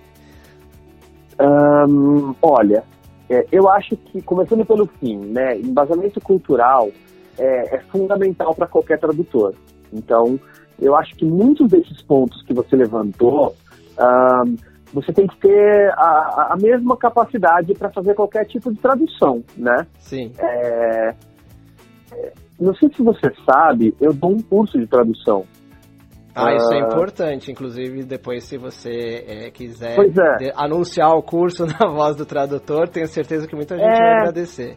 Um, 1.41 2.33
olha, 2.41 2.85
é, 3.29 3.45
eu 3.51 3.69
acho 3.69 3.97
que 3.97 4.23
começando 4.23 4.65
pelo 4.65 4.87
fim, 4.87 5.17
né, 5.17 5.59
embasamento 5.59 6.21
cultural 6.21 6.89
é, 7.37 7.77
é 7.77 7.81
fundamental 7.91 8.55
para 8.55 8.69
qualquer 8.69 9.01
tradutor. 9.01 9.55
Então, 9.93 10.39
eu 10.81 10.95
acho 10.95 11.17
que 11.17 11.25
muitos 11.25 11.69
desses 11.69 12.01
pontos 12.03 12.43
que 12.45 12.55
você 12.55 12.77
levantou 12.77 13.57
Uh, 14.03 14.57
você 14.93 15.13
tem 15.13 15.27
que 15.27 15.37
ter 15.39 15.91
a, 15.97 16.53
a 16.53 16.57
mesma 16.61 16.97
capacidade 16.97 17.73
para 17.75 17.91
fazer 17.91 18.15
qualquer 18.15 18.45
tipo 18.45 18.71
de 18.73 18.79
tradução, 18.79 19.43
né? 19.57 19.87
Sim. 19.99 20.33
É, 20.39 21.15
é, 22.13 22.33
não 22.61 22.75
sei 22.75 22.91
se 22.95 23.03
você 23.03 23.33
sabe, 23.51 23.95
eu 24.01 24.13
dou 24.13 24.33
um 24.33 24.43
curso 24.43 24.79
de 24.79 24.87
tradução. 24.87 25.45
Ah, 26.35 26.55
isso 26.55 26.73
é 26.73 26.79
importante, 26.79 27.51
inclusive 27.51 28.05
depois 28.05 28.45
se 28.45 28.57
você 28.57 29.25
é, 29.27 29.51
quiser 29.51 29.99
é. 29.99 30.53
anunciar 30.57 31.11
o 31.11 31.23
curso 31.23 31.67
na 31.69 31.91
voz 31.91 32.17
do 32.17 32.25
tradutor, 32.25 32.89
tenho 32.89 33.07
certeza 33.07 33.47
que 33.47 33.55
muita 33.55 33.77
gente 33.77 33.87
vai 33.87 34.09
é. 34.09 34.19
agradecer. 34.19 34.77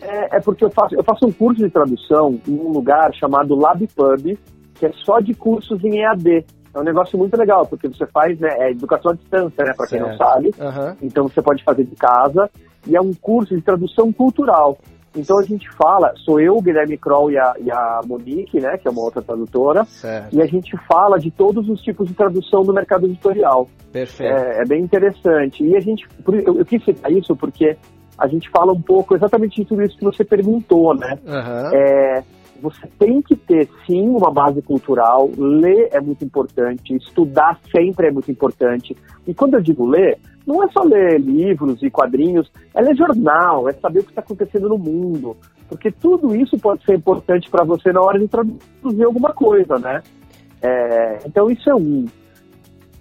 É, 0.00 0.36
é, 0.36 0.40
porque 0.40 0.64
eu 0.64 0.70
faço, 0.70 0.96
eu 0.96 1.04
faço 1.04 1.26
um 1.26 1.32
curso 1.32 1.62
de 1.62 1.70
tradução 1.70 2.40
em 2.48 2.58
um 2.58 2.72
lugar 2.72 3.14
chamado 3.14 3.54
LabPub, 3.54 4.36
que 4.74 4.86
é 4.86 4.90
só 5.04 5.20
de 5.20 5.32
cursos 5.34 5.82
em 5.84 6.00
EAD. 6.00 6.44
É 6.74 6.78
um 6.78 6.84
negócio 6.84 7.18
muito 7.18 7.36
legal, 7.36 7.66
porque 7.66 7.88
você 7.88 8.06
faz 8.06 8.38
né, 8.38 8.48
é 8.58 8.70
educação 8.70 9.12
à 9.12 9.14
distância, 9.14 9.64
né, 9.64 9.72
para 9.76 9.86
quem 9.86 10.00
não 10.00 10.16
sabe. 10.16 10.54
Uhum. 10.58 10.96
Então 11.02 11.28
você 11.28 11.42
pode 11.42 11.62
fazer 11.64 11.84
de 11.84 11.96
casa. 11.96 12.50
E 12.86 12.96
é 12.96 13.00
um 13.00 13.12
curso 13.14 13.54
de 13.54 13.62
tradução 13.62 14.12
cultural. 14.12 14.76
Então 15.14 15.38
a 15.38 15.42
gente 15.42 15.68
fala, 15.76 16.12
sou 16.24 16.40
eu, 16.40 16.60
Guilherme 16.60 16.96
Kroll 16.96 17.30
e 17.30 17.38
a, 17.38 17.54
e 17.60 17.70
a 17.70 18.00
Monique, 18.04 18.58
né, 18.60 18.78
que 18.78 18.88
é 18.88 18.90
uma 18.90 19.02
outra 19.02 19.20
tradutora, 19.20 19.84
certo. 19.84 20.34
e 20.34 20.40
a 20.40 20.46
gente 20.46 20.74
fala 20.88 21.18
de 21.18 21.30
todos 21.30 21.68
os 21.68 21.82
tipos 21.82 22.08
de 22.08 22.14
tradução 22.14 22.62
do 22.62 22.72
mercado 22.72 23.06
editorial. 23.06 23.68
Perfeito. 23.92 24.32
É, 24.32 24.62
é 24.62 24.64
bem 24.64 24.82
interessante. 24.82 25.62
E 25.62 25.76
a 25.76 25.80
gente, 25.80 26.08
eu, 26.26 26.58
eu 26.58 26.64
quis 26.64 26.82
citar 26.82 27.12
isso 27.12 27.36
porque 27.36 27.76
a 28.18 28.26
gente 28.26 28.48
fala 28.50 28.72
um 28.72 28.80
pouco 28.80 29.14
exatamente 29.14 29.60
de 29.60 29.66
tudo 29.66 29.82
isso 29.82 29.98
que 29.98 30.04
você 30.04 30.24
perguntou, 30.24 30.94
né? 30.94 31.18
Uhum. 31.26 31.76
É, 31.76 32.24
você 32.62 32.86
tem 32.98 33.20
que 33.20 33.34
ter 33.34 33.68
sim 33.86 34.08
uma 34.08 34.30
base 34.30 34.62
cultural, 34.62 35.28
ler 35.36 35.88
é 35.92 36.00
muito 36.00 36.24
importante, 36.24 36.94
estudar 36.94 37.58
sempre 37.74 38.06
é 38.06 38.10
muito 38.12 38.30
importante. 38.30 38.96
E 39.26 39.34
quando 39.34 39.54
eu 39.54 39.60
digo 39.60 39.84
ler, 39.84 40.16
não 40.46 40.62
é 40.62 40.68
só 40.68 40.82
ler 40.82 41.20
livros 41.20 41.82
e 41.82 41.90
quadrinhos, 41.90 42.50
é 42.72 42.80
ler 42.80 42.96
jornal, 42.96 43.68
é 43.68 43.72
saber 43.72 44.00
o 44.00 44.04
que 44.04 44.10
está 44.10 44.20
acontecendo 44.20 44.68
no 44.68 44.78
mundo. 44.78 45.36
Porque 45.68 45.90
tudo 45.90 46.34
isso 46.36 46.56
pode 46.58 46.84
ser 46.84 46.94
importante 46.94 47.50
para 47.50 47.64
você 47.64 47.92
na 47.92 48.00
hora 48.00 48.18
de 48.18 48.28
traduzir 48.28 49.04
alguma 49.04 49.32
coisa, 49.32 49.78
né? 49.78 50.02
É, 50.62 51.18
então 51.26 51.50
isso 51.50 51.68
é 51.68 51.74
um. 51.74 52.06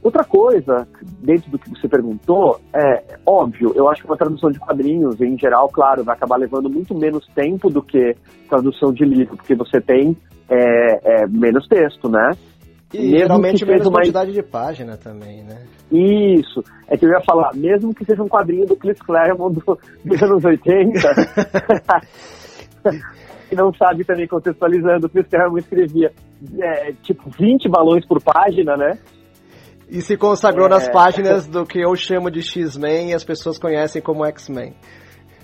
Outra 0.04 0.24
coisa, 0.24 0.88
dentro 1.20 1.52
do 1.52 1.60
que 1.60 1.70
você 1.70 1.88
perguntou, 1.88 2.60
é 2.74 3.04
óbvio, 3.24 3.72
eu 3.76 3.88
acho 3.88 4.02
que 4.02 4.08
uma 4.08 4.18
tradução 4.18 4.50
de 4.50 4.60
quadrinhos, 4.60 5.22
em 5.22 5.38
geral, 5.38 5.70
claro, 5.70 6.04
vai 6.04 6.16
acabar 6.16 6.38
levando 6.38 6.70
muito 6.70 6.98
menos 6.98 7.28
tempo 7.36 7.70
do 7.70 7.84
que 7.84 8.16
tradução 8.50 8.92
de 8.92 9.06
livro, 9.06 9.38
porque 9.38 9.54
você 9.54 9.80
tem 9.80 10.18
é, 10.50 11.24
é, 11.24 11.28
menos 11.28 11.68
texto, 11.68 12.10
né? 12.10 12.32
E 12.92 12.98
mesmo 12.98 13.18
geralmente 13.20 13.66
menos 13.66 13.86
uma... 13.86 14.00
quantidade 14.00 14.34
de 14.34 14.42
página 14.42 14.98
também, 14.98 15.44
né? 15.44 15.66
Isso. 15.92 16.64
É 16.88 16.98
que 16.98 17.06
eu 17.06 17.10
ia 17.10 17.22
falar, 17.22 17.54
mesmo 17.54 17.94
que 17.94 18.04
seja 18.04 18.24
um 18.24 18.28
quadrinho 18.28 18.66
do 18.66 18.76
Chris 18.76 19.00
Claremont 19.02 19.54
do, 19.54 19.80
dos 20.04 20.24
anos 20.24 20.44
80, 20.44 21.00
que 23.48 23.56
não 23.56 23.72
sabe 23.74 24.04
também 24.04 24.28
contextualizando, 24.28 25.06
o 25.06 25.10
Chris 25.10 25.28
Claremont 25.28 25.62
escrevia 25.62 26.12
é, 26.60 26.92
tipo 27.04 27.30
20 27.30 27.70
balões 27.70 28.06
por 28.06 28.22
página, 28.22 28.76
né? 28.76 28.98
E 29.92 30.02
se 30.02 30.16
consagrou 30.16 30.68
é... 30.68 30.70
nas 30.70 30.88
páginas 30.88 31.46
do 31.46 31.66
que 31.66 31.80
eu 31.80 31.94
chamo 31.98 32.32
de 32.32 32.42
X-Men 32.42 33.10
e 33.10 33.14
as 33.14 33.26
pessoas 33.26 33.60
conhecem 33.60 34.02
como 34.02 34.26
X-Men. 34.26 34.74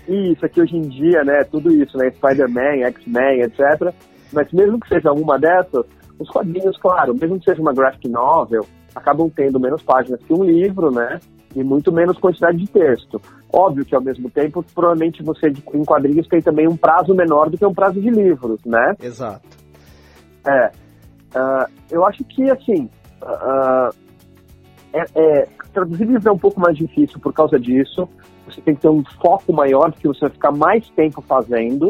Isso, 0.07 0.45
aqui 0.45 0.61
hoje 0.61 0.77
em 0.77 0.87
dia, 0.87 1.21
né, 1.25 1.43
tudo 1.51 1.69
isso, 1.69 1.97
né, 1.97 2.09
Spider-Man, 2.11 2.87
X-Men, 2.87 3.41
etc. 3.41 3.93
Mas 4.31 4.49
mesmo 4.53 4.79
que 4.79 4.87
seja 4.87 5.11
uma 5.11 5.37
dessas, 5.37 5.85
os 6.17 6.29
quadrinhos, 6.29 6.77
claro, 6.77 7.13
mesmo 7.13 7.37
que 7.37 7.43
seja 7.43 7.61
uma 7.61 7.73
graphic 7.73 8.07
novel, 8.07 8.65
acabam 8.95 9.29
tendo 9.29 9.59
menos 9.59 9.83
páginas 9.83 10.21
que 10.23 10.33
um 10.33 10.45
livro, 10.45 10.91
né, 10.91 11.19
e 11.53 11.61
muito 11.61 11.91
menos 11.91 12.17
quantidade 12.17 12.57
de 12.57 12.67
texto. 12.67 13.21
Óbvio 13.51 13.83
que, 13.83 13.95
ao 13.95 14.01
mesmo 14.01 14.29
tempo, 14.29 14.63
provavelmente 14.73 15.21
você, 15.23 15.47
em 15.73 15.83
quadrinhos, 15.83 16.27
tem 16.29 16.41
também 16.41 16.69
um 16.69 16.77
prazo 16.77 17.13
menor 17.13 17.49
do 17.49 17.57
que 17.57 17.65
um 17.65 17.73
prazo 17.73 17.99
de 17.99 18.09
livros, 18.09 18.61
né? 18.65 18.95
Exato. 19.01 19.45
É. 20.47 20.71
Uh, 21.35 21.69
eu 21.91 22.05
acho 22.05 22.23
que, 22.23 22.49
assim, 22.49 22.89
uh, 23.21 24.06
é, 24.97 25.05
é, 25.15 25.47
traduzir 25.73 26.05
livros 26.05 26.25
é 26.25 26.31
um 26.31 26.37
pouco 26.37 26.59
mais 26.59 26.77
difícil 26.77 27.19
por 27.19 27.33
causa 27.33 27.59
disso. 27.59 28.07
Você 28.45 28.61
tem 28.61 28.75
que 28.75 28.81
ter 28.81 28.89
um 28.89 29.03
foco 29.21 29.53
maior, 29.53 29.91
porque 29.91 30.07
você 30.07 30.21
vai 30.21 30.29
ficar 30.29 30.51
mais 30.51 30.87
tempo 30.89 31.21
fazendo. 31.21 31.89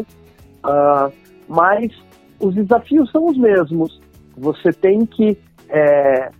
Uh, 0.64 1.12
mas 1.48 1.92
os 2.40 2.54
desafios 2.54 3.10
são 3.10 3.26
os 3.26 3.38
mesmos. 3.38 4.00
Você 4.36 4.72
tem 4.72 5.06
que 5.06 5.38
é, 5.68 6.30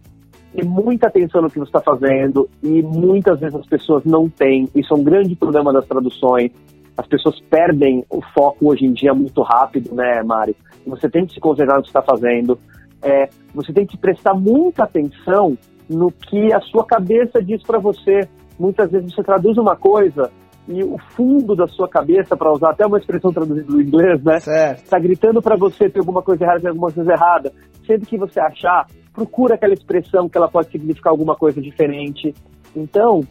ter 0.52 0.64
muita 0.64 1.08
atenção 1.08 1.42
no 1.42 1.50
que 1.50 1.58
você 1.58 1.68
está 1.68 1.80
fazendo 1.80 2.48
e 2.62 2.82
muitas 2.82 3.40
vezes 3.40 3.54
as 3.54 3.66
pessoas 3.66 4.04
não 4.04 4.28
têm. 4.28 4.68
Isso 4.74 4.92
é 4.92 4.96
um 4.96 5.04
grande 5.04 5.34
problema 5.34 5.72
das 5.72 5.86
traduções. 5.86 6.50
As 6.96 7.06
pessoas 7.06 7.40
perdem 7.48 8.04
o 8.10 8.20
foco 8.34 8.70
hoje 8.70 8.84
em 8.84 8.92
dia 8.92 9.14
muito 9.14 9.40
rápido, 9.42 9.94
né, 9.94 10.22
Mário? 10.22 10.54
Você 10.86 11.08
tem 11.08 11.26
que 11.26 11.34
se 11.34 11.40
concentrar 11.40 11.76
no 11.76 11.82
que 11.82 11.88
está 11.88 12.02
fazendo. 12.02 12.58
É, 13.02 13.28
você 13.54 13.72
tem 13.72 13.86
que 13.86 13.96
prestar 13.96 14.34
muita 14.34 14.84
atenção 14.84 15.56
no 15.88 16.10
que 16.10 16.52
a 16.52 16.60
sua 16.60 16.84
cabeça 16.84 17.42
diz 17.42 17.62
para 17.62 17.78
você. 17.78 18.20
Muitas 18.58 18.90
vezes 18.90 19.14
você 19.14 19.22
traduz 19.22 19.56
uma 19.56 19.76
coisa 19.76 20.30
e 20.68 20.84
o 20.84 20.98
fundo 21.16 21.56
da 21.56 21.66
sua 21.66 21.88
cabeça, 21.88 22.36
para 22.36 22.52
usar 22.52 22.70
até 22.70 22.86
uma 22.86 22.98
expressão 22.98 23.32
traduzida 23.32 23.66
do 23.66 23.80
inglês, 23.80 24.22
né? 24.22 24.36
Está 24.72 24.98
gritando 24.98 25.40
para 25.40 25.56
você 25.56 25.88
ter 25.88 26.00
alguma 26.00 26.22
coisa 26.22 26.44
errada, 26.44 26.60
tem 26.60 26.68
alguma 26.68 26.92
coisa 26.92 27.10
errada. 27.10 27.52
Sempre 27.86 28.06
que 28.06 28.18
você 28.18 28.38
achar, 28.38 28.86
procura 29.14 29.54
aquela 29.54 29.72
expressão 29.72 30.28
que 30.28 30.36
ela 30.36 30.48
pode 30.48 30.70
significar 30.70 31.10
alguma 31.10 31.34
coisa 31.34 31.58
diferente. 31.58 32.34
Então, 32.76 33.22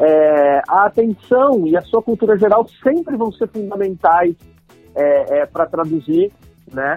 é, 0.00 0.60
a 0.66 0.86
atenção 0.86 1.66
e 1.66 1.76
a 1.76 1.82
sua 1.82 2.02
cultura 2.02 2.38
geral 2.38 2.66
sempre 2.82 3.14
vão 3.16 3.30
ser 3.30 3.48
fundamentais 3.48 4.34
é, 4.94 5.40
é, 5.40 5.46
para 5.46 5.66
traduzir, 5.66 6.32
né? 6.72 6.96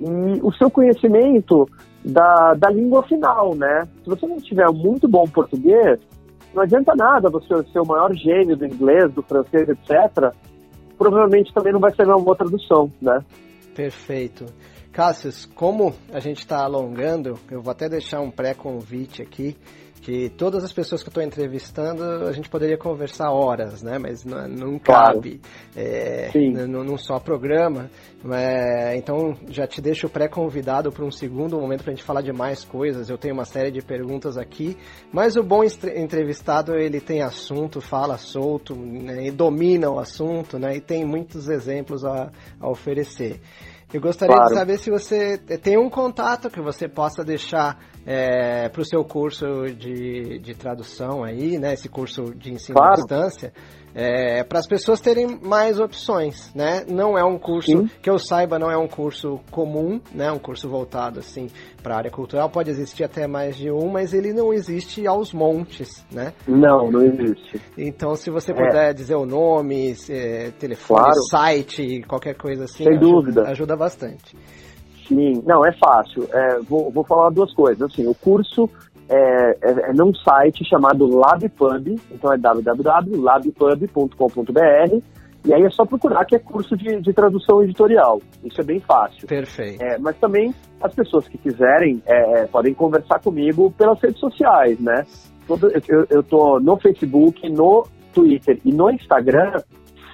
E 0.00 0.40
o 0.42 0.50
seu 0.52 0.70
conhecimento 0.70 1.68
da, 2.04 2.54
da 2.54 2.70
língua 2.70 3.02
final, 3.04 3.54
né? 3.54 3.82
Se 4.02 4.10
você 4.10 4.26
não 4.26 4.36
tiver 4.36 4.70
muito 4.72 5.08
bom 5.08 5.24
português, 5.24 6.00
não 6.54 6.62
adianta 6.62 6.94
nada 6.94 7.30
você 7.30 7.48
ser 7.72 7.80
o 7.80 7.86
maior 7.86 8.12
gênio 8.14 8.56
do 8.56 8.66
inglês, 8.66 9.12
do 9.12 9.22
francês, 9.22 9.68
etc. 9.68 10.32
Provavelmente 10.98 11.52
também 11.52 11.72
não 11.72 11.80
vai 11.80 11.92
ser 11.94 12.06
uma 12.06 12.20
boa 12.20 12.36
tradução, 12.36 12.90
né? 13.00 13.18
Perfeito. 13.74 14.44
Cassius, 14.92 15.44
como 15.46 15.92
a 16.12 16.20
gente 16.20 16.38
está 16.38 16.62
alongando, 16.62 17.36
eu 17.50 17.60
vou 17.60 17.72
até 17.72 17.88
deixar 17.88 18.20
um 18.20 18.30
pré-convite 18.30 19.22
aqui 19.22 19.56
que 20.04 20.28
todas 20.28 20.62
as 20.62 20.70
pessoas 20.70 21.02
que 21.02 21.08
eu 21.08 21.10
estou 21.10 21.22
entrevistando 21.22 22.02
a 22.28 22.32
gente 22.32 22.50
poderia 22.50 22.76
conversar 22.76 23.30
horas, 23.30 23.82
né? 23.82 23.98
Mas 23.98 24.22
não, 24.22 24.46
não 24.46 24.78
cabe 24.78 25.40
é, 25.74 26.30
num 26.68 26.98
só 26.98 27.18
programa. 27.18 27.90
É, 28.30 28.96
então 28.96 29.34
já 29.48 29.66
te 29.66 29.80
deixo 29.80 30.06
pré-convidado 30.06 30.92
para 30.92 31.06
um 31.06 31.10
segundo 31.10 31.58
momento 31.58 31.84
para 31.84 31.92
a 31.92 31.94
gente 31.94 32.04
falar 32.04 32.20
de 32.20 32.34
mais 32.34 32.64
coisas. 32.64 33.08
Eu 33.08 33.16
tenho 33.16 33.32
uma 33.32 33.46
série 33.46 33.70
de 33.70 33.80
perguntas 33.80 34.36
aqui, 34.36 34.76
mas 35.10 35.36
o 35.36 35.42
bom 35.42 35.62
entrevistado 35.64 36.76
ele 36.76 37.00
tem 37.00 37.22
assunto, 37.22 37.80
fala 37.80 38.18
solto, 38.18 38.76
né, 38.76 39.28
e 39.28 39.30
domina 39.30 39.88
o 39.88 39.98
assunto, 39.98 40.58
né? 40.58 40.76
E 40.76 40.80
tem 40.82 41.02
muitos 41.02 41.48
exemplos 41.48 42.04
a, 42.04 42.30
a 42.60 42.68
oferecer. 42.68 43.40
Eu 43.94 44.00
gostaria 44.00 44.34
claro. 44.34 44.50
de 44.50 44.58
saber 44.58 44.78
se 44.78 44.90
você 44.90 45.38
tem 45.38 45.78
um 45.78 45.88
contato 45.88 46.50
que 46.50 46.60
você 46.60 46.88
possa 46.88 47.22
deixar 47.22 47.78
é, 48.04 48.68
para 48.68 48.82
o 48.82 48.84
seu 48.84 49.04
curso 49.04 49.66
de, 49.72 50.40
de 50.40 50.52
tradução 50.52 51.22
aí, 51.22 51.58
né? 51.60 51.74
Esse 51.74 51.88
curso 51.88 52.34
de 52.34 52.52
ensino 52.52 52.76
claro. 52.76 52.90
à 52.90 52.94
distância 52.96 53.52
é, 53.94 54.42
para 54.42 54.58
as 54.58 54.66
pessoas 54.66 55.00
terem 55.00 55.38
mais 55.40 55.78
opções, 55.78 56.52
né? 56.54 56.84
Não 56.88 57.16
é 57.16 57.24
um 57.24 57.38
curso 57.38 57.70
Sim. 57.70 57.90
que 58.02 58.10
eu 58.10 58.18
saiba, 58.18 58.58
não 58.58 58.70
é 58.70 58.76
um 58.76 58.88
curso 58.88 59.38
comum, 59.50 60.00
né? 60.12 60.32
Um 60.32 60.38
curso 60.38 60.68
voltado 60.68 61.20
assim 61.20 61.48
para 61.82 61.94
a 61.94 61.98
área 61.98 62.10
cultural 62.10 62.50
pode 62.50 62.70
existir 62.70 63.04
até 63.04 63.26
mais 63.26 63.56
de 63.56 63.70
um, 63.70 63.88
mas 63.88 64.12
ele 64.12 64.32
não 64.32 64.52
existe 64.52 65.06
aos 65.06 65.32
montes, 65.32 66.04
né? 66.10 66.32
Não, 66.48 66.90
não 66.90 67.02
existe. 67.02 67.60
Então, 67.78 68.16
se 68.16 68.30
você 68.30 68.52
puder 68.52 68.90
é. 68.90 68.92
dizer 68.92 69.14
o 69.14 69.26
nome, 69.26 69.94
é, 70.08 70.50
telefone, 70.58 71.00
claro. 71.00 71.22
site, 71.30 72.02
qualquer 72.08 72.34
coisa 72.34 72.64
assim, 72.64 72.84
sem 72.84 72.96
ajuda, 72.96 73.06
dúvida, 73.06 73.42
ajuda 73.48 73.76
bastante. 73.76 74.36
Sim, 75.06 75.42
não 75.44 75.64
é 75.64 75.72
fácil. 75.72 76.26
É, 76.32 76.58
vou, 76.60 76.90
vou 76.90 77.04
falar 77.04 77.30
duas 77.30 77.52
coisas. 77.52 77.82
Assim, 77.82 78.06
o 78.06 78.14
curso 78.14 78.68
é, 79.08 79.56
é, 79.62 79.90
é 79.90 79.92
num 79.92 80.12
site 80.14 80.64
chamado 80.64 81.06
LabPub, 81.06 82.00
então 82.10 82.32
é 82.32 82.38
www.labpub.com.br, 82.38 84.98
e 85.44 85.52
aí 85.52 85.62
é 85.62 85.70
só 85.70 85.84
procurar 85.84 86.24
que 86.24 86.36
é 86.36 86.38
curso 86.38 86.76
de, 86.76 87.00
de 87.00 87.12
tradução 87.12 87.62
editorial. 87.62 88.20
Isso 88.42 88.60
é 88.60 88.64
bem 88.64 88.80
fácil. 88.80 89.28
Perfeito. 89.28 89.82
É, 89.82 89.98
mas 89.98 90.16
também 90.16 90.54
as 90.80 90.94
pessoas 90.94 91.28
que 91.28 91.36
quiserem 91.36 92.02
é, 92.06 92.40
é 92.40 92.46
podem 92.46 92.72
conversar 92.72 93.20
comigo 93.20 93.70
pelas 93.76 94.00
redes 94.00 94.18
sociais, 94.18 94.80
né? 94.80 95.04
Todo, 95.46 95.70
eu, 95.86 96.06
eu 96.08 96.22
tô 96.22 96.58
no 96.58 96.78
Facebook, 96.78 97.46
no 97.50 97.86
Twitter 98.14 98.58
e 98.64 98.72
no 98.72 98.90
Instagram 98.90 99.60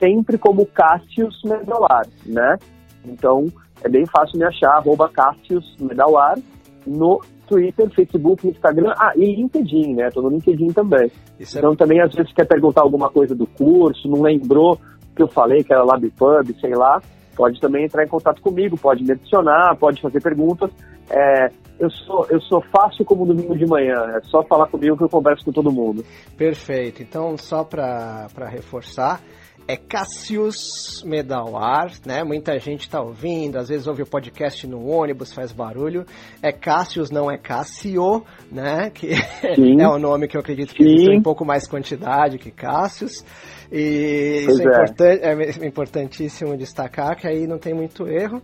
sempre 0.00 0.38
como 0.38 0.66
Cássius 0.66 1.40
Medalar, 1.44 2.06
né? 2.26 2.58
Então 3.04 3.46
é 3.84 3.88
bem 3.88 4.04
fácil 4.06 4.38
me 4.38 4.44
achar, 4.44 4.78
arroba 4.78 5.08
Cássius 5.10 5.76
Medalar 5.78 6.38
no 6.86 7.20
Twitter, 7.50 7.90
Facebook, 7.90 8.46
Instagram, 8.46 8.94
ah, 8.96 9.12
e 9.16 9.34
LinkedIn, 9.34 9.94
né? 9.94 10.08
Tô 10.10 10.22
no 10.22 10.28
LinkedIn 10.30 10.68
também. 10.68 11.10
Isso 11.38 11.56
é 11.56 11.58
então 11.58 11.72
é... 11.72 11.76
também 11.76 12.00
às 12.00 12.14
vezes 12.14 12.32
quer 12.32 12.46
perguntar 12.46 12.82
alguma 12.82 13.10
coisa 13.10 13.34
do 13.34 13.44
curso, 13.44 14.08
não 14.08 14.22
lembrou 14.22 14.78
que 15.16 15.22
eu 15.22 15.28
falei 15.28 15.64
que 15.64 15.72
era 15.72 15.82
LabPub, 15.82 16.54
sei 16.60 16.74
lá, 16.74 17.02
pode 17.36 17.60
também 17.60 17.84
entrar 17.84 18.04
em 18.04 18.08
contato 18.08 18.40
comigo, 18.40 18.78
pode 18.78 19.02
me 19.02 19.12
adicionar, 19.12 19.76
pode 19.76 20.00
fazer 20.00 20.22
perguntas. 20.22 20.70
É, 21.10 21.48
eu 21.80 21.90
sou, 21.90 22.24
eu 22.30 22.40
sou 22.42 22.62
fácil 22.70 23.04
como 23.04 23.26
domingo 23.26 23.58
de 23.58 23.66
manhã, 23.66 23.96
é 24.14 24.20
só 24.28 24.44
falar 24.44 24.68
comigo 24.68 24.96
que 24.96 25.02
eu 25.02 25.08
converso 25.08 25.44
com 25.44 25.50
todo 25.50 25.72
mundo. 25.72 26.04
Perfeito. 26.36 27.02
Então, 27.02 27.36
só 27.36 27.64
para 27.64 28.28
reforçar, 28.48 29.20
é 29.66 29.76
Cassius 29.76 31.02
Medalar, 31.04 31.92
né? 32.04 32.24
Muita 32.24 32.58
gente 32.58 32.82
está 32.82 33.00
ouvindo, 33.00 33.56
às 33.56 33.68
vezes 33.68 33.86
ouve 33.86 34.02
o 34.02 34.06
podcast 34.06 34.66
no 34.66 34.86
ônibus, 34.86 35.32
faz 35.32 35.52
barulho. 35.52 36.04
É 36.42 36.50
Cassius, 36.52 37.10
não 37.10 37.30
é 37.30 37.38
Cassio, 37.38 38.24
né? 38.50 38.90
Que 39.00 39.14
Sim. 39.54 39.80
é 39.80 39.88
o 39.88 39.98
nome 39.98 40.28
que 40.28 40.36
eu 40.36 40.40
acredito 40.40 40.74
que 40.74 40.82
existe 40.82 41.18
um 41.18 41.22
pouco 41.22 41.44
mais 41.44 41.66
quantidade 41.66 42.38
que 42.38 42.50
Cassius. 42.50 43.24
E 43.72 44.42
pois 44.46 44.58
isso 44.58 45.04
é, 45.04 45.14
é. 45.14 45.64
é 45.64 45.66
importantíssimo 45.66 46.56
destacar 46.56 47.16
que 47.16 47.26
aí 47.26 47.46
não 47.46 47.58
tem 47.58 47.72
muito 47.72 48.08
erro. 48.08 48.42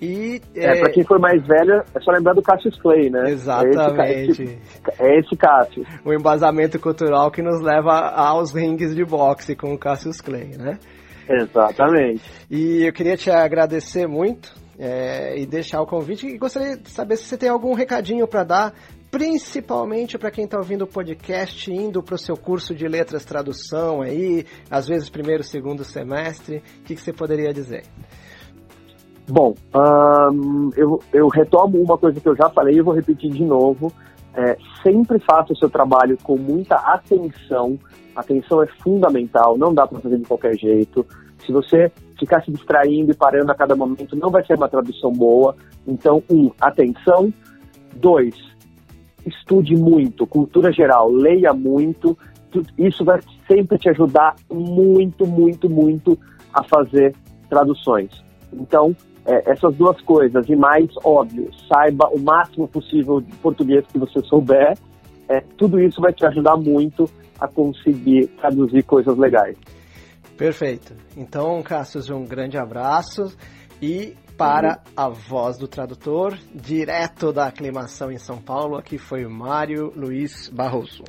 E, 0.00 0.40
é, 0.54 0.64
é... 0.64 0.80
para 0.80 0.92
quem 0.92 1.04
for 1.04 1.18
mais 1.18 1.44
velho, 1.46 1.82
é 1.94 2.00
só 2.00 2.12
lembrar 2.12 2.34
do 2.34 2.42
Cassius 2.42 2.80
Clay, 2.80 3.10
né? 3.10 3.30
Exatamente. 3.30 4.00
É 4.00 4.26
esse, 4.26 4.58
é 4.98 5.18
esse 5.18 5.36
Cassius. 5.36 5.86
O 6.04 6.12
embasamento 6.12 6.78
cultural 6.78 7.30
que 7.30 7.42
nos 7.42 7.60
leva 7.60 7.92
aos 8.10 8.52
rings 8.52 8.94
de 8.94 9.04
boxe 9.04 9.56
com 9.56 9.72
o 9.72 9.78
Cassius 9.78 10.20
Clay, 10.20 10.56
né? 10.56 10.78
Exatamente. 11.28 12.22
E 12.50 12.86
eu 12.86 12.92
queria 12.92 13.16
te 13.16 13.30
agradecer 13.30 14.06
muito 14.06 14.54
é, 14.78 15.38
e 15.38 15.44
deixar 15.44 15.82
o 15.82 15.86
convite. 15.86 16.26
E 16.26 16.38
gostaria 16.38 16.76
de 16.76 16.88
saber 16.90 17.16
se 17.16 17.24
você 17.24 17.36
tem 17.36 17.48
algum 17.48 17.74
recadinho 17.74 18.26
para 18.26 18.44
dar, 18.44 18.74
principalmente 19.10 20.16
para 20.16 20.30
quem 20.30 20.44
está 20.44 20.56
ouvindo 20.56 20.82
o 20.82 20.86
podcast, 20.86 21.70
indo 21.70 22.02
para 22.02 22.14
o 22.14 22.18
seu 22.18 22.36
curso 22.36 22.74
de 22.74 22.86
letras 22.86 23.24
tradução 23.24 24.00
aí, 24.00 24.46
às 24.70 24.86
vezes 24.86 25.10
primeiro, 25.10 25.42
segundo 25.42 25.84
semestre. 25.84 26.62
O 26.80 26.84
que, 26.84 26.94
que 26.94 27.00
você 27.00 27.12
poderia 27.12 27.52
dizer? 27.52 27.82
Bom, 29.28 29.54
um, 29.74 30.70
eu, 30.74 31.00
eu 31.12 31.28
retomo 31.28 31.80
uma 31.82 31.98
coisa 31.98 32.18
que 32.18 32.26
eu 32.26 32.34
já 32.34 32.48
falei 32.48 32.76
e 32.76 32.80
vou 32.80 32.94
repetir 32.94 33.30
de 33.30 33.44
novo. 33.44 33.92
É, 34.34 34.56
sempre 34.82 35.18
faça 35.18 35.52
o 35.52 35.56
seu 35.56 35.68
trabalho 35.68 36.16
com 36.22 36.36
muita 36.36 36.76
atenção. 36.76 37.78
Atenção 38.16 38.62
é 38.62 38.66
fundamental, 38.66 39.58
não 39.58 39.74
dá 39.74 39.86
para 39.86 40.00
fazer 40.00 40.18
de 40.18 40.24
qualquer 40.24 40.56
jeito. 40.56 41.04
Se 41.44 41.52
você 41.52 41.92
ficar 42.18 42.42
se 42.42 42.50
distraindo 42.50 43.12
e 43.12 43.14
parando 43.14 43.52
a 43.52 43.54
cada 43.54 43.76
momento, 43.76 44.16
não 44.16 44.30
vai 44.30 44.44
ser 44.46 44.56
uma 44.56 44.68
tradução 44.68 45.12
boa. 45.12 45.54
Então, 45.86 46.22
um, 46.30 46.50
atenção. 46.60 47.32
Dois, 47.96 48.34
estude 49.26 49.76
muito, 49.76 50.26
cultura 50.26 50.72
geral, 50.72 51.10
leia 51.10 51.52
muito. 51.52 52.16
Isso 52.78 53.04
vai 53.04 53.20
sempre 53.46 53.78
te 53.78 53.88
ajudar 53.90 54.36
muito, 54.50 55.26
muito, 55.26 55.68
muito 55.68 56.18
a 56.52 56.62
fazer 56.62 57.14
traduções. 57.48 58.10
Então, 58.52 58.94
é, 59.28 59.52
essas 59.52 59.74
duas 59.76 60.00
coisas, 60.00 60.48
e 60.48 60.56
mais 60.56 60.88
óbvio, 61.04 61.50
saiba 61.70 62.08
o 62.08 62.18
máximo 62.18 62.66
possível 62.66 63.20
de 63.20 63.30
português 63.36 63.84
que 63.92 63.98
você 63.98 64.20
souber, 64.22 64.76
é, 65.28 65.40
tudo 65.58 65.78
isso 65.78 66.00
vai 66.00 66.12
te 66.14 66.24
ajudar 66.24 66.56
muito 66.56 67.08
a 67.38 67.46
conseguir 67.46 68.26
traduzir 68.40 68.82
coisas 68.84 69.16
legais. 69.18 69.56
Perfeito. 70.36 70.94
Então, 71.16 71.62
Cassius, 71.62 72.08
um 72.08 72.24
grande 72.24 72.56
abraço 72.56 73.36
e 73.82 74.14
para 74.38 74.80
a 74.96 75.08
voz 75.08 75.58
do 75.58 75.68
tradutor, 75.68 76.38
direto 76.54 77.32
da 77.32 77.48
aclimação 77.48 78.10
em 78.10 78.18
São 78.18 78.38
Paulo, 78.38 78.76
aqui 78.76 78.96
foi 78.96 79.26
o 79.26 79.30
Mário 79.30 79.92
Luiz 79.94 80.48
Barroso. 80.48 81.02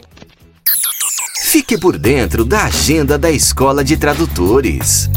Fique 1.44 1.80
por 1.80 1.98
dentro 1.98 2.44
da 2.44 2.66
agenda 2.66 3.18
da 3.18 3.32
Escola 3.32 3.84
de 3.84 3.98
Tradutores. 3.98 5.08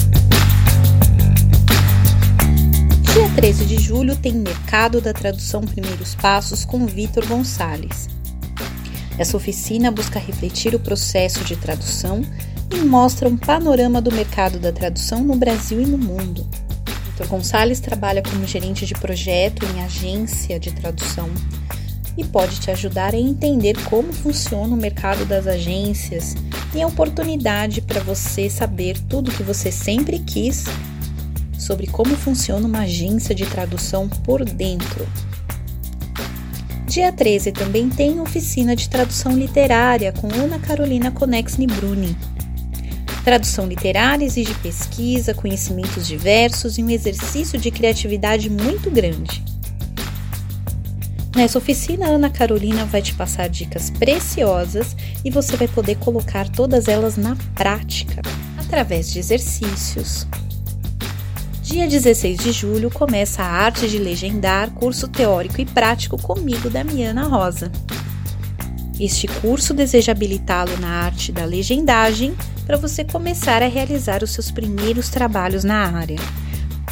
13 3.34 3.64
de 3.64 3.78
julho 3.78 4.14
tem 4.14 4.34
Mercado 4.34 5.00
da 5.00 5.14
Tradução 5.14 5.62
Primeiros 5.62 6.14
Passos 6.14 6.66
com 6.66 6.84
Vitor 6.84 7.26
Gonçalves. 7.26 8.06
Essa 9.18 9.38
oficina 9.38 9.90
busca 9.90 10.18
refletir 10.18 10.74
o 10.74 10.78
processo 10.78 11.42
de 11.42 11.56
tradução 11.56 12.22
e 12.70 12.80
mostra 12.80 13.28
um 13.30 13.36
panorama 13.36 14.02
do 14.02 14.12
mercado 14.12 14.58
da 14.58 14.70
tradução 14.70 15.24
no 15.24 15.34
Brasil 15.34 15.80
e 15.80 15.86
no 15.86 15.96
mundo. 15.96 16.46
Vitor 17.06 17.26
Gonçalves 17.26 17.80
trabalha 17.80 18.22
como 18.22 18.46
gerente 18.46 18.84
de 18.84 18.92
projeto 18.94 19.64
em 19.64 19.82
agência 19.82 20.60
de 20.60 20.70
tradução 20.70 21.30
e 22.18 22.24
pode 22.24 22.60
te 22.60 22.70
ajudar 22.70 23.14
a 23.14 23.18
entender 23.18 23.82
como 23.84 24.12
funciona 24.12 24.74
o 24.74 24.76
mercado 24.76 25.24
das 25.24 25.46
agências 25.46 26.34
e 26.74 26.82
a 26.82 26.86
oportunidade 26.86 27.80
para 27.80 28.02
você 28.02 28.50
saber 28.50 28.98
tudo 29.08 29.30
o 29.30 29.34
que 29.34 29.42
você 29.42 29.72
sempre 29.72 30.18
quis 30.18 30.66
sobre 31.62 31.86
como 31.86 32.16
funciona 32.16 32.66
uma 32.66 32.80
agência 32.80 33.34
de 33.34 33.46
tradução 33.46 34.08
por 34.08 34.44
dentro. 34.44 35.06
Dia 36.86 37.10
13 37.10 37.52
também 37.52 37.88
tem 37.88 38.20
oficina 38.20 38.76
de 38.76 38.88
tradução 38.88 39.36
literária 39.36 40.12
com 40.12 40.28
Ana 40.34 40.58
Carolina 40.58 41.10
Conexni 41.10 41.66
Bruni. 41.66 42.14
Tradução 43.24 43.66
literária 43.66 44.24
exige 44.24 44.52
pesquisa, 44.56 45.32
conhecimentos 45.32 46.06
diversos 46.06 46.76
e 46.76 46.82
um 46.82 46.90
exercício 46.90 47.58
de 47.58 47.70
criatividade 47.70 48.50
muito 48.50 48.90
grande. 48.90 49.42
Nessa 51.34 51.56
oficina, 51.56 52.08
Ana 52.08 52.28
Carolina 52.28 52.84
vai 52.84 53.00
te 53.00 53.14
passar 53.14 53.48
dicas 53.48 53.88
preciosas 53.88 54.94
e 55.24 55.30
você 55.30 55.56
vai 55.56 55.68
poder 55.68 55.96
colocar 55.96 56.46
todas 56.48 56.88
elas 56.88 57.16
na 57.16 57.36
prática, 57.54 58.20
através 58.58 59.10
de 59.10 59.20
exercícios. 59.20 60.26
Dia 61.72 61.88
16 61.88 62.36
de 62.36 62.52
julho 62.52 62.90
começa 62.90 63.42
a 63.42 63.46
Arte 63.46 63.88
de 63.88 63.96
Legendar, 63.96 64.70
curso 64.72 65.08
teórico 65.08 65.58
e 65.58 65.64
prático 65.64 66.20
comigo, 66.20 66.68
Damiana 66.68 67.22
Rosa. 67.22 67.72
Este 69.00 69.26
curso 69.26 69.72
deseja 69.72 70.12
habilitá-lo 70.12 70.76
na 70.76 70.88
arte 70.88 71.32
da 71.32 71.46
legendagem 71.46 72.36
para 72.66 72.76
você 72.76 73.02
começar 73.02 73.62
a 73.62 73.68
realizar 73.68 74.22
os 74.22 74.32
seus 74.32 74.50
primeiros 74.50 75.08
trabalhos 75.08 75.64
na 75.64 75.96
área. 75.96 76.18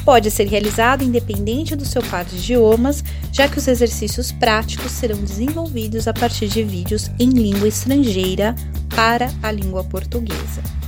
Pode 0.02 0.30
ser 0.30 0.48
realizado 0.48 1.04
independente 1.04 1.76
do 1.76 1.84
seu 1.84 2.02
par 2.04 2.24
de 2.24 2.36
idiomas, 2.36 3.04
já 3.30 3.46
que 3.48 3.58
os 3.58 3.68
exercícios 3.68 4.32
práticos 4.32 4.92
serão 4.92 5.20
desenvolvidos 5.20 6.08
a 6.08 6.14
partir 6.14 6.48
de 6.48 6.62
vídeos 6.62 7.10
em 7.18 7.28
língua 7.28 7.68
estrangeira 7.68 8.54
para 8.96 9.30
a 9.42 9.52
língua 9.52 9.84
portuguesa. 9.84 10.79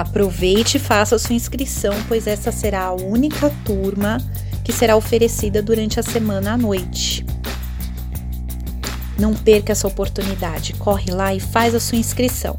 Aproveite 0.00 0.78
e 0.78 0.80
faça 0.80 1.18
sua 1.18 1.34
inscrição, 1.34 1.92
pois 2.08 2.26
essa 2.26 2.50
será 2.50 2.84
a 2.84 2.94
única 2.94 3.50
turma 3.66 4.16
que 4.64 4.72
será 4.72 4.96
oferecida 4.96 5.62
durante 5.62 6.00
a 6.00 6.02
semana 6.02 6.54
à 6.54 6.56
noite. 6.56 7.26
Não 9.18 9.34
perca 9.34 9.72
essa 9.72 9.86
oportunidade, 9.86 10.72
corre 10.74 11.12
lá 11.12 11.34
e 11.34 11.40
faz 11.40 11.74
a 11.74 11.80
sua 11.80 11.98
inscrição. 11.98 12.58